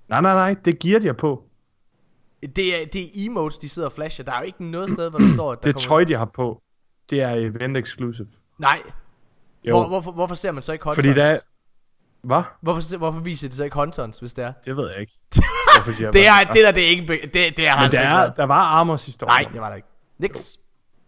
[0.09, 1.45] Nej, nej, nej, det giver de på.
[2.57, 4.25] Det er, det er emotes, de sidder og flasher.
[4.25, 5.89] Der er jo ikke noget sted, hvor der står, at der Det kommer...
[5.89, 6.63] tøj, de har på,
[7.11, 8.29] det er event exclusive.
[8.59, 8.79] Nej.
[9.65, 11.07] Jo, Hvor, hvorfor, hvorfor ser man så ikke Huntons?
[11.07, 11.39] fordi der er...
[12.23, 12.43] Hvad?
[12.61, 14.53] Hvorfor, hvorfor viser de så ikke Huntons, hvis det er?
[14.65, 15.13] Det ved jeg ikke.
[15.85, 17.07] Hvorfor de Det er, det der, det er ikke...
[17.07, 19.29] Det, det er Men der, er, der var armor sidste år.
[19.29, 19.89] Nej, det var der ikke.
[20.19, 20.59] Niks.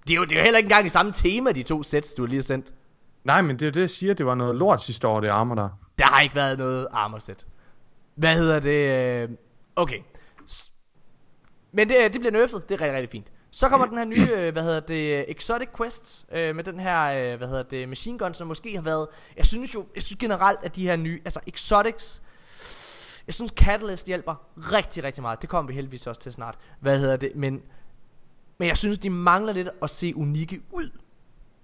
[0.06, 2.14] Det er, jo, det er jo heller ikke engang i samme tema, de to sets,
[2.14, 2.74] du lige har sendt.
[3.24, 4.14] Nej, men det er jo det, jeg siger.
[4.14, 5.68] Det var noget lort sidste år, det armor der.
[5.98, 7.46] Der har ikke været noget armor set.
[8.14, 9.22] Hvad hedder det?
[9.22, 9.28] øh,
[9.76, 9.98] Okay.
[11.74, 12.60] Men det, det bliver nerfed.
[12.60, 13.32] Det er rigtig, rigtig fint.
[13.50, 17.32] Så kommer den her nye, øh, hvad hedder det, Exotic Quest, øh, med den her,
[17.32, 19.06] øh, hvad hedder det, Machine Gun, som måske har været,
[19.36, 22.22] jeg synes jo, jeg synes generelt, at de her nye, altså Exotics,
[23.26, 25.42] jeg synes Catalyst hjælper rigtig, rigtig meget.
[25.42, 26.58] Det kommer vi heldigvis også til snart.
[26.80, 27.62] Hvad hedder det, men,
[28.58, 30.90] men jeg synes, de mangler lidt at se unikke ud.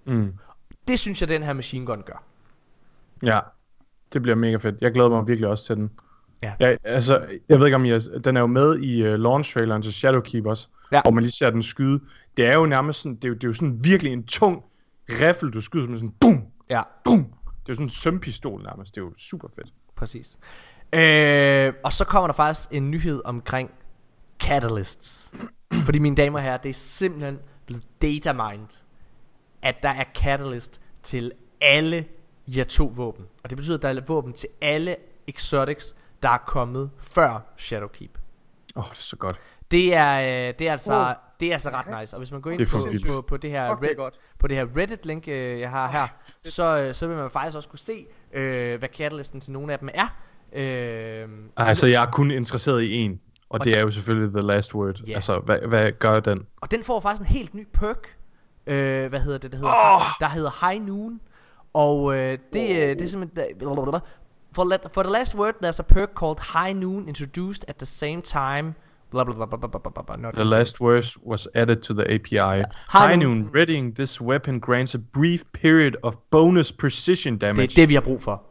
[0.05, 0.33] Mm.
[0.87, 2.23] Det synes jeg, den her Machine Gun gør.
[3.23, 3.39] Ja,
[4.13, 4.81] det bliver mega fedt.
[4.81, 5.91] Jeg glæder mig virkelig også til den.
[6.43, 6.53] Ja.
[6.59, 9.81] Jeg, altså, jeg ved ikke om I har, den er jo med i uh, launch-traileren
[9.81, 11.01] til Shadowkeepers, Ja.
[11.01, 11.99] hvor man lige ser den skyde.
[12.37, 14.63] Det er jo nærmest sådan, det er jo, det er jo sådan virkelig en tung
[15.09, 16.81] riffel, du skyder med sådan, boom, Ja.
[17.03, 17.17] boom.
[17.19, 17.29] Det
[17.69, 19.67] er jo sådan en sømpistol nærmest, det er jo super fedt.
[19.95, 20.39] Præcis.
[20.93, 23.71] Øh, og så kommer der faktisk en nyhed omkring
[24.39, 25.33] catalysts.
[25.85, 28.83] Fordi mine damer og herrer, det er simpelthen blevet datamined,
[29.61, 31.31] at der er catalyst til
[31.61, 32.05] alle
[32.47, 33.25] jer to våben.
[33.43, 34.95] Og det betyder, at der er våben til alle
[35.27, 38.17] exotics, der er kommet før Shadowkeep.
[38.75, 39.35] Åh, oh, det er så godt.
[39.71, 41.13] Det er, øh, det er altså, Wow.
[41.39, 42.15] det er altså ret nice.
[42.15, 42.77] Og hvis man går ind på,
[43.13, 44.19] på, på, det her er Red, godt.
[44.39, 46.07] på det her Reddit link øh, jeg har her,
[46.45, 49.79] så, øh, så vil man faktisk også kunne se, øh, hvad catalysten til nogle af
[49.79, 50.15] dem er.
[50.53, 53.19] Øh, Altså, jeg er kun interesseret i en,
[53.49, 54.99] og det er jo selvfølgelig The Last Word.
[55.07, 55.13] Ja.
[55.13, 56.45] Altså, hvad, hvad gør den?
[56.61, 58.17] Og den får faktisk en helt ny perk.
[58.67, 59.51] Øh, hvad hedder det?
[59.51, 60.01] Der hedder, oh!
[60.19, 61.21] der hedder High Noon.
[61.73, 62.75] Og øh, det, oh.
[62.75, 63.61] det er simpelthen...
[64.53, 67.85] For, let, for the last word, there's a perk called High Noon introduced at the
[67.85, 68.75] same time.
[69.11, 71.93] Blah, blah, blah, blah, blah, blah, blah, blah, not The last word was added to
[71.93, 72.37] the API.
[72.37, 73.37] High High noon.
[73.39, 77.67] noon, readying this weapon grants a brief period of bonus precision damage.
[77.67, 78.43] Det er det, vi har brug for.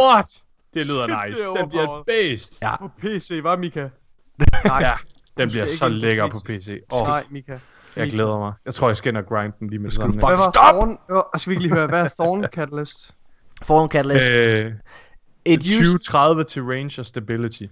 [0.00, 0.26] What?
[0.74, 1.48] Det lyder Shit, nice.
[1.48, 2.58] det Den bliver based.
[2.62, 2.76] Ja.
[2.76, 3.88] På PC, var Mika?
[4.80, 4.92] Ja,
[5.36, 6.32] den bliver så lækker PC.
[6.32, 6.80] på PC.
[6.92, 7.06] Oh.
[7.06, 7.58] Nej, Mika.
[7.96, 8.52] jeg glæder mig.
[8.64, 10.36] Jeg tror, jeg skal ind og grinde den lige med det du samme.
[10.36, 10.52] Stop!
[10.54, 10.98] Thorn?
[11.10, 13.14] Øh, skal vi ikke lige høre, hvad er Thorn Catalyst?
[13.62, 14.28] Foran Catalyst.
[14.28, 14.72] Øh,
[15.46, 17.62] It used, 2030 til range og stability.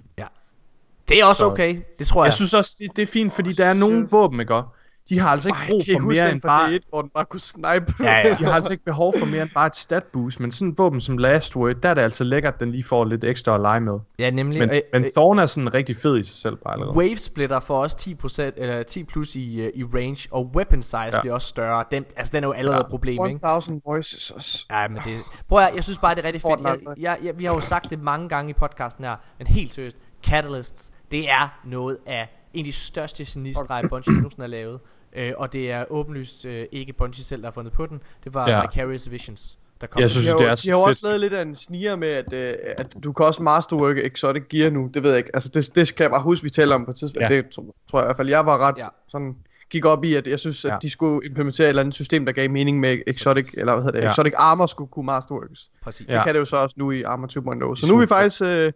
[1.09, 1.81] det er også Så- okay.
[1.99, 2.27] Det tror jeg.
[2.27, 4.55] Jeg synes også, det, det er fint, fordi der er nogle våben, ikke?
[4.55, 4.69] også?
[5.09, 6.75] De har altså ikke Ej, brug for mere end bare...
[6.77, 7.95] D1, hvor den bare kunne snipe?
[8.01, 8.37] Ja, ja.
[8.39, 10.79] De har altså ikke behov for mere end bare et stat boost, men sådan et
[10.79, 13.55] våben som Last Word, der er det altså lækkert, at den lige får lidt ekstra
[13.55, 13.99] at lege med.
[14.19, 14.59] ja, nemlig.
[14.61, 16.97] Men, øh, men øh, Thorn er sådan rigtig fed i sig selv bare allerede.
[16.97, 20.97] Wave Splitter får også 10%, eller 10 plus i, øh, i range, og weapon size
[20.99, 21.21] ja.
[21.21, 21.85] Bliver også større.
[21.93, 22.81] Den, altså, den er jo allerede Ja.
[22.85, 23.47] et problem, ikke?
[23.47, 24.67] 1000 voices også.
[24.71, 25.17] Ja, men det...
[25.49, 26.61] Prøv at, jeg synes bare, det er rigtig fedt.
[26.63, 29.73] Jeg, jeg, jeg, vi har jo sagt det mange gange i podcasten her, men helt
[29.75, 29.97] seriøst,
[30.27, 34.81] Catalysts, det er noget af en af de største genistreger, Bungie nogensinde har lavet.
[35.17, 38.01] Øh, og det er åbenlyst øh, ikke Bungie selv, der har fundet på den.
[38.25, 38.61] Det var ja.
[38.61, 40.03] Vicarious Visions, der kom.
[40.03, 42.09] Jeg synes, De det er de har jo også lavet lidt af en sniger med,
[42.09, 44.91] at, øh, at du kan også masterwork exotic gear nu.
[44.95, 45.31] Det ved jeg ikke.
[45.35, 47.31] Altså, det, det skal jeg bare huske, vi taler om på et tidspunkt.
[47.31, 47.35] Ja.
[47.37, 48.29] Det tror, tror jeg i hvert fald.
[48.29, 48.87] Jeg var ret Ja.
[49.09, 49.37] sådan
[49.71, 50.77] gik op i, at jeg synes, at Ja.
[50.83, 53.59] de skulle implementere et eller andet system, der gav mening med exotic, Præcis.
[53.59, 54.11] eller hvad hedder det, Ja.
[54.11, 55.71] exotic armor skulle kunne masterworks.
[55.83, 56.07] Præcis.
[56.07, 56.25] Det Ja.
[56.25, 57.77] kan det jo så også nu i Armor 2.0.
[57.77, 58.73] Så nu er vi faktisk øh,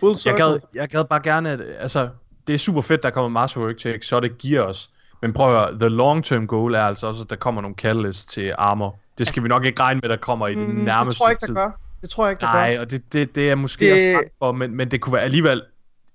[0.00, 0.44] full Jeg circle.
[0.44, 2.08] gad, jeg gad bare gerne, at, altså,
[2.46, 4.88] det er super fedt, der kommer Masterwork til Exotic Gear også.
[5.22, 7.74] Men prøv at høre, the long term goal er altså også, at der kommer nogle
[7.76, 8.98] catalysts til armor.
[9.18, 11.16] Det skal Altså- vi nok ikke regne med, der kommer i den Mm, nærmeste det
[11.18, 11.54] tror jeg ikke, tid.
[11.54, 11.70] der gør.
[12.00, 12.80] Det tror jeg ikke, der Nej, gør.
[12.80, 14.16] og det, det, det er måske Det- det...
[14.16, 15.62] også for, men, men det kunne være alligevel,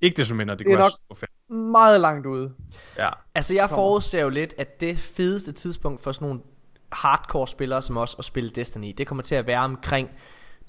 [0.01, 1.31] ikke det som mindre, det, Det kunne er være nok- super fedt.
[1.71, 2.51] Meget langt ude.
[2.97, 3.09] Ja.
[3.35, 6.41] Altså, jeg forudser jo lidt, at det fedeste tidspunkt for sådan nogle
[6.91, 10.09] hardcore spillere som os at spille Destiny, det kommer til at være omkring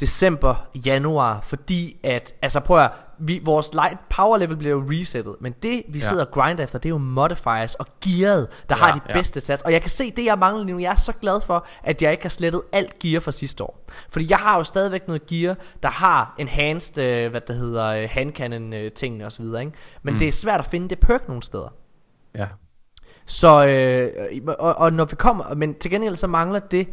[0.01, 5.35] december, januar, fordi at, altså prøv at, vi, vores light power level bliver jo resettet,
[5.41, 6.05] men det vi Ja.
[6.05, 9.13] sidder og grinder efter, det er jo modifiers og gearet, der Ja, har de ja.
[9.13, 9.63] bedste stats.
[9.63, 12.11] Og jeg kan se, det jeg mangler nu, jeg er så glad for, at jeg
[12.11, 13.85] ikke har slettet alt gear fra sidste år.
[14.11, 18.09] Fordi jeg har jo stadigvæk noget gear, der har enhanced, øh, hvad det hedder, øh,
[18.11, 19.73] handcannon øh, tingene osv., ikke?
[20.03, 20.19] Men mm.
[20.19, 21.75] det er svært at finde det perk nogle steder.
[22.35, 22.47] Ja.
[23.27, 24.29] Så, øh,
[24.59, 26.89] og, og når vi kommer, men til gengæld så mangler det,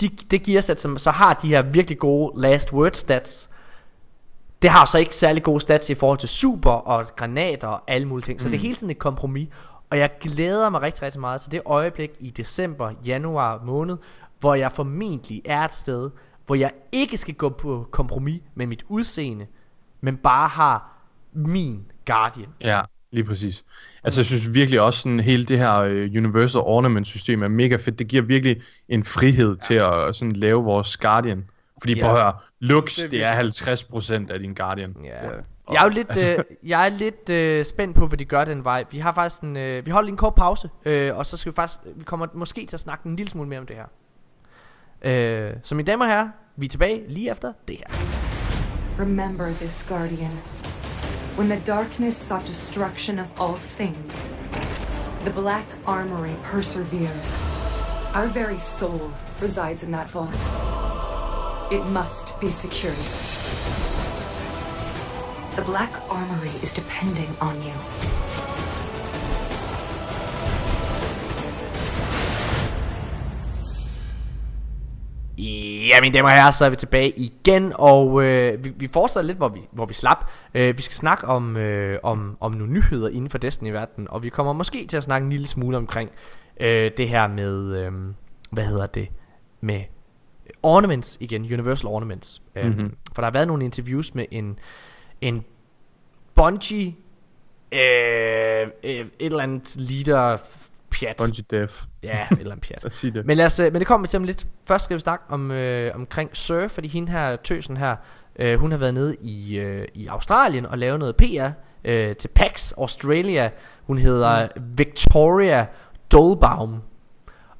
[0.00, 3.50] de, det gearsæt, som så har de her virkelig gode last word stats,
[4.62, 8.08] det har så ikke særlig gode stats i forhold til super og granater og alle
[8.08, 8.40] mulige ting.
[8.40, 8.50] Så mm.
[8.50, 9.48] det er hele tiden et kompromis.
[9.90, 13.96] Og jeg glæder mig rigtig, rigtig meget til det øjeblik i december, januar måned,
[14.40, 16.10] hvor jeg formentlig er et sted,
[16.46, 19.46] hvor jeg ikke skal gå på kompromis med mit udseende,
[20.00, 20.92] men bare har
[21.32, 22.48] min Guardian.
[22.60, 22.80] Ja,
[23.16, 23.64] lige præcis.
[24.04, 27.76] Altså jeg synes virkelig også sådan hele det her øh, Universal Ornament system er mega
[27.76, 27.98] fedt.
[27.98, 28.56] Det giver virkelig
[28.88, 31.44] en frihed til at sådan lave vores Guardian.
[31.82, 32.00] Fordi Ja.
[32.02, 34.96] prøv at høre, Lux, Det er det er 50% af din Guardian.
[35.04, 35.24] Ja.
[35.26, 35.30] Ja.
[35.72, 38.64] Jeg er jo lidt, øh, jeg er lidt øh, spændt på, hvad de gør den
[38.64, 38.84] vej.
[38.90, 41.54] Vi har faktisk en, øh, vi holder en kort pause, øh, og så skal vi
[41.56, 43.86] faktisk, vi kommer måske til at snakke en lille smule mere om det her.
[45.02, 47.86] Øh, så mine damer og herrer, vi er tilbage lige efter det her.
[49.00, 50.30] Remember this, Guardian.
[51.36, 54.32] When the darkness sought destruction of all things,
[55.24, 57.10] the Black Armory persevered.
[58.14, 60.32] Our very soul resides in that vault.
[61.70, 62.96] It must be secured.
[65.56, 67.74] The Black Armory is depending on you.
[75.38, 79.26] Ja, mine damer og herrer, så er vi tilbage igen, og øh, vi, vi fortsætter
[79.26, 80.30] lidt, hvor vi, hvor vi slap.
[80.54, 84.28] Øh, vi skal snakke om, øh, om, om nogle nyheder inden for Destiny-verdenen, og vi
[84.28, 86.10] kommer måske til at snakke en lille smule omkring
[86.60, 87.92] øh, det her med, øh,
[88.50, 89.08] hvad hedder det,
[89.60, 89.80] med
[90.62, 92.42] ornaments igen, Universal Ornaments.
[92.56, 92.94] Øh, Mhm.
[93.14, 94.58] For der har været nogle interviews med en,
[95.20, 95.44] en
[96.34, 96.94] Bungie,
[97.72, 100.36] øh, øh, et eller andet leader,
[101.00, 101.16] pjat.
[101.16, 101.82] Bungie Def.
[102.02, 102.82] Ja, et eller andet pjat.
[103.04, 103.26] Lad det.
[103.26, 104.46] Men, lad os, øh, men det kommer vi til om lidt.
[104.68, 107.96] Først skal vi snakke om, øh, omkring Sir, fordi hende her, tøsen her,
[108.38, 111.48] øh, hun har været nede i, øh, i Australien og lavet noget PR
[111.84, 113.50] øh, til PAX Australia.
[113.86, 115.66] Hun hedder Victoria
[116.12, 116.82] Dolbaum.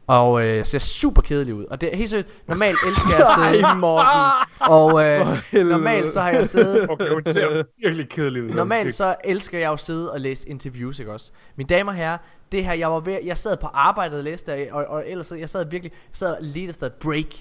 [0.09, 3.27] Og øh, ser super kedelig ud Og det er helt seriøst Normalt elsker jeg at
[3.53, 4.33] sidde Ej, Morten.
[4.61, 8.51] Og øh, normalt så har jeg siddet Okay, hun ser virkelig kedelig ud.
[8.51, 11.33] Normalt så elsker jeg jo at sidde og læse interviews, ikke også?
[11.57, 12.19] Mine damer og herrer,
[12.53, 15.27] det her, jeg var ved, jeg sad på arbejdet og læste, det, og, og ellers,
[15.27, 17.35] så- jeg sad virkelig, jeg sad og ledte efter et break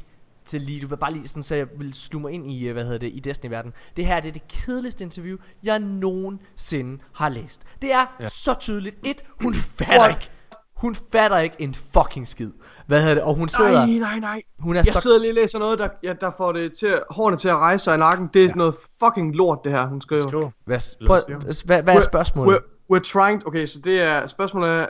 [0.46, 2.74] til lige, du vil bare lige sådan, så jeg ville sluge mig ind i, øh,
[2.74, 3.74] hvad hedder det, i Destiny-verden.
[3.98, 7.62] Det her, det er det kedeligste interview, jeg nogensinde har læst.
[7.82, 8.28] Det er ja.
[8.30, 8.98] Så tydeligt.
[9.06, 10.30] Et, hun fatter ikke,
[10.76, 12.50] hun fatter ikke en fucking skid.
[12.88, 13.24] Hvad hedder det?
[13.24, 14.42] Og hun sidder, Nej, nej, nej.
[14.60, 17.00] hun er Jeg så sidder lige og læser noget, der, ja, der får det til,
[17.10, 18.30] hårene til at rejse sig i nakken.
[18.34, 18.54] Det er ja.
[18.54, 20.28] noget fucking lort, det her, hun skriver.
[20.28, 20.52] Skriv.
[20.66, 21.22] Hvad, prøv,
[21.66, 22.56] hvad, hvad er spørgsmålet?
[22.58, 23.48] We're, we're trying...
[23.48, 24.28] Okay, så det er...
[24.28, 24.88] Spørgsmålet er...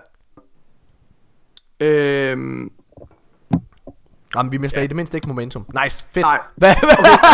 [1.80, 2.72] Øhm...
[4.36, 5.66] Jamen, vi mister i det mindste ikke momentum.
[5.84, 6.26] Nice, fedt.
[6.26, 6.40] Nej.
[6.56, 6.72] Hvad?
[6.72, 6.88] Okay,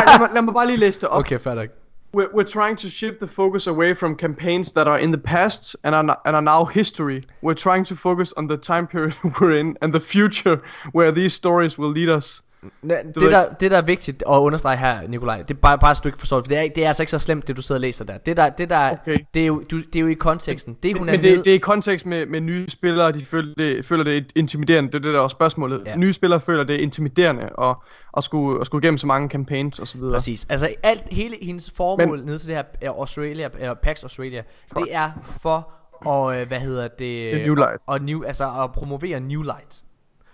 [0.08, 1.20] lad, mig, lad mig bare lige læse det op.
[1.20, 1.74] okay, ikke.
[2.14, 5.78] We're, we're trying to shift the focus away from campaigns that are in the past
[5.84, 7.22] and are, and are now history.
[7.42, 11.34] We're trying to focus on the time period we're in and the future where these
[11.34, 12.42] stories will lead us.
[12.82, 15.78] Næ, ved det, der, det der er vigtigt at understrege her, Nikolaj, det er bare,
[15.78, 17.62] bare et stykke forstået, for det er, det er altså ikke så slemt, det du
[17.62, 18.18] sidder og læser der.
[18.18, 19.18] Det der, det der Okay.
[19.34, 20.78] det, er jo, du, det er jo i konteksten.
[20.84, 23.26] Det hun er Men med, det, det er i kontekst med, med nye spillere, de
[23.26, 24.92] føler det, føler det intimiderende.
[24.92, 25.82] Det er det, der er spørgsmålet.
[25.86, 25.96] Ja.
[25.96, 27.76] Nye spillere føler det intimiderende at,
[28.18, 30.14] at, skulle, at skulle igennem så mange campaigns og så videre.
[30.14, 30.48] Præcis.
[30.50, 34.44] Altså alt, hele hendes formål Men, ned til det her er Australia, er PAX Australia,
[34.76, 35.12] det er
[35.42, 35.74] for
[36.10, 37.00] at, øh, hvad hedder det?
[37.00, 37.74] Det New Light.
[37.74, 39.82] Og, og new, altså at promovere New Light.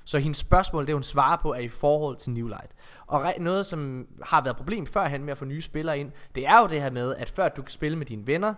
[0.07, 2.71] Så hendes spørgsmål, det hun svarer på, er i forhold til New Light.
[3.07, 6.59] Og noget, som har været problem førhen med at få nye spillere ind, det er
[6.59, 8.53] jo det her med, at før du kan spille med dine venner,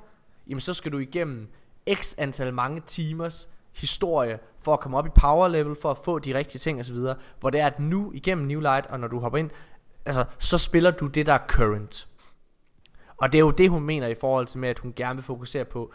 [0.48, 1.48] jamen så skal du igennem
[1.94, 6.20] x antal mange timers historie for at komme op i power level, for at få
[6.20, 6.98] de rigtige ting osv.
[7.40, 9.50] Hvor det er, at nu igennem New Light, og når du hopper ind,
[10.06, 12.08] altså så spiller du det, der er current.
[13.18, 15.24] Og det er jo det, hun mener i forhold til med, at hun gerne vil
[15.24, 15.94] fokusere på,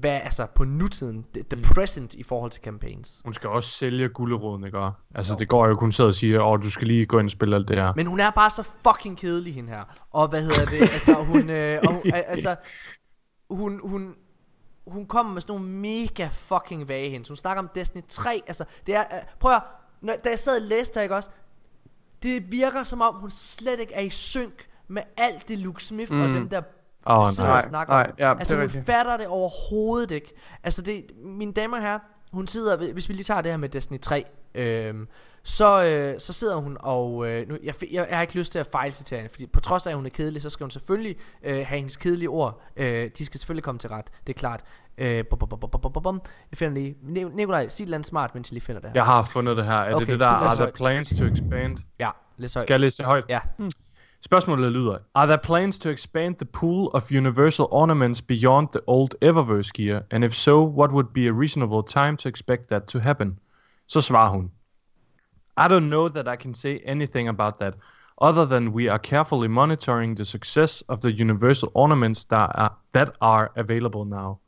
[0.00, 3.20] hvad, altså på nutiden, the, the present i forhold til campaigns.
[3.24, 4.78] Hun skal også sælge gulderåden, ikke?
[5.14, 7.30] Altså, det går jo kun sidder og siger, åh, du skal lige gå ind og
[7.30, 7.92] spille alt det her.
[7.96, 9.84] Men hun er bare så fucking kedelig, hende her.
[10.10, 10.80] Og hvad hedder det?
[10.80, 12.56] Altså, hun, øh, og hun, al- altså,
[13.50, 14.14] hun, hun,
[14.86, 17.28] hun kommer med sådan nogle mega fucking vage hendes.
[17.28, 18.42] Hun snakker om Destiny 3.
[18.46, 19.62] Altså, det er, øh, prøv at,
[20.00, 21.30] når, da jeg sad og læste ikke også?
[22.22, 26.12] Det virker som om, hun slet ikke er i synk med alt det Luke Smith
[26.12, 26.20] mm.
[26.20, 26.62] og dem der
[27.06, 27.56] oh, sidder nej.
[27.56, 28.86] og snakker nej, ja, altså det hun rigtigt.
[28.86, 30.34] fatter det overhovedet ikke.
[30.64, 31.98] Altså det, mine damer og herrer,
[32.32, 34.24] hun sidder, hvis vi lige tager det her med Destiny 3,
[34.54, 35.08] øhm,
[35.42, 38.58] så, øh, så sidder hun og øh, nu, jeg, jeg, jeg har ikke lyst til
[38.58, 41.16] at fejlcitere hende, fordi på trods af at hun er kedelig, så skal hun selvfølgelig
[41.42, 42.60] øh, have hendes kedelige ord.
[42.76, 44.60] Øh, de skal selvfølgelig komme til ret, det er klart.
[44.98, 46.22] Øh, bum, bum, bum, bum, bum, bum, bum.
[46.50, 46.96] Jeg finder lige.
[47.02, 48.94] Ni- Nikolaj, sig et smart, mens jeg lige finder det her.
[48.94, 49.72] Jeg har fundet det her.
[49.72, 51.78] Er Okay, det det der, are there plans to expand?
[51.98, 52.66] Ja, læs højt.
[52.66, 53.24] Skal jeg læse det højt?
[53.28, 53.40] Ja.
[54.24, 59.14] Spørgsmålet lyder, Are there plans to expand the pool of universal ornaments beyond the old
[59.20, 60.00] Eververse gear?
[60.10, 63.38] And if so, what would be a reasonable time to expect that to happen?
[63.86, 64.50] Så svarer hun,
[65.56, 67.74] I don't know that I can say anything about that,
[68.16, 73.10] other than we are carefully monitoring the success of the universal ornaments that are, that
[73.20, 74.38] are available now.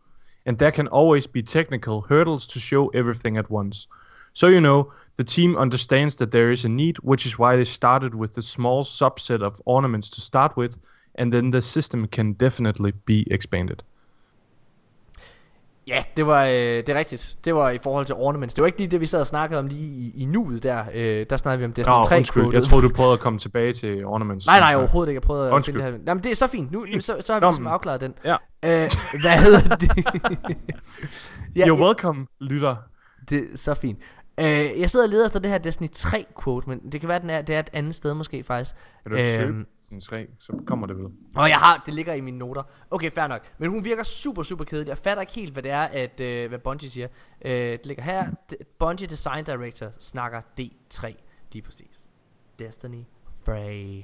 [0.46, 3.88] And there can always be technical hurdles to show everything at once.
[4.32, 7.64] So you know, the team understands that there is a need, which is why they
[7.64, 10.76] started with the small subset of ornaments to start with,
[11.14, 13.76] and then the system can definitely be expanded.
[15.88, 17.36] Ja, det var, øh, det er rigtigt.
[17.44, 18.54] Det var i forhold til ornaments.
[18.54, 20.84] Det var ikke lige det, vi sad og snakkede om lige i, i nuet der.
[20.94, 23.38] Øh, der snakkede vi om Destiny Nå, 3 undskyld, jeg troede, du prøvede at komme
[23.38, 24.46] tilbage til ornaments.
[24.46, 25.16] Nej, nej, overhovedet ikke.
[25.16, 25.74] Jeg prøvede at Undskyld.
[25.74, 26.04] finde det her.
[26.06, 26.72] Jamen, det er så fint.
[26.72, 28.14] Nu, nu så, så har vi Nå, ligesom afklaret den.
[28.24, 28.36] Ja.
[28.64, 28.90] Øh,
[29.20, 29.90] hvad hedder det?
[31.56, 32.76] ja, You're welcome, lytter.
[33.30, 33.98] det er så fint.
[34.40, 37.18] Øh, jeg sidder og leder efter det her Destiny 3 quote, men det kan være,
[37.20, 38.74] den er, det er et andet sted måske faktisk.
[39.02, 41.06] Kan du ikke Øhm, sin tre, så kommer det vel.
[41.34, 42.62] Og jeg har, det ligger i mine noter.
[42.90, 43.42] Okay, fair nok.
[43.58, 44.88] Men hun virker super, super kedelig.
[44.88, 47.08] Jeg fatter ikke helt, hvad det er, at, øh, hvad Bungie siger.
[47.44, 48.30] Øh, det ligger her.
[48.78, 51.14] Bungie Design Director snakker D3.
[51.52, 52.10] Lige præcis.
[52.58, 53.02] Destiny
[53.44, 54.02] Frey.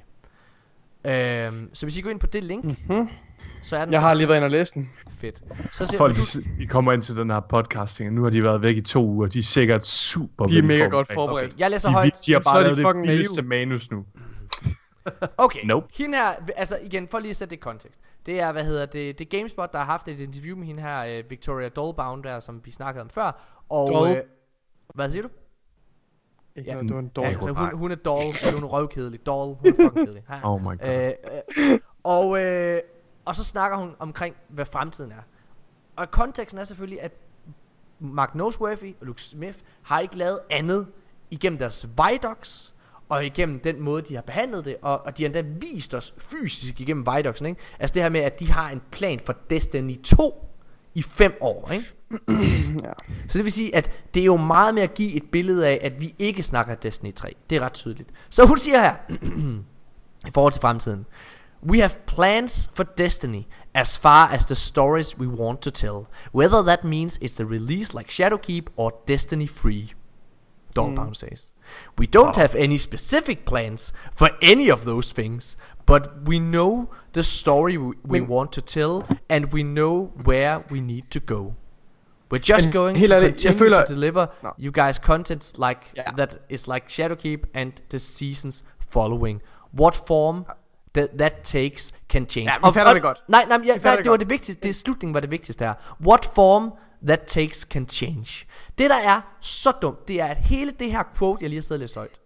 [1.04, 3.08] Øhm, så hvis I går ind på det link, mm-hmm.
[3.62, 4.90] så er den Jeg har lige været inde og læst den.
[5.20, 5.42] fedt.
[5.72, 6.20] Så ser Folk, du,
[6.58, 9.06] de, kommer ind til den her podcasting, og nu har de været væk i to
[9.06, 9.26] uger.
[9.28, 11.46] De er sikkert super De er mega godt forberedt.
[11.52, 12.04] okay, jeg læser De, højt.
[12.04, 14.04] de, de har er bare de lavet det fucking vildeste manus nu.
[15.38, 15.86] Okay, Nope.
[15.98, 18.00] hende her, altså igen, for lige at sætte det i kontekst.
[18.26, 20.82] Det er, hvad hedder det, det er GameSpot, der har haft et interview med hende
[20.82, 23.62] her, øh, Victoria Dolbound der, som vi snakkede om før.
[23.68, 24.10] Og, Doll.
[24.10, 24.16] øh,
[24.94, 25.28] hvad siger du?
[26.56, 26.74] Ikke Ja.
[26.74, 27.32] noget, det var en Ja, dårlig.
[27.32, 29.26] altså, hun, hun er doll, altså, hun er røvkedelig.
[29.26, 30.22] Doll, hun er fucking kedelig.
[30.28, 30.38] Ha.
[30.48, 30.88] Oh my god.
[30.88, 31.12] Øh,
[31.72, 32.80] øh, og, øh,
[33.24, 35.22] og så snakker hun omkring, hvad fremtiden er.
[35.96, 37.12] Og konteksten er selvfølgelig, at
[38.00, 40.86] Mark Noseworthy og Luke Smith har ikke lavet andet
[41.30, 42.74] igennem deres Vidocs,
[43.08, 46.14] og igennem den måde, de har behandlet det, og, og de har endda vist os
[46.18, 47.60] fysisk igennem Vidocsen, ikke?
[47.78, 50.48] Altså det her med, at de har en plan for Destiny 2
[50.94, 51.85] i fem år, ikke?
[52.85, 52.93] Ja.
[53.28, 55.78] Så det vil sige, at det er jo meget med at give et billede af,
[55.82, 57.35] at vi ikke snakker Destiny 3.
[57.51, 58.09] Det er ret tydeligt.
[58.31, 58.94] Så hun siger her,
[60.28, 61.06] i forhold til fremtiden.
[61.69, 63.43] We have plans for Destiny
[63.74, 66.06] as far as the stories we want to tell.
[66.35, 69.94] Whether that means it's a release like Shadowkeep or Destiny Free.
[70.74, 71.52] Dogbound says.
[71.98, 77.22] We don't have any specific plans for any of those things, but we know the
[77.22, 81.54] story we, we Men- want to tell, and we know where we need to go.
[82.30, 84.50] We're just Men going to continue føler- to deliver Nå.
[84.58, 86.02] you guys content like Ja.
[86.16, 89.40] that is like Shadowkeep and the seasons following.
[89.78, 90.44] What form
[90.94, 92.50] that, that takes can change.
[92.62, 93.18] Ja, vi fatter det godt.
[93.28, 94.62] Nej, nej, ja, nej det det var det vigtigste.
[94.62, 95.74] Det er slutningen var det vigtigste her.
[96.06, 96.72] What form
[97.06, 98.46] that takes can change.
[98.78, 101.62] Det der er så dumt, det er at hele det her quote, jeg lige har
[101.62, 102.20] siddet og læst højt.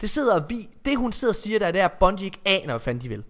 [0.00, 2.72] Det sidder vi, det hun sidder og siger der, det er at Bungie ikke aner,
[2.72, 3.24] hvad fanden de vil.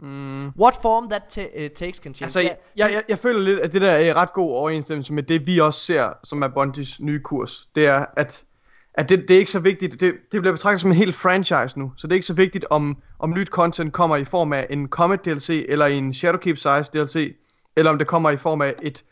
[0.00, 0.46] Mm.
[0.46, 2.24] What form that uh, takes can change.
[2.24, 5.22] Altså, Ja, jeg, jeg, jeg føler lidt, at det der er ret god overensstemmelse med
[5.22, 7.68] det, vi også ser, som er Bungies nye kurs.
[7.74, 8.44] Det er, at,
[8.94, 10.00] at det, det er ikke så vigtigt.
[10.00, 11.92] Det, det bliver betragtet som en helt franchise nu.
[11.96, 14.88] Så det er ikke så vigtigt, om, om nyt content kommer i form af en
[14.88, 17.34] Comet DLC, eller en Shadowkeep Size DLC,
[17.78, 19.04] eller om det kommer i form af et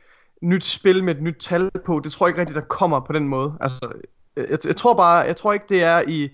[0.42, 2.00] nyt spil med et nyt tal på.
[2.04, 3.54] Det tror jeg ikke rigtigt, der kommer på den måde.
[3.60, 3.92] Altså,
[4.36, 6.28] jeg, jeg tror bare, jeg tror ikke, det er i...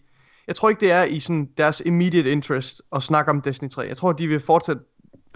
[0.47, 3.83] Jeg tror ikke, det er i sådan deres immediate interest at snakke om Destiny 3.
[3.83, 4.83] Jeg tror, de vil fortsætte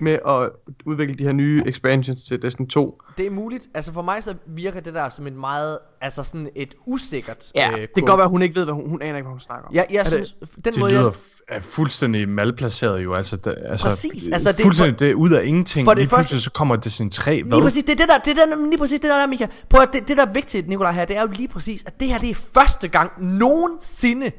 [0.01, 0.51] med at
[0.87, 3.03] udvikle de her nye expansions til Destiny 2.
[3.19, 3.67] Det er muligt.
[3.75, 7.71] Altså for mig så virker det der som et meget, altså sådan et usikkert Ja,
[7.71, 9.33] øh, det kan godt være, at hun ikke ved, hvad hun, hun aner ikke, hvad
[9.33, 9.75] hun snakker om.
[9.75, 13.15] Jeg, jeg Er det- synes, den Det måde lyder jeg, er fuldstændig malplaceret jo.
[13.15, 15.87] Altså, det, altså, Præcis, altså, det- fuldstændig det ud af ingenting.
[15.87, 17.43] for det Lige første- pludselig så kommer det sådan tre.
[17.43, 19.47] Lige præcis, det er det der, det er der, lige præcis det der, der Mika.
[19.69, 22.01] Prøv at, det, det der er vigtigt, Nikolaj her, det er jo lige præcis, at
[22.01, 24.33] det her, det er første gang nogensinde,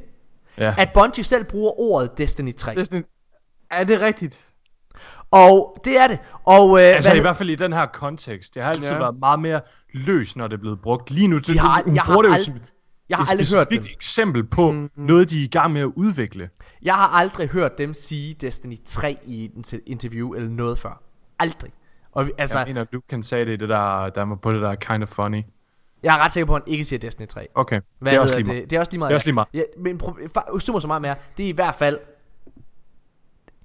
[0.58, 0.74] Ja.
[0.78, 2.76] at Bungie selv bruger ordet Destiny 3.
[2.76, 3.02] Destiny...
[3.72, 4.40] Er det rigtigt?
[5.32, 6.20] Og det er det.
[6.46, 8.56] Og, øh, Altså hvad, i hvert fald i den her kontekst.
[8.56, 8.98] Det har altid Ja.
[8.98, 9.62] været meget mere
[9.94, 11.12] løs, når det er blevet brugt.
[11.12, 12.54] Lige nu, det, har- jeg har det jo
[13.10, 13.92] jeg har et aldrig hørt specifikt dem.
[13.96, 14.90] eksempel på Mhm.
[14.96, 16.50] noget, de er i gang med at udvikle.
[16.82, 21.02] Jeg har aldrig hørt dem sige Destiny 3 i et inter- interview eller noget før.
[21.40, 21.72] Aldrig.
[22.12, 24.52] Og vi- altså, Jeg mener, du kan sige det, i det der, der var på
[24.54, 25.44] det der kind of funny.
[26.04, 27.48] jeg er ret sikker på, at han ikke siger Destiny 3.
[27.56, 28.62] Okay, Hvad det er også lige meget.
[28.62, 28.70] det?
[28.70, 29.10] det er også lige meget.
[29.10, 29.48] Det er også lige meget.
[29.54, 31.16] Ja, men pro- summa så meget mere.
[31.38, 32.00] Det er i hvert fald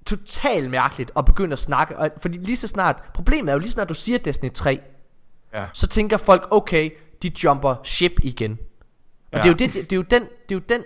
[0.05, 1.97] totalt mærkeligt at begynde at snakke.
[1.97, 4.79] Og, fordi lige så snart, problemet er jo lige så snart du siger Destiny 3,
[5.53, 5.65] Ja.
[5.73, 6.89] så tænker folk, okay,
[7.21, 8.57] de jumper ship igen.
[9.31, 10.83] Og det er jo, det, det er jo den, det er jo den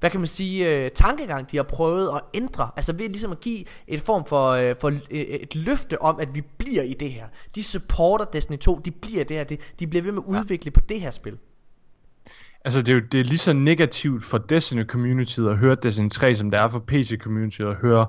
[0.00, 2.70] hvad kan man sige, øh, tankegang, de har prøvet at ændre.
[2.76, 6.34] Altså ved ligesom at give et form for, øh, for øh, et løfte om, at
[6.34, 7.26] vi bliver i det her.
[7.54, 9.44] De supporter Destiny 2, de bliver det her.
[9.44, 10.80] De, de bliver ved med at udvikle ja.
[10.80, 11.38] på det her spil.
[12.64, 16.34] Altså, det er jo det er lige så negativt for Destiny-communityet at høre Destiny 3,
[16.34, 18.06] som det er for PC-communityet at høre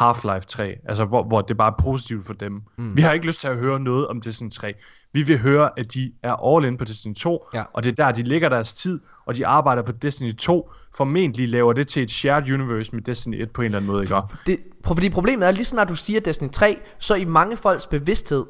[0.00, 0.76] Half-Life 3.
[0.88, 2.62] Altså, hvor, hvor det bare er positivt for dem.
[2.78, 2.96] Mm.
[2.96, 4.74] Vi har ikke lyst til at høre noget om Destiny 3.
[5.12, 7.62] Vi vil høre, at de er all in på Destiny 2, Ja.
[7.72, 10.70] og det er der, de lægger deres tid, og de arbejder på Destiny 2.
[10.94, 14.02] Formentlig laver det til et shared universe med Destiny 1 på en eller anden måde,
[14.02, 14.14] ikke?
[14.46, 18.44] Det, fordi problemet er, lige snart du siger Destiny 3, så i mange folks bevidsthed,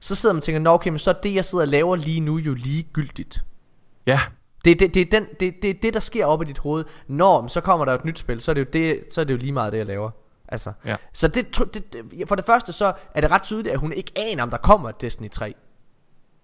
[0.00, 1.96] så sidder man og tænker, nå okay, men så er det, jeg sidder og laver
[1.96, 3.44] lige nu, jo ligegyldigt.
[4.06, 4.20] Ja,
[4.64, 6.84] Det, det, det, er den, det, det det, der sker op i dit hoved.
[7.08, 9.34] Når så kommer der et nyt spil, så er det jo, det, så er det
[9.34, 10.10] jo lige meget det, jeg laver.
[10.48, 10.72] Altså.
[10.84, 10.96] Ja.
[11.12, 14.12] Så det, det, det, for det første så er det ret tydeligt, at hun ikke
[14.16, 15.54] aner, om der kommer et Destiny 3.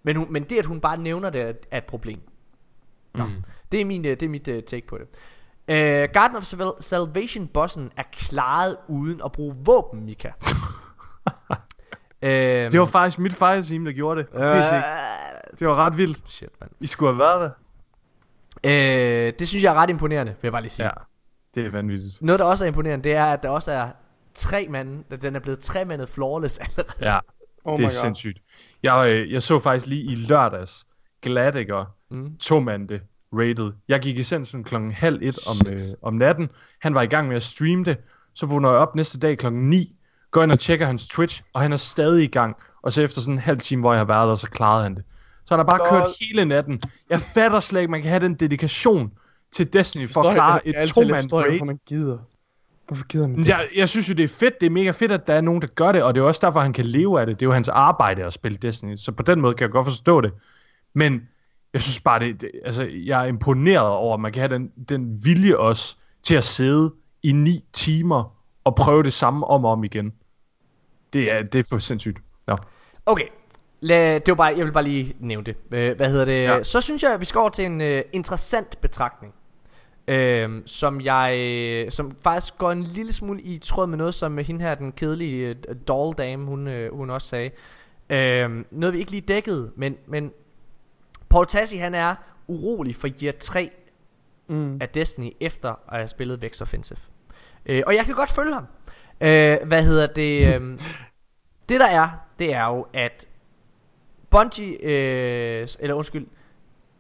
[0.03, 2.21] Men, hun, men det, at hun bare nævner det, er, et problem.
[3.15, 3.45] Nå, mm.
[3.73, 5.07] det, er min, øh, det er mit uh, take på det.
[5.69, 10.31] Uh, Garden of Salva- Salvation bossen er klaret uden at bruge våben, Mika.
[12.25, 14.29] Øhm, det var faktisk mit fireteam, der gjorde det.
[14.35, 14.43] øh.
[15.59, 16.23] Det var ret vildt.
[16.27, 16.71] Shit, mand.
[16.81, 17.51] I skulle have været der.
[19.27, 20.87] Øh, det synes jeg er ret imponerende, vil jeg bare lige sige.
[20.87, 20.91] Ja,
[21.55, 22.23] det er vanvittigt.
[22.23, 23.89] Noget, der også er imponerende, det er, at der også er
[24.35, 27.13] tre mand, at den er blevet tre mandet flawless allerede.
[27.13, 27.19] Ja,
[27.65, 27.91] Oh det er god.
[27.91, 28.39] sindssygt.
[28.83, 30.87] Jeg, øh, jeg så faktisk lige i lørdags
[31.23, 32.37] Gladiger Mm.
[32.41, 33.01] to mande
[33.33, 33.73] rated.
[33.89, 36.49] Jeg gik i seng sådan klokken halv et om, øh, om natten.
[36.81, 37.97] Han var i gang med at streame det.
[38.35, 39.97] Så vågner jeg op næste dag klokken 9.
[40.31, 42.57] Går ind og tjekker hans Twitch, og han er stadig i gang.
[42.83, 44.95] Og så efter sådan en halv time, hvor jeg har været der, så klarede han
[44.95, 45.05] det.
[45.45, 45.89] Så han har bare Lol.
[46.03, 46.83] kørt hele natten.
[47.11, 49.13] Jeg fatter slet ikke, man kan have den dedikation
[49.53, 51.51] til Destiny for at klare et to-mand raid.
[51.51, 52.19] Hvorfor man gider.
[52.87, 53.49] Hvorfor gider man det?
[53.49, 54.61] Jeg, jeg synes jo, det er fedt.
[54.61, 56.47] Det er mega fedt, at der er nogen, der gør det, og det er også
[56.47, 57.41] derfor, han kan leve af det.
[57.41, 59.87] Det er jo hans arbejde at spille Destiny, så på den måde kan jeg godt
[59.87, 60.33] forstå det.
[60.95, 61.23] Men
[61.73, 64.71] jeg synes bare, det, det altså, jeg er imponeret over, at man kan have den,
[64.89, 66.93] den vilje også til at sidde
[67.23, 70.13] i ni timer og prøve det samme om og om igen.
[71.13, 72.19] Det er, det er for sindssygt.
[72.47, 72.57] Nå.
[73.07, 73.27] Okay,
[73.81, 75.57] Lad, det var bare, jeg vil bare lige nævne det.
[75.75, 76.43] Øh, hvad hedder det?
[76.43, 76.63] Ja.
[76.63, 79.35] Så synes jeg, at vi skal over til en øh, interessant betragtning.
[80.09, 84.61] Øh, som jeg som faktisk går en lille smule i tråd med noget som hende
[84.61, 85.57] her den kedelige øh,
[85.89, 87.51] doll dame hun øh, hun også sagde.
[88.11, 90.33] Øh, noget vi ikke lige dækkede, men men
[91.29, 92.15] Paul Tassi han er
[92.49, 93.71] urolig for year 3
[94.47, 94.79] Mm.
[94.81, 96.99] af Destiny efter at have spillet Vex Offensive.
[97.67, 98.67] Øh, og jeg kan godt følge ham.
[99.21, 100.47] Øh, hvad hedder det?
[100.55, 100.79] Øh,
[101.69, 102.09] det der er,
[102.39, 103.27] det er jo, at
[104.31, 106.27] Bungie, øh, eller undskyld,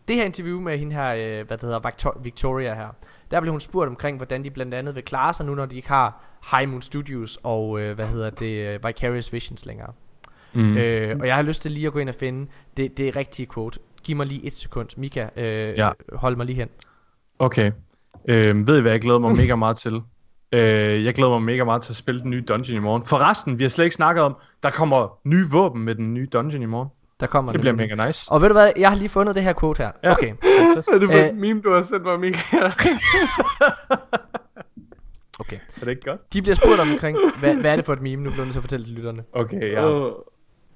[0.08, 2.88] det her interview med hende her, øh, hvad det hedder, Victor- Victoria her,
[3.30, 5.76] der blev hun spurgt omkring, hvordan de blandt andet vil klare sig nu, når de
[5.76, 9.92] ikke har High Moon Studios og, øh, hvad hedder det, øh, Vicarious Visions længere.
[10.54, 10.76] Mm.
[10.76, 12.46] Øh, og jeg har lyst til lige at gå ind og finde
[12.76, 13.78] det, det rigtige quote.
[14.02, 14.88] Giv mig lige et sekund.
[14.96, 15.90] Mika, øh, Ja.
[16.12, 16.68] hold mig lige hen.
[17.38, 17.72] Okay.
[18.28, 20.00] Øh, ved I hvad, jeg glæder mig mega meget til?
[20.52, 23.02] Øh, jeg glæder mig mega meget til at spille den nye dungeon i morgen.
[23.04, 26.62] Forresten, vi har slet ikke snakket om, der kommer nye våben med den nye dungeon
[26.62, 26.88] i morgen.
[27.22, 28.32] Der kommer Det bliver nemlig- mega nice.
[28.32, 29.90] Og ved du hvad, jeg har lige fundet det her quote her.
[30.04, 30.12] Ja.
[30.12, 30.28] Okay.
[30.94, 32.62] Er det for et meme, du har sendt mig, Michael?
[35.40, 35.56] okay.
[35.56, 36.32] Er det ikke godt?
[36.32, 38.58] De bliver spurgt omkring, hvad, hvad er det for et meme, nu bliver jeg til
[38.58, 39.22] at fortælle det lytterne.
[39.32, 40.08] Okay, ja.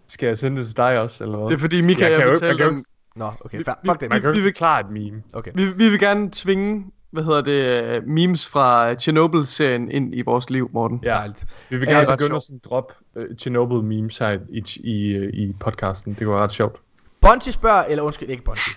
[0.09, 1.49] Skal jeg sende det til dig også, eller hvad?
[1.49, 2.77] Det er fordi, Michael Jeg jeg ikke- tale jo om...
[2.77, 4.09] ikke- Nå, okay, Vi- fa- vi- fuck det.
[4.11, 5.23] Man kan jo vi ikke vil- forklare et meme.
[5.33, 5.51] Okay.
[5.55, 10.51] Vi, vi vil gerne tvinge, hvad hedder det, uh, memes fra Chernobyl-serien ind i vores
[10.51, 11.01] liv, Morten.
[11.03, 11.11] Ja.
[11.11, 11.45] Dejligt.
[11.71, 15.13] Vi vil Ja, gerne ret begynde at sådan droppe uh, Chernobyl memes her i, i,
[15.13, 16.15] øh, i podcasten.
[16.15, 16.81] Det være ret sjovt.
[17.21, 18.75] Bungie spørger, eller undskyld, ikke Bungie.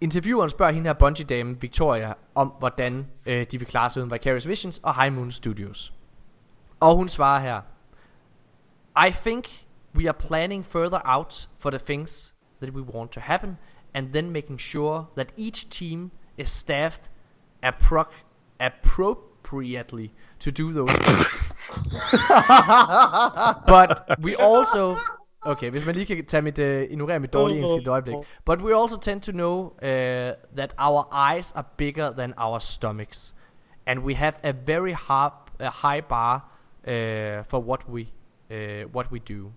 [0.00, 4.48] Intervieweren spørger hende her Bungie-dame, Victoria, om hvordan øh, de vil klare sig uden Vicarious
[4.48, 5.92] Visions og High Moon Studios.
[6.80, 7.60] Og hun svarer her.
[9.08, 9.44] I think
[9.96, 13.56] we are planning further out for the things that we want to happen,
[13.94, 17.10] and then making sure that each team is staffed
[17.64, 18.12] appro-
[18.60, 21.42] appropriately to do those things.
[23.66, 24.96] But we also
[25.46, 28.16] Okay, hvis man lige kan tage mit, uh, ignorere mit dårlige et øjeblik.
[28.44, 29.88] But we also tend to know uh,
[30.56, 33.34] that our eyes are bigger than our stomachs.
[33.86, 36.34] And we have a very hard, a high bar
[36.88, 36.92] uh,
[37.42, 38.06] for what we,
[38.50, 39.52] uh, what we do.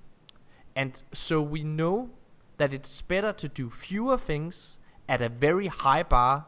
[0.76, 2.10] And so we know
[2.58, 6.46] that it's better to do fewer things at a very high bar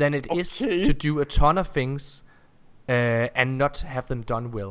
[0.00, 0.84] than it is Okay.
[0.84, 2.24] to do a ton of things
[2.88, 2.94] uh,
[3.34, 4.70] and not have them done well.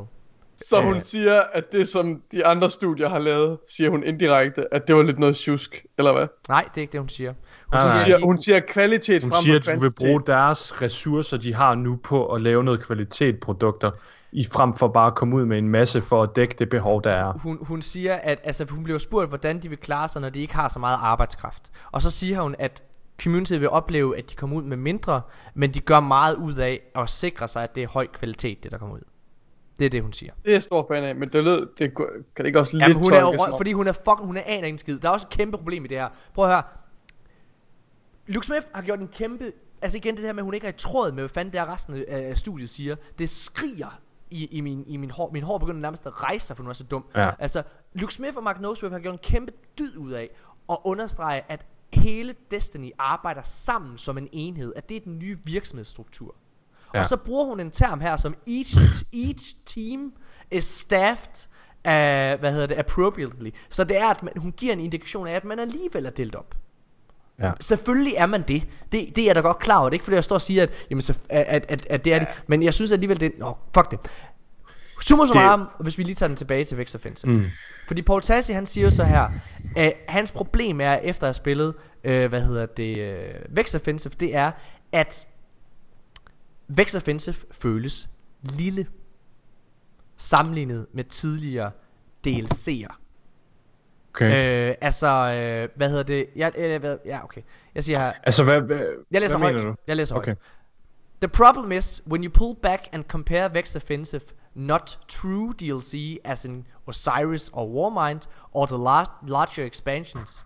[0.56, 1.02] Så hun Øh.
[1.02, 5.02] siger, at det som de andre studier har lavet, siger hun indirekte, at det var
[5.02, 6.26] lidt noget tjusk, eller hvad?
[6.48, 7.30] Nej, det er ikke det, hun siger.
[7.32, 7.38] Hun
[7.72, 7.98] Nej, Hun nej.
[8.04, 10.06] siger, hun siger kvalitet Hun frem siger, for at du vil kvantitet.
[10.08, 13.90] bruge deres ressourcer, de har nu på at lave noget kvalitetprodukter,
[14.32, 17.02] i frem for bare at komme ud med en masse for at dække det behov,
[17.04, 17.32] der er.
[17.32, 20.40] hun, hun siger, at altså, hun bliver spurgt, hvordan de vil klare sig, når de
[20.40, 21.62] ikke har så meget arbejdskraft.
[21.92, 22.82] Og så siger hun, at
[23.22, 25.22] community vil opleve, at de kommer ud med mindre,
[25.54, 28.72] men de gør meget ud af at sikre sig, at det er høj kvalitet, det
[28.72, 29.00] der kommer ud.
[29.78, 30.32] Det er det, hun siger.
[30.42, 32.82] Det er jeg stor fan af, men det lød, det kan det ikke også lidt
[32.82, 34.98] Jamen, hun er jo, fordi hun er fucking, hun er aner ingen skid.
[34.98, 36.08] Der er også et kæmpe problem i det her.
[36.34, 36.62] Prøv at høre.
[38.26, 39.52] Luke Smith har gjort en kæmpe...
[39.82, 41.60] Altså igen det her med, at hun ikke er i tråd med, hvad fanden det
[41.60, 42.96] er resten af studiet siger.
[43.18, 44.00] Det skriger
[44.30, 45.30] i, i, min, i min hår.
[45.32, 47.04] Min hår begynder nærmest at rejse sig, for hun er så dum.
[47.16, 47.30] Ja.
[47.38, 47.62] Altså,
[47.92, 50.30] Luke Smith og Mark Nosworth har gjort en kæmpe dyd ud af
[50.70, 54.72] at understrege, at hele Destiny arbejder sammen som en enhed.
[54.76, 56.34] At det er den nye virksomhedsstruktur.
[56.94, 56.98] Ja.
[56.98, 57.02] Ja.
[57.02, 58.78] Og så bruger hun en term her, som each,
[59.12, 60.12] each team
[60.50, 61.48] is staffed
[61.78, 63.50] uh, hvad hedder det, appropriately.
[63.70, 66.34] Så det er, at man, hun giver en indikation af, at man alligevel er delt
[66.34, 66.54] op.
[67.38, 67.52] Ja.
[67.60, 68.62] Selvfølgelig er man det.
[68.92, 69.16] det.
[69.16, 69.88] Det er jeg da godt klar over.
[69.88, 72.14] Det er ikke fordi, jeg står og siger, at, jamen, så, at, at, at det
[72.14, 72.28] er det.
[72.46, 73.32] Men jeg synes alligevel, det.
[73.38, 73.98] Nå, fuck det.
[75.02, 77.32] Summa summarum, hvis vi lige tager den tilbage til Vex Offensive.
[77.32, 77.44] Mm.
[77.86, 79.28] Fordi Paul Tassi, han siger jo så her,
[79.76, 81.74] at hans problem er, efter at have spillet,
[82.04, 84.50] øh, hvad hedder det, øh, Vex Offensive, det er,
[84.92, 85.26] at
[86.68, 88.10] Vex Offensive føles
[88.42, 88.86] lille,
[90.16, 91.70] sammenlignet med tidligere
[92.26, 92.98] DLC'er.
[94.14, 94.68] Okay.
[94.70, 96.26] Øh, altså, øh, hvad hedder det?
[96.36, 97.40] Jeg, øh, hvad, ja, okay.
[97.74, 99.62] Jeg siger her, altså, hvad, hvad, jeg læser hvad højt.
[99.62, 99.74] du?
[99.86, 100.26] Jeg læser Okay.
[100.26, 100.38] højt.
[101.20, 104.22] The problem is when you pull back and compare Vex Offensive,
[104.54, 110.44] not true DLC as in Osiris or Warmind or the lar- larger expansions,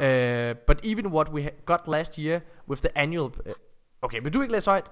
[0.00, 3.24] uh, but even what we ha- got last year with the annual.
[3.46, 3.52] Uh,
[4.02, 4.90] okay, vil du ikke læse højt?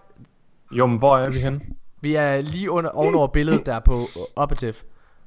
[0.70, 1.60] Jo, men hvor er vi henne?
[2.00, 4.06] Vi er lige under ovenover billedet der på uh,
[4.36, 4.74] operative.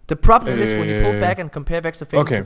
[0.07, 2.39] The problem is when you pull Øh, back and compare Vex Offensive.
[2.39, 2.43] Okay.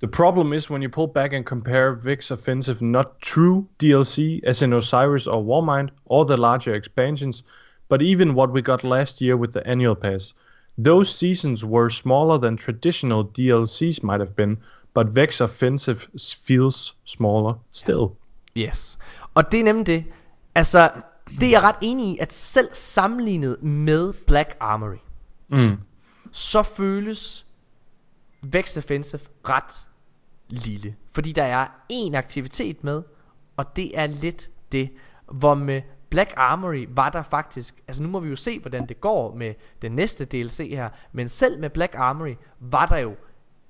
[0.00, 4.62] The problem is when you pull back and compare Vix Offensive not true DLC as
[4.62, 7.44] in Osiris or Warmind or the larger expansions,
[7.90, 10.34] but even what we got last year with the annual pass.
[10.84, 14.56] Those seasons were smaller than traditional DLCs might have been,
[14.94, 15.98] but Vex Offensive
[16.46, 18.06] feels smaller still.
[18.56, 18.98] Yes.
[19.34, 20.04] Og det er nemlig det.
[20.54, 20.90] Altså,
[21.40, 24.96] det er jeg ret enig i, at selv sammenlignet med Black Armory,
[25.48, 25.76] Mm.
[26.32, 27.46] så føles
[28.42, 29.86] Vex Offensive ret
[30.48, 30.94] lille.
[31.12, 33.02] Fordi der er en aktivitet med,
[33.56, 34.90] og det er lidt det,
[35.32, 39.00] hvor med Black Armory var der faktisk, altså nu må vi jo se, hvordan det
[39.00, 43.14] går med den næste DLC her, men selv med Black Armory var der jo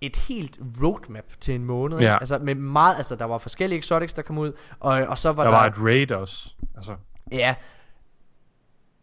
[0.01, 1.99] et helt roadmap til en måned.
[1.99, 2.19] Ja.
[2.19, 5.45] Altså med meget, altså der var forskellige exotics, der kom ud, og, og så var
[5.45, 6.55] Der der, var et raid også.
[6.77, 6.97] Altså,
[7.33, 7.55] Ja.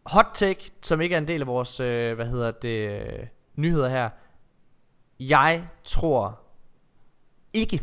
[0.06, 3.88] Hot take, som ikke er en del af vores, øh, hvad hedder det, øh, nyheder
[3.88, 4.10] her.
[5.20, 6.40] Jeg tror
[7.52, 7.80] ikke,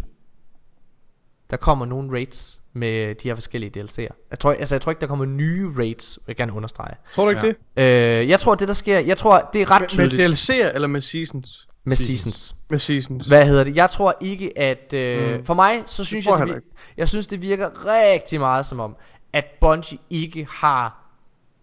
[1.50, 4.28] der kommer nogen raids med de her forskellige DLC'er.
[4.30, 6.96] Jeg tror, altså, jeg tror ikke, der kommer nye raids, vil jeg gerne understrege.
[7.14, 7.54] Tror du ikke Ja.
[7.78, 8.22] det?
[8.22, 10.76] Øh, jeg tror, det der sker, jeg tror, det er ret Med, tydeligt med DLC'er
[10.76, 11.68] eller med seasons?
[11.84, 12.56] med seasons.
[12.70, 13.28] Med seasons.
[13.28, 13.76] Hvad hedder det?
[13.76, 14.94] Jeg tror ikke, at...
[14.94, 15.46] Øh, mm.
[15.46, 16.64] For mig, så synes tror jeg, jeg det,
[16.98, 18.96] jeg synes, det virker rigtig meget som om,
[19.34, 21.02] at Bungie ikke har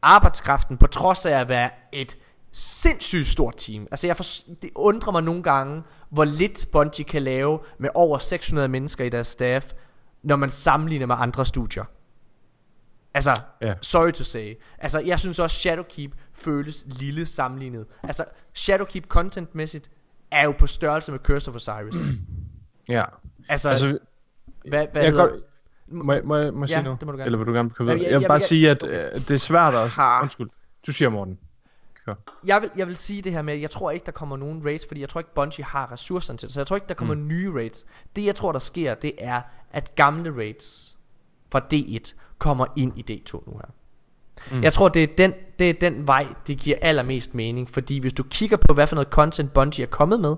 [0.02, 2.16] arbejdskraften, på trods af at være et
[2.52, 3.86] sindssygt stort team.
[3.90, 4.24] Altså, jeg for,
[4.62, 9.08] det undrer mig nogle gange, hvor lidt Bungie kan lave med over 600 mennesker i
[9.08, 9.66] deres staff,
[10.22, 11.84] når man sammenligner med andre studier.
[13.14, 13.74] Altså, Ja.
[13.82, 14.54] sorry to say.
[14.78, 17.86] Altså, jeg synes også, Shadowkeep føles lille sammenlignet.
[18.02, 18.24] Altså,
[18.54, 19.90] Shadowkeep contentmæssigt
[20.30, 21.96] er jo på størrelse med Curse of Osiris.
[22.88, 23.04] ja.
[23.48, 23.98] Altså, Altså, altså
[24.68, 25.26] hvad, hvad jeg hedder...
[25.28, 25.40] godt,
[25.88, 27.00] må, jeg- må, jeg- må jeg Ja, sige noget?
[27.00, 27.26] det må du gerne.
[27.26, 28.02] Eller vil du gerne Jamen, videre?
[28.04, 29.90] jeg- Jeg, vil jeg bare vil- sige, at øh, det er svært at...
[30.22, 30.48] Undskyld.
[30.86, 31.38] Du siger, Morten.
[32.44, 34.64] Jeg vil, jeg vil sige det her med, at jeg tror ikke, der kommer nogen
[34.64, 36.54] raids, fordi jeg tror ikke, Bungie har ressourcerne til det.
[36.54, 37.26] Så jeg tror ikke, der kommer mm.
[37.28, 37.86] nye raids.
[38.16, 40.96] Det, jeg tror, der sker, det er, at gamle raids
[41.52, 43.72] fra D1 kommer ind i D2 nu her.
[44.52, 44.62] Mm.
[44.62, 47.70] Jeg tror, det er, den, det er den vej, det giver allermest mening.
[47.70, 50.36] Fordi hvis du kigger på, hvad for noget content Bungie er kommet med,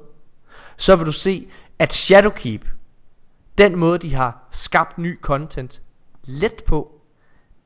[0.77, 2.69] så vil du se, at Shadowkeep,
[3.59, 5.83] den måde, de har skabt ny content
[6.25, 7.01] let på,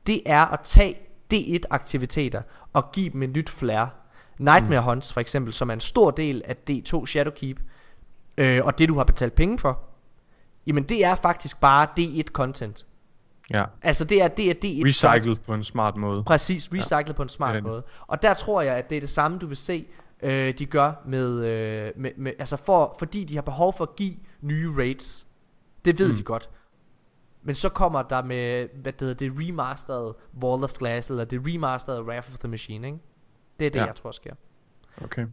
[0.07, 0.99] det er at tage
[1.33, 2.41] D1-aktiviteter
[2.73, 3.85] og give dem et nyt flair.
[4.37, 7.59] Nightmare Hunts for eksempel, som er en stor del af D2 Shadowkeep,
[8.37, 9.79] øh, og det du har betalt penge for,
[10.67, 12.85] jamen det er faktisk bare D1-content.
[13.53, 13.63] Ja.
[13.81, 15.39] Altså det er, det er D1 Recycled stocks.
[15.39, 16.23] på en smart måde.
[16.23, 17.13] Præcis, recyclet ja.
[17.13, 17.63] på en smart det.
[17.63, 17.83] måde.
[18.07, 19.85] Og der tror jeg, at det er det samme, du vil se,
[20.23, 23.95] øh, de gør med, øh, med, med altså for, fordi de har behov for at
[23.95, 25.27] give nye rates.
[25.85, 26.17] Det ved mm.
[26.17, 26.49] de godt.
[27.49, 31.41] Men så kommer der med, hvad det hedder, det remasterede Wall of Glass, eller det
[31.47, 32.99] remasterede Wrath of the Machine, ikke?
[33.59, 33.83] Det er det, ja.
[33.83, 33.87] Ja.
[33.87, 34.33] jeg tror sker.
[35.03, 35.25] Okay.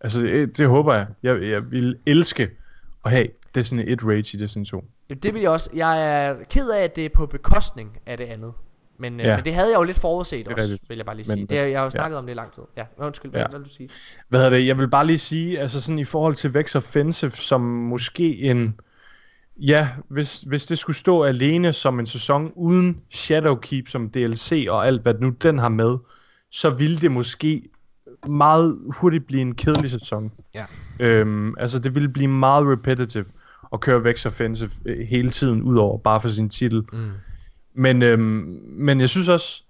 [0.00, 1.06] Altså, det, det håber jeg.
[1.22, 1.42] jeg.
[1.42, 2.50] Jeg vil elske
[3.04, 4.84] at have Destiny 1 Rage i Destiny 2.
[5.10, 5.70] Jamen, Det vil jeg også.
[5.74, 8.52] Jeg er ked af, at det er på bekostning af det andet.
[8.98, 9.28] Men, ja.
[9.28, 9.36] Ja.
[9.36, 10.88] men det havde jeg jo lidt forudset er også, rigtigt.
[10.88, 11.46] vil jeg bare lige Men- sige.
[11.46, 11.90] Det, jeg har jo ja.
[11.90, 12.62] snakket om det i lang tid.
[12.76, 13.46] Ja, undskyld, hvad, Ja.
[13.48, 13.88] hvad vil du sige?
[14.28, 14.66] Hvad hedder det?
[14.66, 18.80] Jeg vil bare lige sige, altså sådan i forhold til Vex Offensive, som måske en...
[19.60, 24.86] ja, hvis, hvis det skulle stå alene som en sæson uden Shadowkeep som DLC og
[24.86, 25.98] alt, hvad nu den har med,
[26.50, 27.62] så ville det måske
[28.28, 30.32] meget hurtigt blive en kedelig sæson.
[30.54, 30.64] Ja.
[31.00, 33.24] Øhm, altså, det ville blive meget repetitive
[33.72, 36.82] at køre Vex Offensive øh, hele tiden, udover bare for sin titel.
[36.92, 37.10] Mm.
[37.74, 39.64] Men, øhm, men jeg synes også,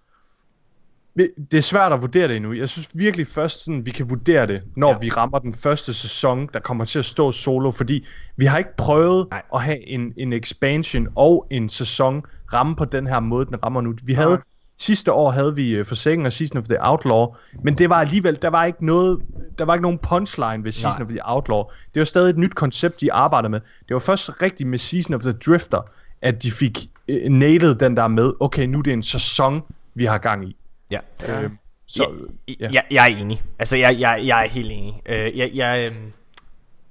[1.16, 2.52] det er svært at vurdere det endnu.
[2.52, 4.98] Jeg synes virkelig først, sådan, vi kan vurdere det, når Ja.
[4.98, 8.06] vi rammer den første sæson, der kommer til at stå solo, fordi
[8.36, 9.42] vi har ikke prøvet Nej.
[9.54, 12.22] At have en, en expansion og en sæson
[12.52, 13.94] ramme på den her måde, den rammer nu.
[14.04, 14.40] Vi havde, Nej.
[14.80, 17.26] sidste år havde vi uh, Forsaken og Season of the Outlaw,
[17.64, 19.18] men det var alligevel, der var ikke noget,
[19.58, 21.04] der var ikke nogen punchline ved Season Nej.
[21.04, 21.62] of the Outlaw.
[21.94, 23.60] Det var stadig et nyt koncept, de arbejdede med.
[23.88, 25.90] Det var først rigtigt med Season of the Drifter,
[26.22, 26.78] at de fik
[27.08, 29.60] uh, nailed den der med, okay, nu er det en sæson,
[29.94, 30.56] vi har gang i.
[30.90, 31.00] Ja.
[31.28, 31.50] Øh,
[31.86, 32.54] så, ja.
[32.60, 32.68] ja.
[32.72, 33.42] Jeg, jeg er enig.
[33.58, 35.02] Altså, jeg, jeg, jeg er helt enig.
[35.06, 36.12] Øh, jeg, jeg, øhm,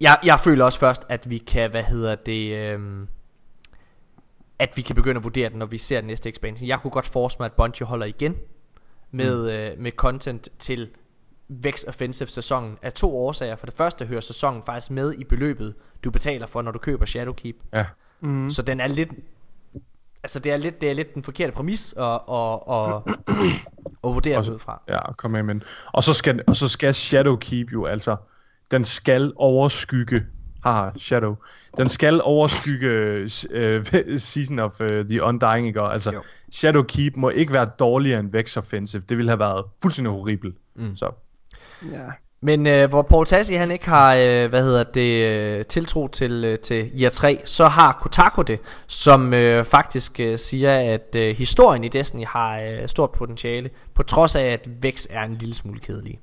[0.02, 3.08] jeg, jeg føler også først, at vi kan, hvad hedder det, øhm,
[4.60, 6.68] at vi kan begynde at vurdere det, når vi ser den næste expansion.
[6.68, 8.36] Jeg kunne godt forestille mig, at Bungie holder igen
[9.12, 9.48] med, mm.
[9.48, 10.90] øh, med content til
[11.48, 13.56] Vex Offensive sæsonen af to årsager.
[13.56, 17.06] For det første hører sæsonen faktisk med i beløbet, du betaler for, når du køber
[17.06, 17.56] Shadowkeep.
[17.74, 17.86] ja.
[18.22, 18.50] Mm.
[18.50, 19.10] Så den er lidt
[20.24, 23.02] Altså det er lidt, det er lidt den forkerte præmis at, at, at,
[24.04, 24.82] at vurdere Og den så- ud fra.
[24.90, 25.64] Ja, kom med, men...
[25.94, 28.16] Og så skal, og så skal Shadowkeep jo altså...
[28.72, 30.26] Den skal overskygge...
[30.64, 31.36] Haha, Shadow.
[31.78, 32.88] Den skal overskygge
[33.52, 33.86] øh,
[34.20, 35.82] Season of øh, the Undying, ikke?
[35.82, 36.22] Altså, Jo.
[36.52, 39.02] Shadowkeep må ikke være dårligere end Vex Offensive.
[39.10, 40.56] Det ville have været fuldstændig horribelt.
[40.76, 40.96] Mm.
[40.96, 41.12] Så,
[41.91, 42.06] Ja.
[42.41, 46.45] Men øh, hvor Paul Tassi han ikke har, øh, hvad hedder det, øh, tiltro til,
[46.45, 51.36] øh, til year 3, så har Kotaku det, som øh, faktisk øh, siger, at øh,
[51.36, 55.56] historien i Destiny har øh, stort potentiale, på trods af, at vækst er en lille
[55.56, 56.20] smule kedelig.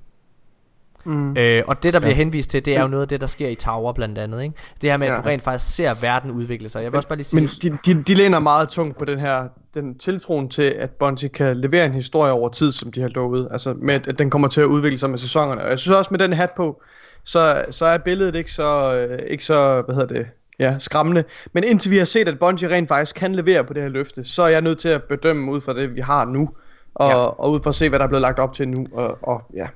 [1.06, 1.36] Mm.
[1.36, 3.48] Øh, og det der bliver henvist til, det er jo noget af det, der sker
[3.48, 4.42] i Tower blandt andet.
[4.42, 4.54] Ikke?
[4.82, 5.16] Det her med, at Ja.
[5.18, 6.82] du rent faktisk ser verden udvikle sig.
[6.82, 7.48] Jeg vil også bare lige sige, Men
[7.84, 11.56] de, de, de læner meget tungt på den her den tiltroen til, at Bungie kan
[11.56, 13.48] levere en historie over tid, som de har lovet.
[13.50, 15.62] Altså med, at- den kommer til at udvikle sig med sæsonerne.
[15.62, 16.82] Og jeg synes også med den hat på,
[17.24, 20.26] så, så er billedet ikke så, øh, ikke så, hvad hedder det,
[20.58, 21.24] ja, skræmmende.
[21.52, 24.24] Men indtil vi har set, at Bungie rent faktisk kan levere på det her løfte,
[24.24, 26.50] så er jeg nødt til at bedømme ud fra det, vi har nu.
[26.94, 27.16] Og, Ja.
[27.16, 27.24] ja.
[27.26, 28.86] og ud fra at se, hvad der er blevet lagt op til nu.
[28.92, 29.66] Og, og ja,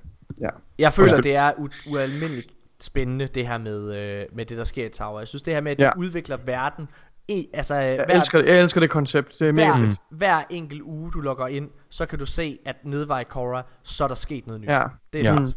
[0.40, 0.48] ja.
[0.78, 1.22] Jeg føler, Undskyld.
[1.32, 2.48] det er u- ualmindeligt
[2.80, 5.18] spændende, det her med, øh, med det, der sker i Tower.
[5.20, 5.90] Jeg synes, det her med, at de Ja.
[5.98, 6.88] udvikler verden,
[7.28, 9.38] i, altså Jeg, hver, elsker, jeg elsker det koncept.
[9.38, 9.96] Det er mega hver, fedt.
[10.10, 14.04] hver enkelt uge, du logger ind, så kan du se, at nede ved Ikora, så
[14.04, 14.68] er der sket noget nyt.
[14.68, 14.82] Ja.
[15.12, 15.38] Det er Ja.
[15.40, 15.56] fedt.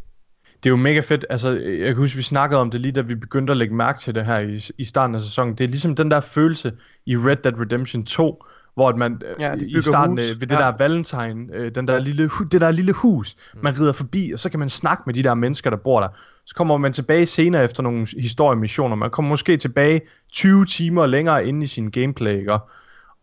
[0.64, 1.26] det er jo mega fedt.
[1.30, 4.00] Altså, jeg kan huske, vi snakkede om det lige da vi begyndte at lægge mærke
[4.00, 5.56] til det her i, i starten af sæsonen.
[5.56, 6.72] Det er ligesom den der følelse
[7.06, 8.44] i Red Dead Redemption 2,
[8.74, 10.32] hvor at man Ja, ja, i starten hus.
[10.32, 10.62] øh, ved det Ja.
[10.62, 14.50] der Valentine, øh, den der lille, det der lille hus, man rider forbi, og så
[14.50, 16.08] kan man snakke med de der mennesker, der bor der.
[16.46, 18.96] Så kommer man tilbage senere efter nogle historiemissioner.
[18.96, 20.02] Man kommer måske tilbage
[20.32, 22.54] 20 timer længere inde i sin gameplay, ikke?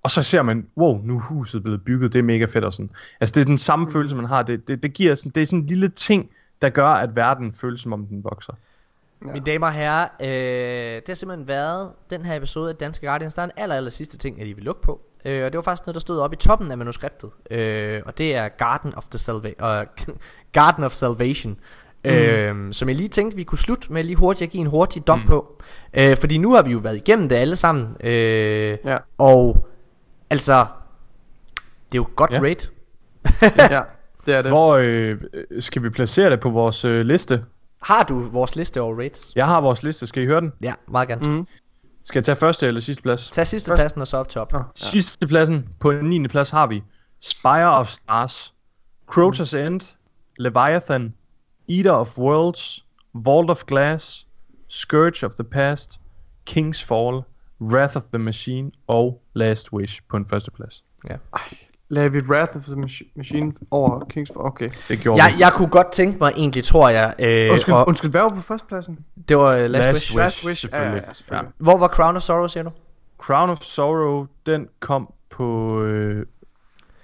[0.02, 2.72] Og så ser man, wow, nu er huset blevet bygget, det er mega fedt og
[2.72, 2.90] sådan.
[3.20, 3.90] Altså det er den samme Mm.
[3.92, 4.42] følelse, man har.
[4.42, 6.30] Det, det, det, giver sådan, det er sådan en lille ting,
[6.62, 8.52] der gør, at verden føles som om den vokser.
[9.26, 9.32] Ja.
[9.32, 13.34] Mine damer og herrer, øh, det har simpelthen været den her episode af Danske Guardians.
[13.34, 15.00] Der er en aller, aller sidste ting, jeg lige vil lukke på.
[15.24, 17.30] Øh, og det var faktisk noget, der stod oppe i toppen af manuskriptet.
[17.50, 19.86] Øh, og det er Garden of, the Salva- uh,
[20.52, 21.56] Garden of Salvation.
[22.04, 22.10] Mm.
[22.10, 25.06] Øh, som jeg lige tænkte, vi kunne slutte med lige hurtigt at give en hurtig
[25.06, 25.26] dom mm.
[25.26, 25.62] på.
[25.94, 27.96] Øh, fordi nu har vi jo været igennem det alle sammen.
[28.06, 28.96] Øh, Ja.
[29.18, 29.68] Og
[30.30, 30.66] altså,
[31.92, 32.40] det er jo godt Ja.
[32.40, 32.56] raid.
[33.70, 33.80] ja,
[34.26, 34.50] det er det.
[34.50, 35.18] Hvor øh,
[35.60, 37.44] skal vi placere det på vores øh, liste?
[37.82, 39.32] Har du vores liste over raids?
[39.36, 40.52] Jeg har vores liste, skal I høre den?
[40.62, 41.36] Ja, meget gerne.
[41.36, 41.46] Mm.
[42.10, 43.30] Skal jeg tage første eller sidste plads?
[43.30, 44.52] Tag sidste Først- pladsen og så op top.
[44.52, 44.58] Ja.
[44.74, 46.28] Sidste pladsen, på 9.
[46.28, 46.82] plads har vi
[47.20, 48.54] Spire of Stars,
[49.06, 49.80] Crotus End,
[50.38, 51.14] Leviathan,
[51.68, 52.84] Eater of Worlds,
[53.14, 54.26] Vault of Glass,
[54.68, 56.00] Scourge of the Past,
[56.50, 57.22] King's Fall,
[57.60, 60.84] Wrath of the Machine og Last Wish på en første plads.
[61.92, 64.68] Lagde vi Wrath of the Machi- Machine over Kings Okay.
[64.88, 65.40] Det gjorde Jeg, vi.
[65.40, 68.40] jeg kunne godt tænke mig egentlig, tror jeg, øh, Undskyld, og undskyld, hvad var på
[68.40, 68.98] førstepladsen?
[69.28, 69.94] det var uh, Last, Last Wish.
[69.94, 70.16] Wish.
[70.18, 70.60] Last Wish.
[70.60, 71.00] selvfølgelig.
[71.02, 71.50] Ja, ja, selvfølgelig.
[71.58, 72.70] Hvor var Crown of Sorrow, siger du?
[73.18, 75.80] Crown of Sorrow, den kom på...
[75.82, 76.26] Øh,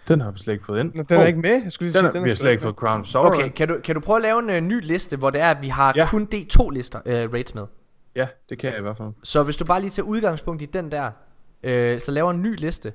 [0.08, 0.92] den har vi slet ikke fået ind.
[0.94, 1.62] Nå, Den er ikke med.
[1.62, 3.26] Jeg skulle lige Den sige, er, vi har slet ikke fået Crown of Sorrow.
[3.32, 5.50] Okay, kan du, kan du prøve at lave en uh, ny liste, hvor det er,
[5.50, 6.00] at vi har ja.
[6.02, 6.08] Ja.
[6.10, 7.64] kun D2-lister, uh, raids med.
[8.16, 9.08] Ja, det kan jeg i hvert fald.
[9.22, 11.10] Så hvis du bare lige tager udgangspunkt i den der,
[11.62, 12.92] øh, så laver en ny liste,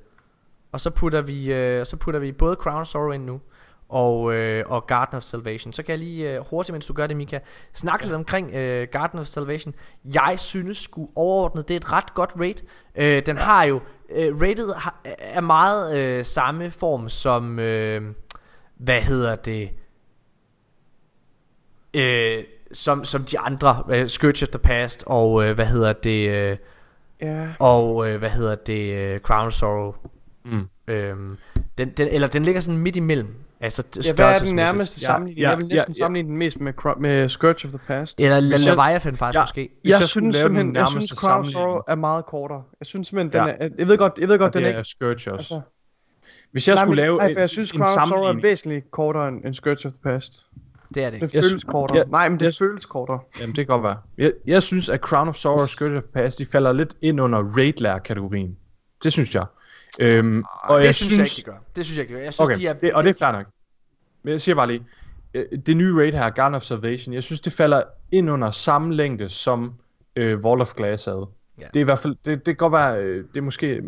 [0.71, 3.41] og så putter vi, øh, så putter vi både Crown of Sorrow ind nu,
[3.89, 5.73] og, øh, og Garden of Salvation.
[5.73, 7.39] Så kan jeg lige øh, hurtigt, mens du gør det, Mika,
[7.73, 9.73] snakke lidt omkring øh, Garden of Salvation.
[10.13, 12.55] Jeg synes sgu overordnet, det er et ret godt raid.
[12.95, 18.13] Øh, den har jo, øh, raidet har, er meget øh, samme form som, øh,
[18.75, 19.69] hvad hedder det,
[21.93, 22.43] øh,
[22.73, 26.57] som, som de andre, uh, Scourge of the Past og uh, hvad hedder det, uh,
[27.21, 27.47] Ja.
[27.59, 29.93] og øh, hvad hedder det, øh, Crown of Sorrow.
[30.45, 30.61] Mm.
[30.87, 31.37] Øhm,
[31.77, 33.27] den, den, eller den ligger sådan midt imellem.
[33.63, 35.41] Altså Ja, hvad er den nærmeste Ja, sammenligning?
[35.43, 36.03] ja, jeg vil næsten ja, ja.
[36.03, 38.21] sammenligne den mest med, med Scourge of the Past.
[38.21, 39.41] Eller La- jeg- Leviathan faktisk Ja.
[39.43, 39.61] måske.
[39.83, 42.63] Jeg, jeg synes den simpelthen, jeg nærmeste synes Crown Sorrow er meget kortere.
[42.79, 43.65] Jeg synes simpelthen, den Ja.
[43.65, 44.89] er, jeg ved godt, jeg ved godt, den det er er ikke...
[44.89, 45.29] Scourge også.
[45.31, 45.61] Altså,
[46.51, 48.41] Hvis jeg nej, skulle lave nej, en, for jeg synes, en Crown of Sorrow er
[48.41, 50.45] væsentligt kortere end, end Scourge of the Past.
[50.95, 51.47] Det er det Det ikke.
[51.47, 51.97] føles sy- kortere.
[51.97, 53.19] jeg- Nej, men det jeg- føles kortere.
[53.39, 53.97] Jamen, det kan godt være.
[54.17, 57.21] Jeg, jeg synes, at Crown of Sorrow og Scourge of Past, de falder lidt ind
[57.21, 58.57] under Raidlair-kategorien.
[59.03, 59.45] Det synes jeg.
[59.99, 61.57] Øhm, og Det jeg synes jeg ikke, de gør.
[61.75, 62.23] Det synes jeg ikke, de gør.
[62.23, 62.73] Jeg synes, Okay, de er...
[62.73, 63.45] det, og det er fair nok.
[64.23, 64.85] Men jeg siger bare lige,
[65.33, 68.93] øh, det nye raid her, Garden of Salvation, jeg synes, det falder ind under samme
[68.93, 69.73] længde som
[70.15, 71.27] øh, Wall of Glass havde.
[71.59, 71.65] Ja.
[71.65, 73.81] Det er i hvert fald, det, det kan godt være, øh, det måske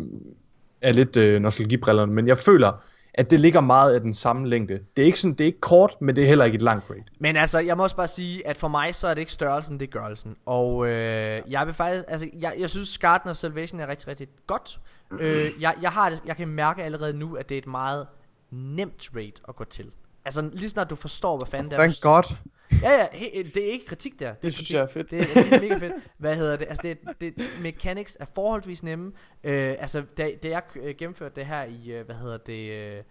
[0.82, 4.78] er lidt øh, nostalgibrillerne, men jeg føler, at det ligger meget af den samme længde.
[4.96, 6.90] Det er ikke sådan, det er ikke kort, men det er heller ikke et langt
[6.90, 7.02] raid.
[7.18, 9.80] Men altså, jeg må også bare sige, at for mig, så er det ikke størrelsen,
[9.80, 10.36] det er gørelsen.
[10.46, 14.28] Og øh, jeg vil faktisk, altså, jeg, jeg synes, Garden of Salvation er rigtig, rigtig
[14.46, 14.80] godt.
[15.20, 18.06] Øh, jeg, jeg, har det, jeg kan mærke allerede nu, at det er et meget
[18.50, 19.90] nemt raid at gå til.
[20.24, 21.82] Altså, lige snart du forstår, hvad fanden det er.
[21.88, 22.36] Thank God.
[22.82, 24.26] Ja, ja, he, det er ikke kritik der.
[24.26, 24.74] Det, er Det synes kritik.
[24.74, 25.10] jeg er fedt.
[25.10, 25.92] Det er, det er mega fedt.
[26.18, 26.66] Hvad hedder det?
[26.68, 29.12] Altså, det, det, mechanics er forholdsvis nemme.
[29.44, 33.02] Øh, altså, da, da jeg øh, gennemførte det her i, øh, hvad hedder det, øh,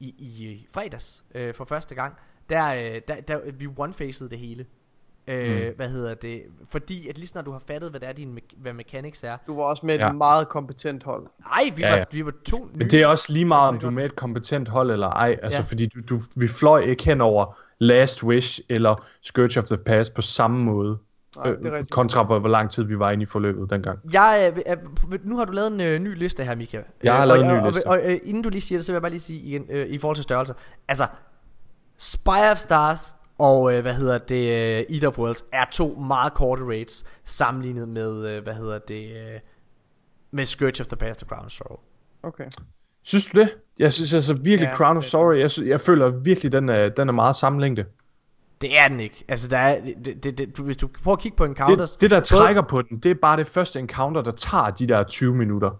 [0.00, 2.14] i, i fredags øh, for første gang,
[2.50, 4.66] der, øh, der, der vi one-faced det hele.
[5.28, 5.76] Øh, Mm.
[5.76, 6.42] Hvad hedder det?
[6.70, 9.36] Fordi at lige snart du har fattet, hvad det er, din, me- hvad mechanics er.
[9.46, 10.12] Du var også med et Ja.
[10.12, 11.26] meget kompetent hold.
[11.52, 12.04] Ej, vi, Ja, var, ja.
[12.12, 12.78] vi var to nye.
[12.78, 15.38] Men det er også lige meget, om du er med et kompetent hold eller ej.
[15.42, 15.64] Altså, Ja.
[15.64, 20.14] fordi du, du, vi fløj ikke hen over Last Wish eller Scourge of the Past
[20.14, 20.98] på samme måde.
[21.36, 23.98] Nej, det er øh, kontra hvor hvor lang tid vi var inde i forløbet dengang.
[24.12, 24.76] Jeg, øh,
[25.12, 26.80] øh, nu har du lavet en øh, ny liste her, Mika.
[27.02, 27.86] Jeg har Øh, lavet og, en ny og, liste.
[27.86, 29.66] Og, og øh, inden du lige siger det, så vil jeg bare lige sige igen,
[29.70, 30.54] øh, i forhold til størrelse.
[30.88, 31.06] Altså,
[31.98, 34.36] Spire of Stars og, øh, hvad hedder det,
[34.88, 39.04] øh, Eat of Worlds er to meget korte raids, sammenlignet med, øh, hvad hedder det,
[39.10, 39.40] øh,
[40.30, 41.78] med Scourge of the Past og Crown of Sorrow.
[42.22, 42.44] Okay.
[43.02, 43.54] Synes du det?
[43.78, 47.08] Jeg synes altså virkelig Ja, Crown of Sorrow, jeg, jeg føler virkelig, den er, den
[47.08, 47.84] er meget sammenlængde.
[48.60, 49.24] Det er den ikke.
[49.28, 51.92] Altså, der er, det, det, det, du- hvis du prøver at kigge på encounters...
[51.92, 54.86] Det, det der trækker på den, det er bare det første encounter, der tager de
[54.86, 55.70] der 20 minutter.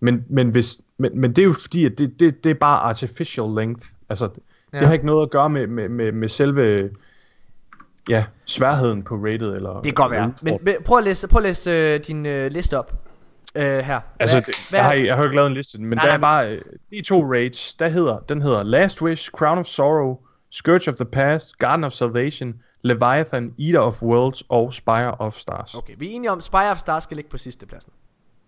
[0.00, 2.80] Men, men, hvis, men, men det er jo fordi, at det, det, det er bare
[2.80, 3.86] artificial length.
[4.08, 4.42] Altså, det,
[4.72, 4.78] Ja.
[4.78, 6.90] det har ikke noget at gøre med, med, med, med selve
[8.08, 9.54] ja, sværheden på rated.
[9.54, 10.32] Eller, Det kan godt være.
[10.42, 12.92] Men, men prøv at læse, prøv at læse øh, din øh, liste op.
[13.54, 14.00] Øh, her.
[14.20, 16.06] Altså, Hvad- det, hvad- jeg, har, ikke- jeg har ikke lavet en liste, men Nej,
[16.06, 19.64] der er bare øh, de to raids, der hedder, den hedder Last Wish, Crown of
[19.66, 20.18] Sorrow,
[20.50, 25.74] Scourge of the Past, Garden of Salvation, Leviathan, Eater of Worlds og Spire of Stars.
[25.74, 25.94] Okay.
[25.98, 27.92] Vi er enige om, Spire of Stars skal ligge på sidste pladsen.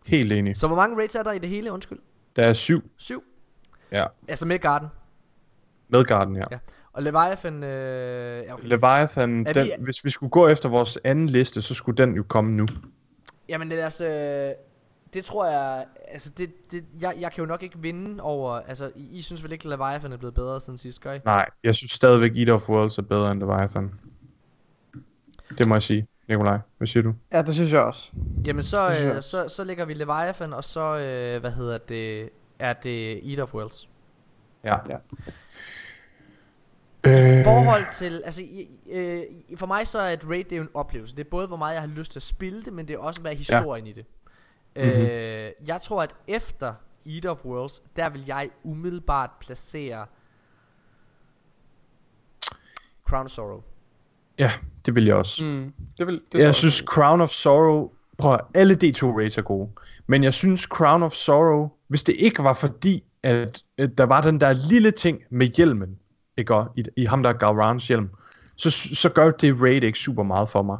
[0.06, 0.56] Helt enig.
[0.56, 1.72] Så hvor mange raids er der i det hele?
[1.72, 1.98] Undskyld.
[2.36, 3.22] Der er syv, Syv.
[3.92, 4.88] ja, Altså med Garden.
[5.88, 6.44] med Garden, ja.
[6.50, 6.58] Ja.
[6.94, 7.64] Og Leviathan...
[7.64, 8.64] Øh, ja, okay.
[8.66, 12.22] Leviathan, den, vi- hvis vi skulle gå efter vores anden liste, så skulle den jo
[12.28, 12.66] komme nu.
[13.48, 14.54] Jamen det er altså...
[15.14, 15.84] Det tror jeg...
[16.08, 18.52] Altså det, det, jeg, jeg kan jo nok ikke vinde over...
[18.52, 21.20] Altså I, I synes vel ikke, at Leviathan er blevet bedre siden sidst, gør I?
[21.24, 23.94] Nej, jeg synes stadigvæk Eater of Worlds er bedre end Leviathan.
[25.58, 26.06] Det må jeg sige.
[26.28, 27.14] Nikolaj, hvad siger du?
[27.32, 28.12] Ja, det synes jeg også.
[28.46, 30.98] Jamen så, øh, så, så lægger vi Leviathan, og så...
[30.98, 32.28] Øh, hvad hedder det...
[32.58, 33.88] Er det Eat of Worlds.
[34.64, 34.76] Ja.
[34.88, 34.96] Ja.
[37.06, 39.22] Øh, forhold til, altså i, øh,
[39.56, 41.16] for mig så er et raid det er jo en oplevelse.
[41.16, 42.98] Det er både hvor meget jeg har lyst til at spille det, men det er
[42.98, 43.90] også hvad er historien ja.
[43.90, 44.04] i det.
[44.76, 45.06] Mhm.
[45.06, 46.74] Øh, jeg tror at efter
[47.06, 50.06] Eat of Worlds, der vil jeg umiddelbart placere
[53.08, 53.62] Crown of Sorrow.
[54.38, 54.52] ja,
[54.86, 55.44] det vil jeg også.
[55.44, 55.72] Mm.
[55.98, 59.68] Det vil, det jeg synes Crown of Sorrow Prøv alle D2 raids er gode
[60.06, 64.20] Men jeg synes Crown of Sorrow Hvis det ikke var fordi At, at der var
[64.20, 65.98] den der lille ting med hjelmen
[66.36, 66.54] Ikke?
[66.54, 68.08] Og, i, i ham der Gaurans hjelm.
[68.56, 70.78] Så, så gør det raid ikke super meget for mig.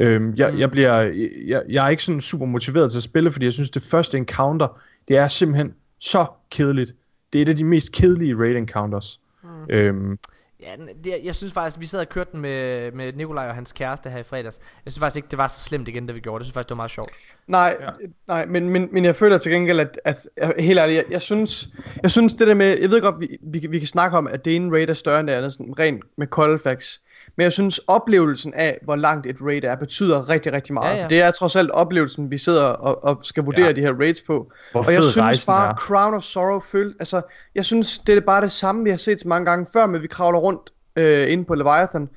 [0.00, 1.00] Øhm, jeg, jeg, bliver,
[1.46, 4.18] jeg, jeg er ikke sådan super motiveret til at spille Fordi jeg synes det første
[4.18, 6.94] encounter Det er simpelthen så kedeligt.
[7.32, 9.20] Det er et af de mest kedelige raid encounters.
[9.42, 9.48] Mm.
[9.70, 10.18] øhm,
[10.62, 13.72] Ja, det, jeg synes faktisk, vi sad og kørte den med, med Nikolaj og hans
[13.72, 14.58] kæreste her i fredags.
[14.84, 16.40] Jeg synes faktisk ikke, det var så slemt igen, da vi gjorde det.
[16.40, 17.10] Jeg synes faktisk, det var meget sjovt.
[17.46, 17.88] Nej, ja.
[18.26, 21.22] nej men, men, men jeg føler til gengæld, at, at, at helt ærligt, jeg, jeg,
[21.22, 21.68] synes,
[22.02, 24.26] jeg synes det der med, jeg ved godt, vi, vi, kan- vi kan snakke om,
[24.26, 26.98] at det ene raid er større end det andet, sådan rent med Colfax.
[27.36, 30.96] Men jeg synes, oplevelsen af, hvor langt et raid er, betyder rigtig, rigtig meget.
[30.96, 31.08] Ja, ja.
[31.08, 33.72] Det er trods alt oplevelsen, vi sidder og, og skal vurdere Ja.
[33.72, 34.50] de her raids på.
[34.72, 35.74] Hvor og jeg synes bare, er.
[35.74, 37.22] Crown of Sorrow føl, altså,
[37.54, 40.02] jeg synes, det er bare det samme, vi har set så mange gange før, men
[40.02, 42.08] vi kravler rundt øh, inde på Leviathan.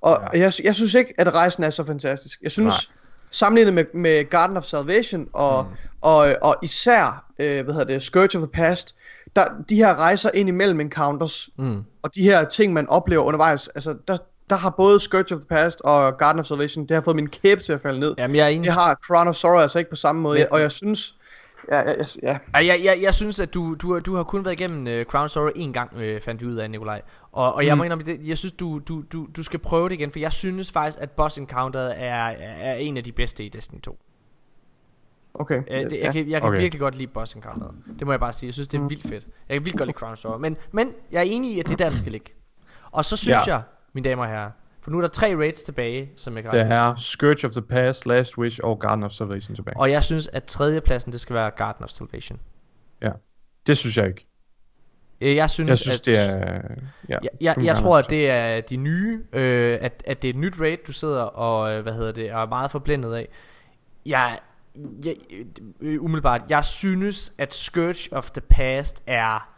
[0.00, 0.38] Og Ja.
[0.38, 0.44] ja.
[0.44, 2.40] jeg, jeg synes ikke, at rejsen er så fantastisk.
[2.42, 2.96] Jeg synes, Nej.
[3.30, 5.76] sammenlignet med, med Garden of Salvation og, mm.
[6.00, 8.94] og, og især, øh, hvad hedder det, Scourge of the Past,
[9.36, 11.82] der, de her rejser ind imellem encounters, Mm.
[12.02, 14.16] og de her ting, man oplever undervejs, altså, der,
[14.50, 17.28] der har både Scourge of the Past og Garden of Salvation, det har fået min
[17.28, 18.14] kæbe til at falde ned.
[18.18, 18.64] Jamen, jeg er enig.
[18.64, 21.14] Det har Crown of Sorrow altså ikke på samme måde, Men- og jeg synes...
[21.72, 22.66] Ja, ja, ja, ja.
[22.66, 25.28] Jeg, jeg, jeg synes, at du, du, har- du har kun været igennem uh, Crown
[25.28, 27.02] Sorrow en gang, uh, fandt vi ud af, Nikolaj.
[27.32, 27.78] Og, og jeg Mm.
[27.78, 30.32] må indrømme, det, jeg synes, du, du, du, du skal prøve det igen, for jeg
[30.32, 32.28] synes faktisk, at Boss Encounter er,
[32.60, 33.98] er en af de bedste i Destiny 2.
[35.34, 35.58] Okay.
[35.58, 36.12] Uh, det, jeg, ja.
[36.12, 36.60] kan, jeg kan Okay.
[36.60, 37.66] virkelig godt lide Boss Encounter.
[37.98, 38.46] Det må jeg bare sige.
[38.46, 39.26] Jeg synes, det er vildt fedt.
[39.48, 40.38] Jeg kan vildt godt lide Crown Sorrow.
[40.38, 42.30] Men, men jeg er enig i, at det er der, den skal ligge.
[42.90, 43.52] Og så synes Ja.
[43.54, 43.62] jeg,
[43.92, 44.50] mine damer og herrer,
[44.80, 46.58] for nu er der tre raids tilbage, som jeg kan ud.
[46.58, 49.76] er Scourge of the Past, Last Wish og Garden of Salvation tilbage.
[49.76, 52.40] Og jeg synes, at tredjepladsen, det skal være Garden of Salvation.
[53.66, 54.26] Det synes jeg ikke.
[55.20, 56.60] Øh, Jeg synes, Jeg synes, at, det er...
[57.08, 60.32] Ja, Jeg, jeg, jeg tror, at det er de nye, øh, at, at det er
[60.32, 63.28] et nyt raid, du sidder og, øh, hvad hedder det, er meget forblændet af.
[64.06, 64.38] Jeg,
[65.04, 65.14] jeg,
[65.80, 69.50] øh, umiddelbart, jeg synes, at Scourge of the Past er,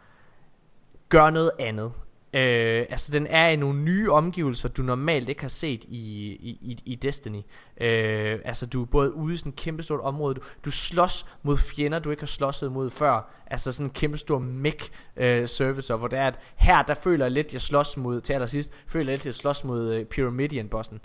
[1.09, 1.91] gør noget andet.
[2.33, 6.29] Øh, altså den er i nogle nye omgivelser Du normalt ikke har set i,
[6.61, 7.41] i, i, Destiny
[7.81, 11.57] øh, Altså du er både ude i sådan et kæmpestort område Du, du slås mod
[11.57, 16.07] fjender du ikke har slåsset mod før Altså sådan en kæmpestor mech øh, servicer Hvor
[16.07, 19.17] det er at her der føler jeg lidt Jeg slås mod til allersidst Føler jeg
[19.17, 20.99] lidt jeg slås mod øh, Pyramidian bossen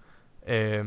[0.48, 0.84] øh,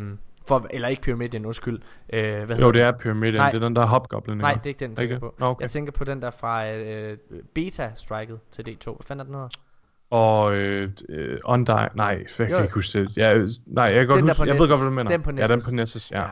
[0.48, 1.80] for, Eller ikke Pyramidian undskyld
[2.14, 3.36] øh, hvad Jo, det er Pyramiden.
[3.36, 3.52] Nej.
[3.52, 4.38] Det er den der hopgoblin.
[4.38, 5.62] Nej det er ikke den jeg tænker på Nå, okay.
[5.62, 7.18] Jeg tænker på den der fra øh,
[7.54, 9.50] beta-striket til D2 Hvad fanden er den hedder?
[10.12, 11.90] Og øh, øh, Undyne...
[11.96, 12.06] Nej,
[12.40, 12.62] jeg kan Jo.
[12.62, 13.18] ikke huske det.
[13.18, 14.44] Ja, øh, nej, jeg kan godt der huske...
[14.44, 14.70] Jeg ved Nessus.
[14.70, 15.10] godt, hvad du mener.
[15.12, 15.70] Den på Ja, den Nessus.
[15.70, 16.24] på Nessus, ja.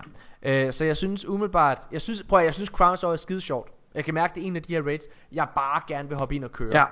[0.44, 0.66] Ja.
[0.66, 3.41] Øh, så jeg synes umiddelbart, jeg synes, prøv at, jeg synes Crown Soul er skide
[3.41, 3.72] sjovt.
[3.95, 6.36] Jeg kan mærke, det er en af de her raids, jeg bare gerne vil hoppe
[6.36, 6.78] ind og køre.
[6.80, 6.84] Ja,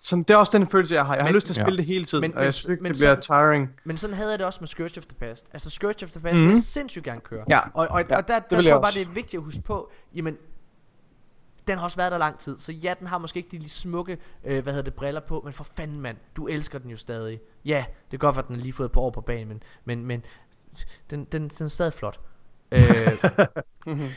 [0.00, 1.14] så det er også den følelse, jeg har.
[1.14, 1.76] Jeg har Men- lyst til at spille Ja.
[1.76, 3.70] det hele tiden, Men- og jeg synes ikke, men det bliver så- tiring.
[3.84, 5.46] Men sådan havde jeg det også med Scourge of the Past.
[5.52, 6.44] Altså Scourge of the Past Mhm.
[6.44, 7.44] vil jeg sindssygt gerne køre.
[7.48, 7.58] Ja.
[7.58, 9.44] Og, og, Ja, og der, der vil tror jeg jeg bare, det er vigtigt at
[9.44, 10.36] huske på, jamen,
[11.68, 13.68] den har også været der lang tid, så ja, den har måske ikke de lige
[13.68, 16.96] smukke, øh, hvad hedder det, briller på, men for fanden mand, du elsker den jo
[16.96, 17.40] stadig.
[17.64, 19.60] Ja, det er godt, at den har lige fået et par år på banen, men,
[19.84, 20.22] men, men
[21.10, 22.20] den, den, den er stadig flot.
[22.72, 22.80] Øh,
[23.86, 24.08] mhm.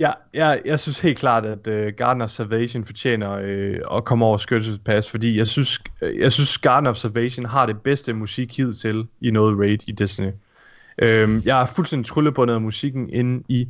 [0.00, 4.24] Ja, jeg, jeg synes helt klart, at uh, Garden of Salvation fortjener uh, at komme
[4.24, 8.56] over skyttelsespas, fordi jeg synes, øh, jeg synes Garden of Salvation har det bedste musik
[8.56, 10.26] hidtil i noget raid i Destiny.
[10.26, 13.68] Um, øhm, jeg er fuldstændig tryllebundet af musikken inde i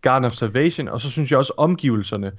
[0.00, 2.32] Garden of Salvation, og så synes jeg også, omgivelserne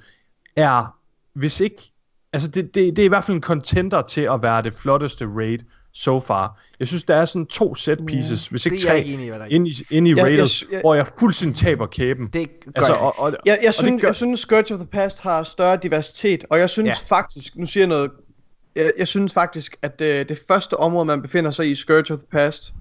[0.56, 0.96] er,
[1.34, 1.92] hvis ikke,
[2.32, 5.26] altså det, det, det er i hvert fald en contender til at være det flotteste
[5.36, 5.58] raid
[5.94, 6.60] so far.
[6.80, 9.70] Jeg synes, der er sådan to set pieces, hvis ikke tre, ikke enig i, inde
[9.70, 10.38] i, inde i Jeg-
[10.72, 12.26] jeg hvor jeg fuldstændig taber kæben.
[12.32, 14.74] det gør Altså, jeg og, og, Jeg, jeg, og synes, det gør- jeg synes, Scourge
[14.74, 17.16] of the Past har større diversitet, og jeg synes Ja.
[17.16, 18.10] faktisk, nu siger jeg noget,
[18.76, 22.18] jeg, jeg synes faktisk, at det, det første område, man befinder sig i, Scourge of
[22.18, 22.72] the Past,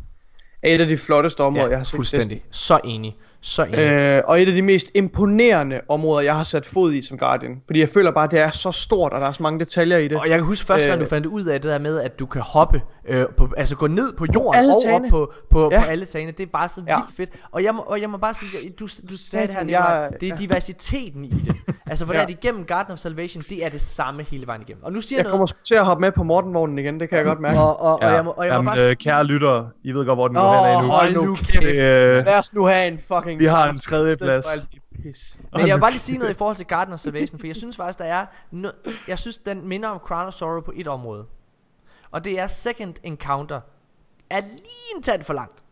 [0.63, 1.95] er et af de flotteste områder, jeg har set.
[1.95, 2.43] fuldstændig.
[2.51, 3.17] Så enig.
[3.43, 3.77] Så enig.
[3.79, 7.61] Øh, og et af de mest imponerende områder, jeg har sat fod i som Guardian.
[7.65, 9.97] Fordi jeg føler bare, at det er så stort, og der er så mange detaljer
[9.97, 10.17] i det.
[10.17, 12.19] Og jeg kan huske første gang, Øh, du fandt ud af det der med, at
[12.19, 15.69] du kan hoppe, øh, på, altså gå ned på jorden alle og op på, på,
[15.71, 15.79] Ja.
[15.79, 16.31] på alle tagene.
[16.31, 16.95] Det er bare så Ja.
[16.97, 17.29] vildt fedt.
[17.51, 20.29] Og jeg må, og jeg må bare sige, du, du sagde det her, jeg- det
[20.29, 20.41] er ja.
[20.41, 21.55] diversiteten i det.
[21.87, 22.19] Altså, for Ja.
[22.19, 22.25] ja.
[22.25, 24.83] det igennem Garden of Salvation, det er det samme hele vejen igennem.
[24.83, 26.99] Og nu siger jeg, jeg kommer noget, sgu til at hoppe med på Mortenvognen igen,
[26.99, 27.59] det kan jeg godt mærke.
[27.59, 30.05] og, og, og, jeg må, og jeg må Jamen, bare øh, kære lytter, I ved
[30.05, 30.91] godt, hvor den går Åh, hen nu.
[30.91, 31.63] hold nu kæft.
[31.63, 34.45] Øh, Lad os nu have en fucking Vi har en tredje plads.
[35.03, 35.39] pis.
[35.53, 37.55] Men jeg vil bare lige sige noget i forhold til Garden of Salvation, for jeg
[37.55, 38.25] synes faktisk, der er...
[38.53, 41.25] No- jeg synes, den minder om Crown of Sorrow på et område.
[42.11, 43.59] Og det er Second Encounter.
[44.29, 45.63] Er lige en tand for langt.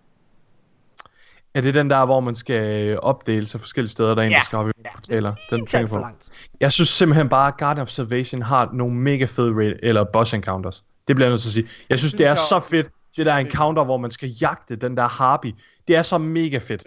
[1.53, 4.37] er det den der, hvor man skal opdele sig forskellige steder, der er en, Ja.
[4.37, 5.35] der skal op i Ja, portaler?
[5.49, 6.29] Den en tænker for langt.
[6.59, 10.33] Jeg synes simpelthen bare, at Garden of Salvation har nogle mega fede raid, eller boss
[10.33, 10.83] encounters.
[11.07, 11.67] Det bliver jeg nødt til at sige.
[11.89, 15.07] Jeg synes, det er så fedt, det der encounter, hvor man skal jagte den der
[15.07, 15.55] harpy.
[15.87, 16.83] Det er så mega fedt.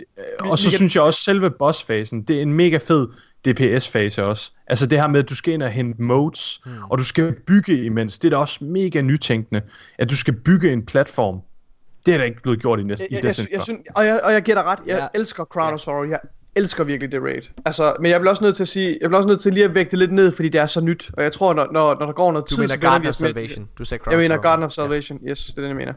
[0.00, 3.08] Øh, Og så synes jeg også, selve bossfasen, det er en mega fed
[3.46, 4.52] DPS-fase også.
[4.66, 6.74] Altså det her med, at du skal ind og hente modes, Hmm.
[6.90, 8.18] og du skal bygge imens.
[8.18, 9.62] Det er da også mega nytænkende,
[9.98, 11.40] at du skal bygge en platform.
[12.06, 13.64] Det er da ikke blevet gjort i næsten Jeg, i jeg, jeg, Destiny jeg, før.
[13.64, 15.18] synes, og, jeg, og jeg giver dig ret, jeg Ja.
[15.20, 16.20] elsker Crown of Sorrow, jeg
[16.56, 17.42] elsker virkelig det raid.
[17.64, 19.64] Altså, men jeg bliver også nødt til at sige, jeg bliver også nødt til lige
[19.64, 21.10] at vægte det lidt ned, fordi det er så nyt.
[21.16, 23.14] Og jeg tror, når, når, når der går noget Du tid, mener så Garden of.
[23.14, 23.68] Salvation.
[23.78, 24.36] Du sagde Jeg mener.
[24.36, 25.92] Garden of Salvation, yes, det er det, jeg mener.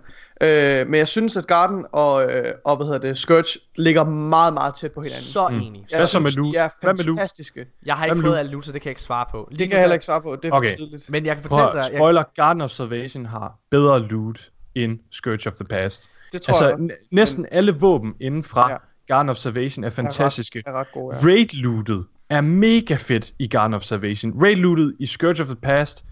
[0.81, 4.53] Øh, men jeg synes, at Garden og, øh, og hvad hedder det, Scourge ligger meget,
[4.53, 5.21] meget tæt på hinanden.
[5.21, 5.85] Så enig.
[5.91, 6.51] jeg Hvad så med synes, Lu?
[6.51, 7.15] de er Hvad med Lu?
[7.15, 7.65] fantastiske.
[7.85, 8.38] Jeg har ikke med fået Lu?
[8.39, 9.47] alle loot, så det kan jeg ikke svare på.
[9.51, 10.75] Lige Det kan jeg heller ikke svare på, det er for Okay.
[10.77, 11.09] tidligt.
[11.09, 11.91] Men jeg kan Prøv fortælle at dig...
[11.93, 16.09] Jeg, spoiler, Garden of Salvation har bedre loot end Scourge of the Past.
[16.34, 18.77] Det tror jeg Altså, n- næsten alle våben inden fra Ja.
[19.07, 20.63] Garden of Salvation er fantastiske.
[20.65, 21.21] Er ret gode, ja.
[21.21, 24.34] Raid-lootet er mega fedt i Garden of Salvation.
[24.43, 26.05] Raid-lootet i Scourge of the Past,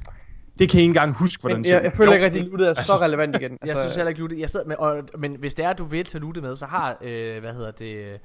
[0.60, 2.46] det kan I ikke engang huske, hvordan det jeg, ser jeg føler Jo, ikke, at
[2.46, 3.58] lootet er så relevant igen.
[3.66, 4.40] jeg synes heller ikke lootet.
[4.40, 6.98] Jeg sidder med, og, men hvis det er, du vil tage lootet med, så har,
[7.02, 8.20] øh, hvad hedder det,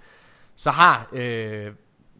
[0.56, 1.66] så har, øh,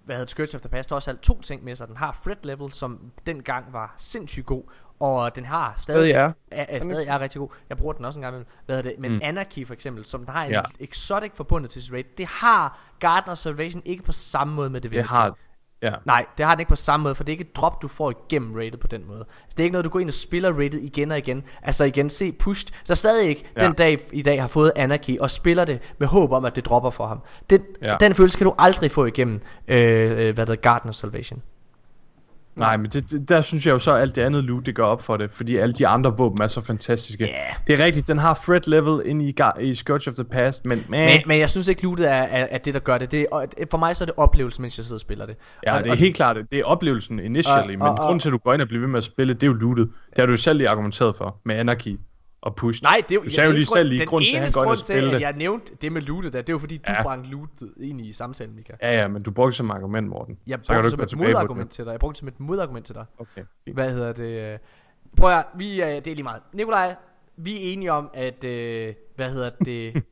[0.05, 1.89] hvad hedder Scourge of the Past også alt to ting med sig.
[1.89, 4.63] Den har threat level, som dengang var sindssygt god,
[5.01, 6.33] og den har stadig, Stadig er.
[6.51, 7.49] er, er, stadig er rigtig god.
[7.69, 8.47] Jeg bruger den også en gang imellem.
[8.67, 8.99] Hvad hedder det?
[9.01, 9.21] Men mm.
[9.23, 10.61] Anarchy for eksempel, som der har en Ja.
[10.81, 14.81] exotic forbundet til sit raid, det har Garden of Salvation ikke på samme måde med
[14.81, 15.09] Det Divinity.
[15.13, 15.37] har...
[15.83, 15.93] Ja.
[16.07, 17.89] Nej, det har den ikke på samme måde, for det er ikke et drop, du
[17.89, 19.25] får igennem rated på den måde.
[19.51, 21.45] Det er ikke noget, du går ind og spiller rated igen og igen.
[21.63, 22.69] Altså igen, se pushed.
[22.89, 23.65] Der stadig ikke Ja.
[23.65, 26.65] den dag i dag har fået Anarchy og spiller det med håb om, at det
[26.65, 27.23] dropper for ham.
[27.51, 27.97] Den, Ja.
[28.01, 31.43] den følelse kan du aldrig få igennem, øh, øh, hvad der Garden of Salvation.
[32.57, 34.75] Nej, men det, det, der synes jeg jo så, at alt det andet loot, det
[34.75, 37.25] gør op for det, fordi alle de andre våben er så fantastiske.
[37.25, 37.37] Ja.
[37.67, 40.85] Det er rigtigt, den har threat level ind i, i Scourge of the Past, men,
[40.89, 43.13] men, Men, men jeg synes ikke, lootet er, er, er det, der gør det.
[43.13, 45.37] det og for mig så er det oplevelsen, mens jeg sidder og spiller det.
[45.67, 48.21] ja, og, det er helt klart, det er oplevelsen initially, Og- men og- og- grunden
[48.21, 49.89] til, at du går ind og bliver ved med at spille, det er jo lootet.
[50.11, 51.99] Det har du jo selv lige argumenteret for, med Anarchy
[52.43, 52.83] og Push.
[52.83, 54.43] Nej, det er jo du sagde jo lige eneste selv lige, den grund til, at
[54.43, 56.93] han grund til, at jeg nævnte det med lootet der, det er jo fordi, du
[56.93, 57.03] Ja.
[57.03, 58.73] bragte lootet ind i samtalen, Mika.
[58.83, 60.39] Ja, ja, men du brugte som argument, Morten.
[60.47, 61.91] Jeg Så brugte du det som et modargument til dig.
[61.91, 63.05] Jeg brugte det som et modargument til dig.
[63.19, 63.43] Okay.
[63.75, 64.61] Hvad hedder det?
[65.17, 66.43] Prøv at vi, øh, det er lige meget.
[66.53, 66.95] Nikolaj,
[67.37, 70.03] vi er enige om, at, øh, hvad hedder det,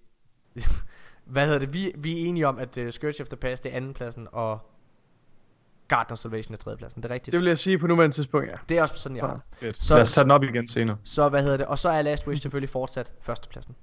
[1.33, 3.73] hvad hedder det, vi, vi er enige om, at uh, Scourge of the Past det
[3.73, 4.59] er andenpladsen, og
[5.89, 7.03] Garden of Salvation er tredjepladsen.
[7.03, 7.33] Det er rigtigt.
[7.33, 8.55] Det vil jeg sige på nuværende tidspunkt, ja.
[8.69, 9.41] Det er også sådan, jeg har.
[9.61, 9.77] Fedt.
[9.85, 10.97] Så- Lad os tage den op igen senere.
[11.05, 13.75] Så hvad hedder det, og så er Last Wish selvfølgelig fortsat førstepladsen.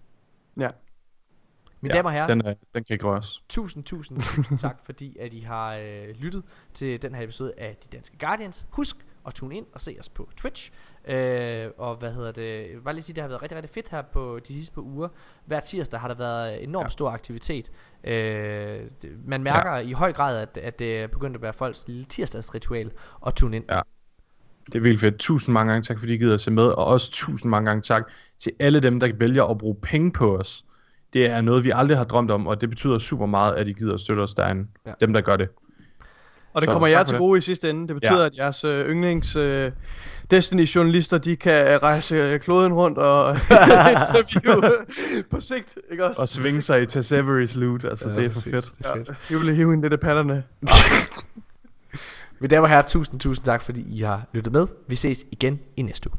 [0.60, 0.68] Ja.
[1.82, 3.44] Mine damer og herrer, Den, er, den kan ikke røres.
[3.50, 7.78] Tusind, tusind, tusind tak, fordi at I har øh, lyttet til den her episode af
[7.84, 8.66] De Danske Guardians.
[8.70, 8.96] Husk
[9.28, 10.72] at tune ind og se os på Twitch.
[11.08, 12.68] Øh, og hvad hedder det?
[12.84, 15.08] Bare lige sige, det har været rigtig, rigtig fedt her på de sidste par uger.
[15.46, 16.90] Hver tirsdag har der været enormt ja.
[16.90, 17.72] stor aktivitet.
[18.04, 18.80] Øh,
[19.26, 19.78] man mærker ja.
[19.78, 22.92] i høj grad, at, at det er begyndt at være folks lille tirsdagsritual
[23.28, 23.66] at tune ind.
[23.70, 23.82] Ja.
[24.66, 25.18] Det er virkelig fedt.
[25.18, 26.64] Tusind mange gange tak, fordi I gider at se med.
[26.64, 30.38] Og også tusind mange gange tak til alle dem, der vælger at bruge penge på
[30.38, 30.66] os.
[31.14, 33.74] Det er noget, vi aldrig har drømt om, og det betyder super meget, at I
[33.74, 34.68] gider at støtte os derinde.
[34.86, 34.92] Ja.
[35.02, 35.50] Dem, der gør det.
[36.56, 37.20] Og det Så, kommer jer for til det.
[37.20, 37.88] gode i sidste ende.
[37.88, 38.26] Det betyder, Ja.
[38.26, 39.72] at jeres øh, yndlings øh,
[40.32, 43.32] Destiny-journalister, de kan rejse øh, kloden rundt og
[43.92, 44.72] interviewe
[45.32, 46.22] på sigt, ikke også?
[46.22, 47.86] Og svinge sig i Tessevery's loot.
[47.86, 48.66] Altså, ja, det er for fedt.
[48.78, 49.10] Det er fedt.
[49.10, 50.44] Ja, vi vil hive en lidt af patterne.
[52.40, 54.68] Mine damer og herrer, tusind, tusind tak, fordi I har lyttet med.
[54.88, 56.18] Vi ses igen i næste uge.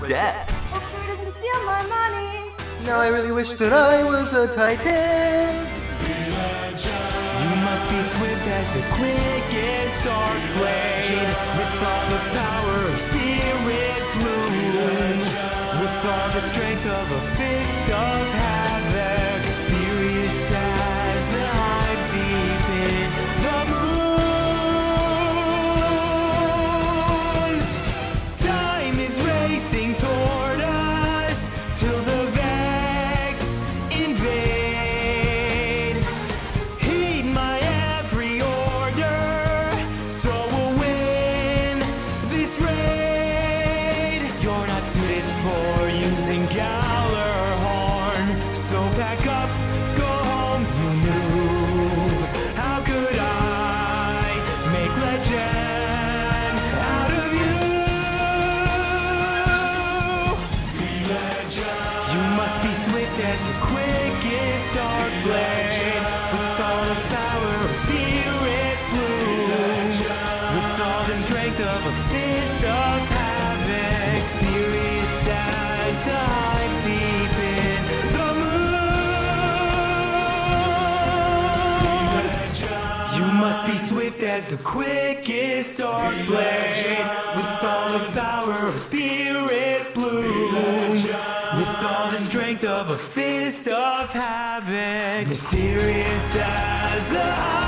[0.00, 0.50] He's got Redette.
[0.70, 2.52] Hopefully he doesn't steal my money.
[2.84, 5.66] Now I really wish that I was a titan.
[7.42, 14.02] You must be swift as the quickest dark blade With all the power of spirit
[14.14, 15.18] bloom
[15.80, 18.67] With all the strength of a fist of havoc
[84.38, 86.98] swift as the quickest dark blade,
[87.34, 94.10] with all the power of spirit bloom, with all the strength of a fist of
[94.10, 97.67] havoc, mysterious as the